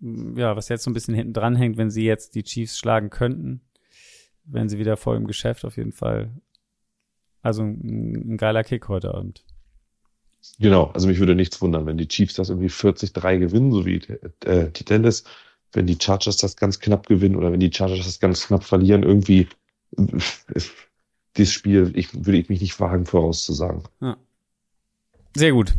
ja, 0.00 0.56
was 0.56 0.68
jetzt 0.68 0.84
so 0.84 0.90
ein 0.90 0.94
bisschen 0.94 1.14
hinten 1.14 1.32
dran 1.32 1.56
hängt, 1.56 1.76
wenn 1.76 1.90
sie 1.90 2.04
jetzt 2.04 2.34
die 2.34 2.42
Chiefs 2.42 2.78
schlagen 2.78 3.10
könnten, 3.10 3.60
wenn 4.44 4.68
sie 4.68 4.78
wieder 4.78 4.96
voll 4.96 5.16
im 5.16 5.26
Geschäft 5.26 5.64
auf 5.64 5.76
jeden 5.76 5.92
Fall. 5.92 6.30
Also 7.42 7.62
ein, 7.62 8.34
ein 8.34 8.36
geiler 8.36 8.64
Kick 8.64 8.88
heute 8.88 9.14
Abend. 9.14 9.44
Genau, 10.58 10.86
also 10.92 11.08
mich 11.08 11.18
würde 11.18 11.34
nichts 11.34 11.60
wundern, 11.62 11.86
wenn 11.86 11.96
die 11.96 12.08
Chiefs 12.08 12.34
das 12.34 12.50
irgendwie 12.50 12.68
40-3 12.68 13.38
gewinnen, 13.38 13.72
so 13.72 13.86
wie 13.86 13.96
äh, 14.44 14.70
die 14.70 14.84
Dallas, 14.84 15.24
wenn 15.72 15.86
die 15.86 15.98
Chargers 16.00 16.36
das 16.36 16.56
ganz 16.56 16.80
knapp 16.80 17.06
gewinnen 17.06 17.36
oder 17.36 17.50
wenn 17.50 17.60
die 17.60 17.72
Chargers 17.72 18.04
das 18.04 18.20
ganz 18.20 18.46
knapp 18.46 18.64
verlieren, 18.64 19.02
irgendwie 19.02 19.48
dieses 21.36 21.52
Spiel, 21.52 21.92
ich 21.94 22.14
würde 22.14 22.38
ich 22.38 22.48
mich 22.48 22.60
nicht 22.60 22.78
wagen 22.78 23.06
vorauszusagen. 23.06 23.82
Ja. 24.00 24.16
Sehr 25.34 25.52
gut. 25.52 25.74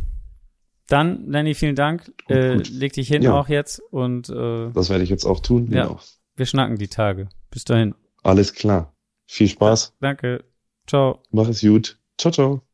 Dann, 0.88 1.28
Lenny, 1.28 1.54
vielen 1.54 1.74
Dank. 1.74 2.06
Gut, 2.26 2.36
äh, 2.36 2.54
leg 2.54 2.92
dich 2.92 3.08
hin 3.08 3.22
ja. 3.22 3.34
auch 3.34 3.48
jetzt 3.48 3.80
und 3.90 4.28
äh, 4.28 4.70
das 4.72 4.88
werde 4.88 5.02
ich 5.02 5.10
jetzt 5.10 5.24
auch 5.24 5.40
tun. 5.40 5.68
Ja. 5.70 5.86
Genau. 5.86 6.00
Wir 6.36 6.46
schnacken 6.46 6.76
die 6.76 6.88
Tage. 6.88 7.28
Bis 7.50 7.64
dahin. 7.64 7.94
Alles 8.22 8.52
klar. 8.54 8.94
Viel 9.26 9.48
Spaß. 9.48 9.94
Danke. 10.00 10.44
Ciao. 10.86 11.22
Mach 11.30 11.48
es 11.48 11.62
gut. 11.62 11.98
Ciao, 12.18 12.32
ciao. 12.32 12.65